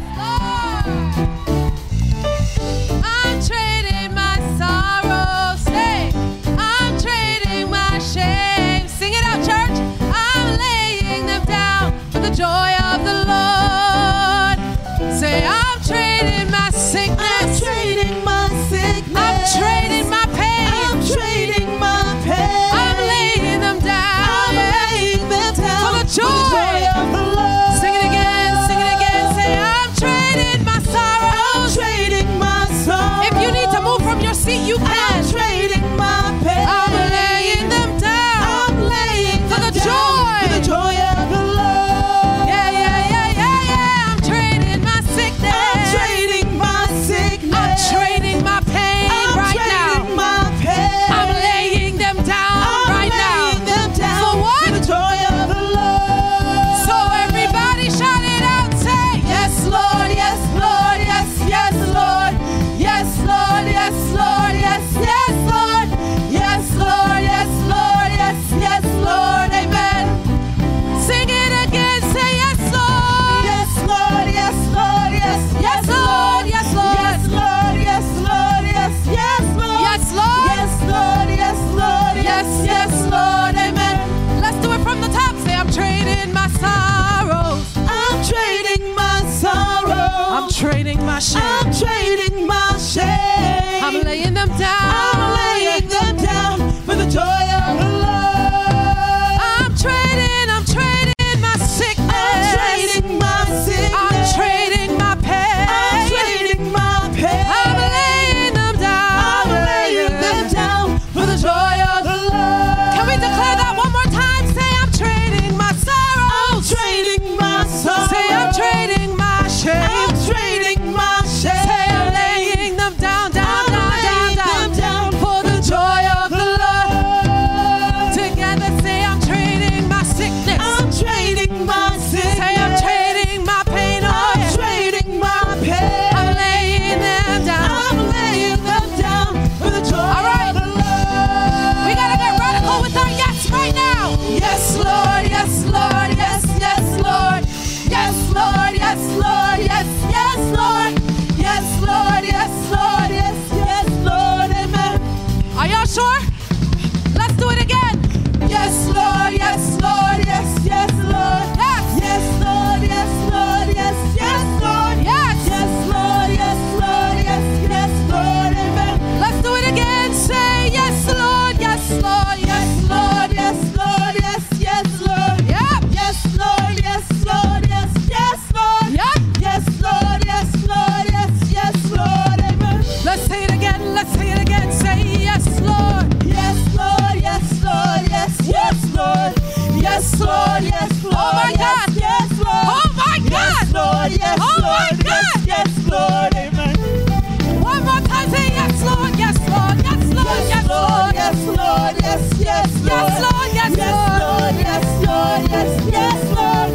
yes, 202.10 202.39
yes, 202.39 202.70
Yes, 202.86 203.22
Lord. 203.22 203.53
Yes, 203.53 203.74
Lord. 203.78 204.55
yes, 204.66 204.86
Lord, 205.05 205.43
yes, 205.51 205.72
yes, 205.93 206.20
Lord, 206.38 206.72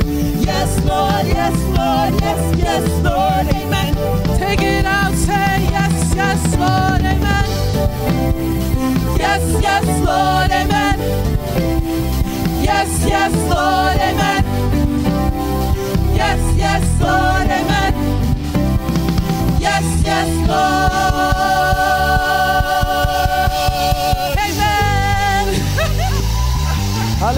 yes, 0.47 0.71
Lord, 0.87 1.27
yes, 1.27 1.57
Lord, 1.77 2.13
yes, 2.23 2.43
yes, 2.59 2.85
Lord, 3.03 3.47
amen. 3.55 3.93
Take 4.39 4.63
it 4.63 4.85
out. 4.85 5.13
Say 5.15 5.67
yes, 5.77 6.15
yes, 6.15 6.57
Lord. 6.57 7.03
Amen. 7.13 7.47
Yes, 9.19 9.45
yes, 9.63 9.87
Lord, 10.07 10.51
amen. 10.51 10.97
Yes, 12.63 12.91
yes, 13.07 13.35
Lord, 13.51 13.99
amen. 14.09 14.45
Yes, 16.15 16.41
yes, 16.57 16.85
Lord, 17.01 17.49
amen. 17.59 17.93
Yes, 19.61 19.87
yes, 20.05 20.29
Lord. 20.49 22.34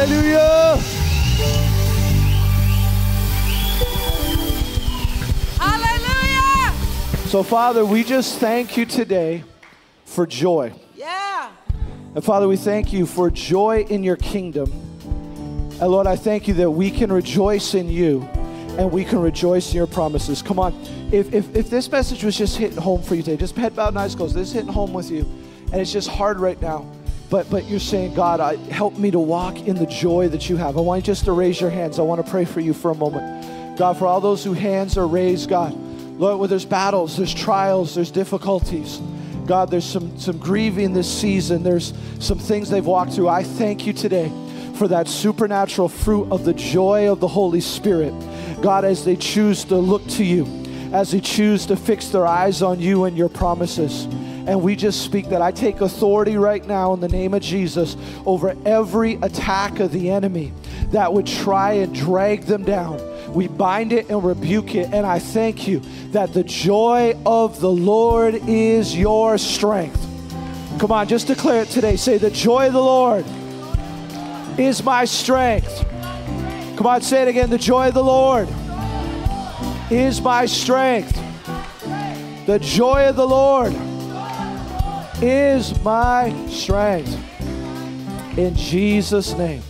Hallelujah. 0.07 0.77
Hallelujah. 5.59 6.73
So, 7.29 7.43
Father, 7.43 7.85
we 7.85 8.05
just 8.05 8.39
thank 8.39 8.77
you 8.77 8.87
today 8.87 9.43
for 10.05 10.25
joy. 10.25 10.73
Yeah. 10.95 11.51
And 12.15 12.25
Father, 12.25 12.47
we 12.47 12.57
thank 12.57 12.93
you 12.93 13.05
for 13.05 13.33
joy 13.33 13.85
in 13.89 14.05
your 14.05 14.15
kingdom. 14.15 14.71
And 15.81 15.89
Lord, 15.89 16.07
I 16.07 16.15
thank 16.15 16.47
you 16.47 16.55
that 16.55 16.71
we 16.71 16.93
can 16.93 17.11
rejoice 17.13 17.75
in 17.75 17.89
you 17.89 18.23
and 18.79 18.93
we 18.93 19.05
can 19.05 19.19
rejoice 19.19 19.71
in 19.71 19.77
your 19.77 19.89
promises. 19.89 20.41
Come 20.41 20.61
on. 20.61 20.73
If, 21.11 21.35
if, 21.35 21.57
if 21.57 21.69
this 21.69 21.91
message 21.91 22.23
was 22.23 22.39
just 22.39 22.57
hitting 22.57 22.79
home 22.79 23.03
for 23.03 23.17
you 23.17 23.25
today, 23.25 23.39
just 23.39 23.57
head 23.57 23.75
bowed 23.75 23.89
and 23.89 23.99
eyes 23.99 24.15
closed, 24.15 24.37
this 24.37 24.51
is 24.51 24.55
hitting 24.55 24.73
home 24.73 24.93
with 24.93 25.11
you, 25.11 25.23
and 25.73 25.81
it's 25.81 25.93
just 25.93 26.09
hard 26.09 26.39
right 26.39 26.63
now. 26.63 26.87
But, 27.29 27.51
but 27.51 27.65
you're 27.67 27.81
saying, 27.81 28.15
God, 28.15 28.41
I, 28.41 28.57
help 28.71 28.97
me 28.97 29.11
to 29.11 29.19
walk 29.19 29.59
in 29.59 29.77
the 29.77 29.87
joy 29.87 30.29
that 30.29 30.49
you 30.49 30.57
have. 30.57 30.77
I 30.77 30.81
want 30.81 31.03
you 31.03 31.07
just 31.07 31.25
to 31.25 31.33
raise 31.33 31.61
your 31.61 31.71
hands. 31.71 31.99
I 31.99 32.03
want 32.03 32.25
to 32.25 32.31
pray 32.31 32.45
for 32.45 32.61
you 32.61 32.73
for 32.73 32.91
a 32.91 32.95
moment. 32.95 33.79
God, 33.79 33.99
for 33.99 34.07
all 34.07 34.21
those 34.21 34.45
whose 34.45 34.59
hands 34.59 34.97
are 34.97 35.07
raised, 35.07 35.49
God, 35.51 35.75
Lord, 36.19 36.39
where 36.39 36.49
there's 36.49 36.65
battles, 36.65 37.17
there's 37.17 37.35
trials, 37.35 37.95
there's 37.95 38.11
difficulties. 38.11 39.01
God, 39.47 39.71
there's 39.71 39.85
some, 39.85 40.19
some 40.19 40.39
grieving 40.39 40.93
this 40.93 41.13
season. 41.13 41.63
There's 41.63 41.93
some 42.21 42.39
things 42.39 42.71
they've 42.71 42.85
walked 42.85 43.13
through. 43.13 43.29
I 43.29 43.43
thank 43.43 43.87
you 43.87 43.93
today 43.93 44.31
for 44.77 44.89
that 44.89 45.09
supernatural 45.09 45.89
fruit 45.89 46.31
of 46.31 46.45
the 46.45 46.55
joy 46.55 47.11
of 47.11 47.21
the 47.21 47.29
Holy 47.29 47.61
Spirit. 47.61 48.13
God, 48.63 48.85
as 48.85 49.05
they 49.05 49.17
choose 49.17 49.65
to 49.65 49.77
look 49.77 50.07
to 50.09 50.25
you, 50.25 50.47
as 50.93 51.11
they 51.11 51.21
choose 51.21 51.67
to 51.67 51.77
fix 51.77 52.09
their 52.09 52.27
eyes 52.27 52.63
on 52.63 52.81
you 52.81 53.05
and 53.05 53.17
your 53.17 53.29
promises. 53.29 54.07
And 54.47 54.63
we 54.63 54.77
just 54.77 55.03
speak 55.03 55.29
that 55.31 55.43
I 55.43 55.51
take 55.51 55.81
authority 55.81 56.37
right 56.37 56.65
now 56.65 56.95
in 56.95 57.01
the 57.01 57.09
name 57.09 57.35
of 57.35 57.43
Jesus 57.43 57.97
over 58.25 58.57
every 58.65 59.15
attack 59.15 59.81
of 59.81 59.91
the 59.91 60.11
enemy 60.11 60.53
that 60.93 61.13
would 61.13 61.27
try 61.27 61.73
and 61.73 61.93
drag 61.93 62.43
them 62.43 62.63
down. 62.63 63.01
We 63.35 63.49
bind 63.49 63.93
it 63.93 64.09
and 64.09 64.23
rebuke 64.25 64.77
it. 64.77 64.93
And 64.93 65.05
I 65.05 65.19
thank 65.19 65.67
you 65.67 65.81
that 66.13 66.33
the 66.33 66.45
joy 66.45 67.19
of 67.27 67.61
the 67.61 67.71
Lord 67.71 68.37
is 68.47 68.97
your 68.97 69.37
strength. 69.37 70.01
Come 70.79 70.93
on, 70.93 71.09
just 71.09 71.27
declare 71.27 71.63
it 71.63 71.69
today. 71.69 71.97
Say, 71.97 72.19
The 72.19 72.31
joy 72.31 72.69
of 72.69 72.73
the 72.73 72.81
Lord 72.81 73.25
is 74.59 74.83
my 74.83 75.05
strength. 75.05 75.85
Come 76.77 76.87
on, 76.87 77.03
say 77.03 77.23
it 77.23 77.29
again. 77.29 77.51
The 77.51 77.59
joy 77.59 77.89
of 77.89 77.95
the 77.95 78.05
Lord 78.05 78.49
is 79.91 80.21
my 80.21 80.47
strength. 80.47 81.15
The 82.47 82.59
joy 82.61 83.09
of 83.09 83.17
the 83.17 83.27
Lord 83.27 83.75
is 85.23 85.79
my 85.83 86.35
strength. 86.49 87.19
In 88.37 88.55
Jesus' 88.55 89.33
name. 89.33 89.63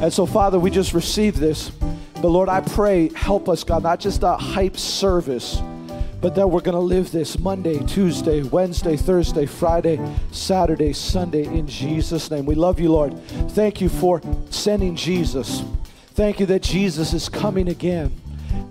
And 0.00 0.12
so, 0.12 0.26
Father, 0.26 0.58
we 0.58 0.70
just 0.70 0.92
received 0.92 1.38
this. 1.38 1.70
But 1.70 2.28
Lord, 2.28 2.48
I 2.48 2.60
pray, 2.60 3.10
help 3.14 3.48
us, 3.48 3.62
God, 3.62 3.82
not 3.82 4.00
just 4.00 4.22
a 4.22 4.36
hype 4.36 4.76
service, 4.76 5.60
but 6.20 6.34
that 6.34 6.48
we're 6.48 6.60
going 6.60 6.74
to 6.74 6.80
live 6.80 7.12
this 7.12 7.38
Monday, 7.38 7.78
Tuesday, 7.86 8.42
Wednesday, 8.42 8.96
Thursday, 8.96 9.46
Friday, 9.46 10.00
Saturday, 10.32 10.92
Sunday, 10.92 11.44
in 11.44 11.68
Jesus' 11.68 12.30
name. 12.30 12.46
We 12.46 12.54
love 12.54 12.80
you, 12.80 12.90
Lord. 12.90 13.16
Thank 13.50 13.80
you 13.80 13.88
for 13.88 14.20
sending 14.50 14.96
Jesus. 14.96 15.62
Thank 16.14 16.40
you 16.40 16.46
that 16.46 16.62
Jesus 16.62 17.12
is 17.12 17.28
coming 17.28 17.68
again. 17.68 18.12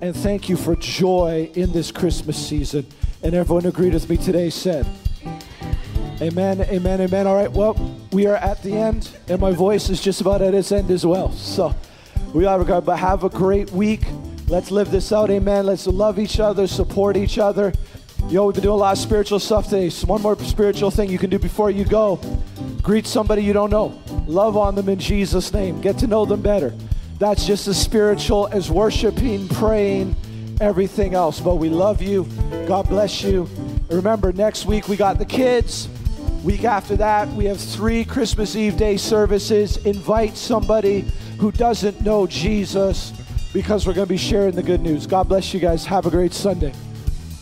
And 0.01 0.15
thank 0.15 0.49
you 0.49 0.57
for 0.57 0.75
joy 0.75 1.49
in 1.53 1.71
this 1.71 1.91
Christmas 1.91 2.35
season. 2.35 2.85
And 3.23 3.33
everyone 3.33 3.65
agreed 3.65 3.93
with 3.93 4.09
me 4.09 4.17
today 4.17 4.49
said, 4.49 4.85
Amen, 6.21 6.61
amen, 6.61 7.01
amen. 7.01 7.27
All 7.27 7.35
right, 7.35 7.51
well, 7.51 7.73
we 8.13 8.25
are 8.25 8.37
at 8.37 8.63
the 8.63 8.71
end, 8.71 9.09
and 9.27 9.41
my 9.41 9.51
voice 9.51 9.89
is 9.89 9.99
just 10.01 10.21
about 10.21 10.41
at 10.41 10.53
its 10.53 10.71
end 10.71 10.89
as 10.89 11.05
well. 11.05 11.31
So 11.33 11.75
we 12.33 12.45
are 12.45 12.57
regard, 12.57 12.85
but 12.85 12.97
have 12.97 13.25
a 13.25 13.29
great 13.29 13.69
week. 13.71 14.01
Let's 14.47 14.71
live 14.71 14.91
this 14.91 15.11
out, 15.11 15.29
amen. 15.29 15.65
Let's 15.65 15.87
love 15.87 16.17
each 16.17 16.39
other, 16.39 16.67
support 16.67 17.17
each 17.17 17.37
other. 17.37 17.73
Yo, 18.29 18.45
we've 18.45 18.55
been 18.55 18.63
doing 18.63 18.75
a 18.75 18.77
lot 18.77 18.93
of 18.93 18.97
spiritual 18.97 19.39
stuff 19.39 19.65
today. 19.65 19.89
So 19.89 20.07
one 20.07 20.21
more 20.21 20.39
spiritual 20.39 20.89
thing 20.89 21.09
you 21.09 21.17
can 21.17 21.29
do 21.29 21.37
before 21.37 21.69
you 21.69 21.83
go. 21.83 22.19
Greet 22.81 23.07
somebody 23.07 23.43
you 23.43 23.51
don't 23.51 23.69
know. 23.69 24.01
Love 24.25 24.55
on 24.55 24.73
them 24.73 24.87
in 24.87 24.99
Jesus' 24.99 25.51
name. 25.51 25.81
Get 25.81 25.97
to 25.97 26.07
know 26.07 26.25
them 26.25 26.41
better. 26.41 26.73
That's 27.19 27.45
just 27.45 27.67
as 27.67 27.81
spiritual 27.81 28.47
as 28.53 28.71
worshiping, 28.71 29.49
praying, 29.49 30.15
everything 30.61 31.13
else. 31.13 31.41
But 31.41 31.55
we 31.55 31.67
love 31.67 32.01
you. 32.01 32.23
God 32.67 32.87
bless 32.87 33.21
you. 33.21 33.49
Remember, 33.89 34.31
next 34.31 34.65
week 34.65 34.87
we 34.87 34.95
got 34.95 35.19
the 35.19 35.25
kids. 35.25 35.89
Week 36.45 36.63
after 36.63 36.95
that, 36.97 37.27
we 37.29 37.45
have 37.45 37.59
three 37.59 38.05
Christmas 38.05 38.55
Eve 38.55 38.77
day 38.77 38.97
services. 38.97 39.77
Invite 39.77 40.37
somebody 40.37 41.03
who 41.39 41.51
doesn't 41.51 42.01
know 42.01 42.27
Jesus 42.27 43.11
because 43.51 43.87
we're 43.87 43.95
going 43.95 44.05
to 44.05 44.13
be 44.13 44.15
sharing 44.15 44.53
the 44.53 44.61
good 44.61 44.79
news. 44.79 45.07
God 45.07 45.27
bless 45.27 45.55
you 45.55 45.59
guys. 45.59 45.87
Have 45.87 46.05
a 46.05 46.11
great 46.11 46.33
Sunday. 46.33 46.71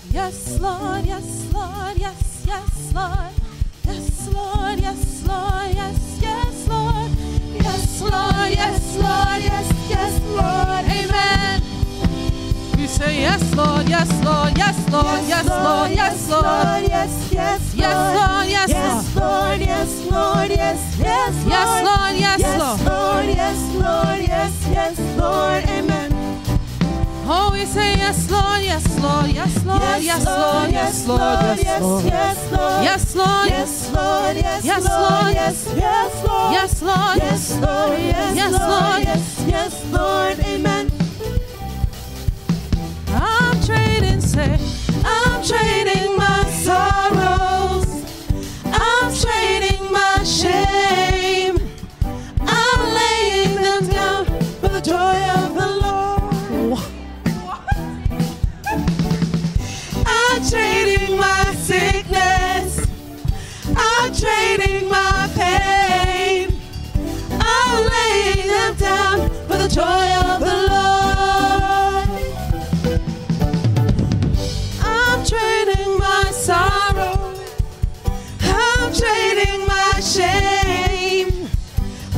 Yes, 0.09 0.57
Lord, 0.57 1.05
yes, 1.05 1.53
Lord, 1.53 1.97
yes, 1.97 2.45
yes, 2.47 2.93
Lord. 2.95 3.33
Yes, 3.83 4.29
Lord, 4.29 4.79
yes, 4.79 5.27
Lord, 5.27 5.75
yes, 5.75 6.19
yes, 6.21 6.67
Lord. 6.69 7.11
Yes, 7.55 8.01
Lord, 8.01 8.51
yes, 8.51 8.95
Lord, 8.95 9.43
yes, 9.43 9.89
yes, 9.89 10.21
Lord. 10.29 10.85
Amen. 10.85 11.12
You 12.83 12.89
say 12.89 13.21
yes, 13.21 13.55
Lord, 13.55 13.87
yes, 13.87 14.11
Lord, 14.25 14.57
yes, 14.57 14.89
Lord, 14.91 15.21
yes, 15.25 15.47
Lord, 15.47 15.91
yes, 15.91 16.29
Lord. 16.29 16.43
yes, 16.83 17.31
yes, 17.31 17.73
Yes, 17.73 17.95
Lord, 18.19 18.49
yes, 18.49 18.69
yes, 18.69 19.15
Lord, 19.15 19.61
yes, 19.61 20.11
Lord, 20.11 20.49
yes, 20.51 20.97
yes, 20.99 21.45
Yes, 21.47 21.71
Lord, 21.87 22.15
yes, 22.19 22.41
Lord. 22.59 22.79
Lord, 22.83 23.25
yes, 23.25 23.57
Lord, 23.75 24.19
yes, 24.27 24.67
yes, 24.67 24.99
Lord, 25.17 25.63
Amen. 25.63 26.11
Oh, 27.25 27.51
we 27.53 27.63
say 27.63 27.95
yes, 27.95 28.29
Lord, 28.29 28.61
yes, 28.61 28.99
Lord, 28.99 29.29
yes, 29.31 29.63
Lord, 29.63 30.03
yes, 30.03 30.25
Lord, 30.27 30.71
yes, 30.73 31.07
Lord, 31.07 31.39
yes, 31.39 31.79
Lord. 31.79 32.03
yes, 32.03 32.51
Lord, 32.51 32.83
Yes, 32.83 33.15
Lord. 33.15 33.47
yes, 33.47 33.95
Lord, 33.95 34.35
yes, 34.35 34.59
Lord, 34.59 34.65
Yes, 34.65 34.83
Lord, 34.83 35.35
yes, 35.35 35.71
Lord. 35.71 35.79
yes, 35.79 36.11
Lord, 36.11 36.51
yes, 36.51 36.81
Lord, 36.83 36.83
Yes, 36.83 36.83
Lord. 36.83 37.17
yes, 37.23 37.61
Lord, 37.63 37.99
yes, 38.03 38.11
Lord, 38.11 38.35
Yes, 38.35 38.51
Lord, 38.51 38.69
Lord. 38.69 39.03
yes, 39.03 39.45
yes, 39.47 39.85
Lord, 39.89 40.39
Amen. 40.39 40.72
Trading 45.53 46.17
my 46.17 46.32
shame. 80.01 81.47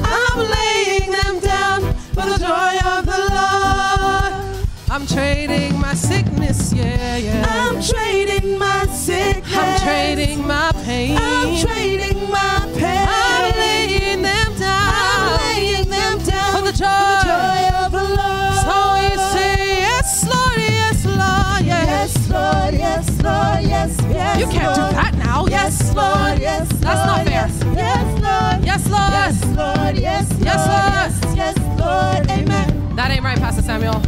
I'm 0.03 0.38
laying 0.38 1.11
them 1.11 1.39
down 1.39 1.82
for 2.13 2.26
the 2.26 2.38
joy 2.39 2.78
of 2.89 3.05
the 3.05 3.19
Lord. 3.36 4.67
I'm 4.89 5.05
trading 5.07 5.80
my 5.80 5.93
sickness, 5.93 6.71
yeah, 6.73 7.17
yeah. 7.17 7.45
I'm 7.47 7.82
trading 7.82 8.57
my 8.57 8.86
sickness. 8.88 9.53
I'm 9.55 9.80
trading 9.82 10.45
my 10.47 10.71
pain. 10.86 11.17
I'm 11.19 11.57
trading 11.59 12.30
my 12.30 12.71
pain. 12.76 13.07
I'm 13.09 13.51
laying 13.57 14.21
them 14.21 14.57
down. 14.57 14.93
I'm 14.93 15.38
laying 15.41 15.89
them 15.89 16.19
down 16.23 16.55
for 16.55 16.61
the 16.61 16.71
joy. 16.71 16.86
joy 17.26 17.86
of 17.86 17.91
the 17.91 18.03
Lord. 18.03 18.55
So 18.63 18.76
we 18.95 19.17
say, 19.34 19.80
Yes, 19.80 20.26
Lord, 20.34 20.57
yes, 20.57 21.05
Lord, 21.05 21.65
yes. 21.65 21.88
Yes, 21.88 22.30
Lord, 22.30 22.73
yes, 22.73 23.09
Lord, 23.23 23.63
yes, 23.63 23.97
yes. 24.09 24.39
You 24.39 24.47
can't 24.47 24.76
do 24.76 24.82
that 24.95 25.15
now. 25.17 25.45
Yes, 25.47 25.93
Lord. 25.93 26.39
yes, 26.39 26.74
That's 26.86 27.05
not 27.09 27.25
fair. 27.25 27.47
Yes, 27.47 27.63
yes, 27.75 28.07
Lord. 28.25 28.65
Yes, 28.69 28.83
Lord. 28.89 29.11
Yes, 29.11 29.45
Lord, 29.57 29.95
yes, 29.97 30.27
Yes, 30.39 30.61
Lord, 30.67 30.83
Lord. 30.83 30.93
yes, 30.93 31.36
yes, 31.36 31.57
Lord, 31.79 32.31
amen. 32.31 32.95
That 32.95 33.11
ain't 33.11 33.23
right, 33.23 33.39
Pastor 33.39 33.61
Samuel. 33.61 34.01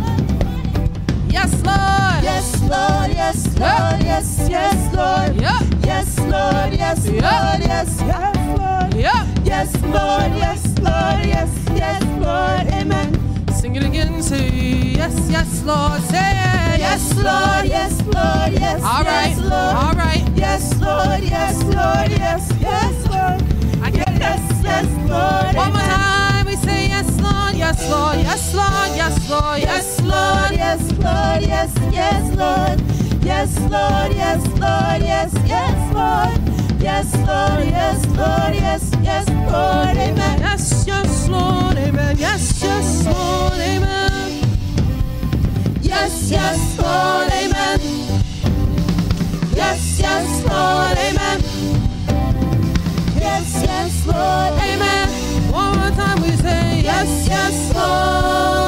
Yes, 1.30 1.52
Lord. 1.66 2.24
Yes, 2.24 2.62
Lord, 2.62 3.10
yes, 3.12 3.38
Lord, 3.60 4.02
yes, 4.04 4.48
yes, 4.50 4.94
Lord. 4.96 5.36
Yep. 5.36 5.64
Yes, 5.86 6.20
Lord, 6.20 6.74
yes, 6.74 7.06
Yep. 7.06 7.22
Lord, 7.24 7.60
yes, 7.72 7.90
yes, 8.02 8.60
Lord. 8.60 8.94
Yep. 8.94 9.26
Yes, 9.46 9.70
Lord, 9.84 10.32
yes, 10.44 10.62
Lord, 10.80 11.26
yes, 11.34 11.50
yes, 11.76 12.04
Lord, 12.22 12.68
amen. 12.74 13.10
Sing 13.54 13.76
it 13.76 13.84
again. 13.84 14.22
Say 14.22 14.50
yes, 14.50 15.16
yes, 15.30 15.64
Lord. 15.64 16.02
Say 16.04 16.34
Yes, 16.78 17.14
Lord, 17.16 17.66
yes, 17.66 18.02
Lord, 18.06 18.52
yes, 18.54 18.82
All 18.84 19.04
right. 19.04 19.30
yes, 19.30 19.38
Lord. 19.40 19.54
All 19.54 19.54
right. 19.54 19.54
Yes, 19.54 19.54
Lord, 19.54 19.77
yes, 21.24 21.64
Lord, 21.64 22.10
yes, 22.12 22.54
yes, 22.60 22.96
Lord. 23.12 23.40
I 23.84 23.90
get. 23.92 24.08
Yes, 24.20 24.62
yes, 24.64 24.88
Lord. 25.10 25.56
One 25.56 25.72
more 25.72 25.82
time. 25.82 26.46
We 26.46 26.56
say 26.56 26.88
yes, 26.88 27.10
Lord. 27.22 27.56
Yes, 27.56 27.90
Lord. 27.90 28.18
Yes, 28.18 28.54
Lord. 28.56 28.90
Yes, 28.96 29.30
Lord. 29.30 29.62
Yes, 29.62 30.02
Lord, 30.02 30.52
yes, 30.52 30.82
Lord, 30.92 31.42
yes, 31.44 31.74
yes, 31.92 32.36
Lord. 32.36 32.78
Yes, 33.24 33.60
Lord, 33.60 34.12
yes, 34.16 34.48
Lord, 34.48 35.02
yes, 35.02 35.34
yes, 35.46 35.94
Lord. 35.94 36.82
Yes, 36.82 37.14
Lord, 37.16 37.66
yes, 37.68 38.06
Lord, 38.16 38.56
yes, 38.56 38.92
yes, 39.04 39.30
Lord, 39.30 39.98
amen. 39.98 40.40
Yes, 40.40 40.86
yes, 40.88 41.30
Lord. 41.30 41.78
Amen. 41.78 42.18
Yes, 42.18 42.62
yes, 42.64 43.06
Lord. 43.06 43.54
Amen. 43.54 44.44
Yes, 45.82 46.32
yes, 46.32 46.80
Lord, 46.80 47.32
amen. 47.32 48.27
Yes, 49.58 50.00
yes, 50.00 50.30
Lord, 50.46 50.98
amen. 51.08 51.40
Yes, 53.20 53.48
yes, 53.64 54.06
Lord, 54.06 54.54
amen. 54.62 55.52
One 55.52 55.78
more 55.80 55.90
time. 55.92 56.22
We 56.22 56.30
say 56.38 56.82
Yes, 56.84 57.28
yes, 57.28 57.76
Lord. 57.76 58.67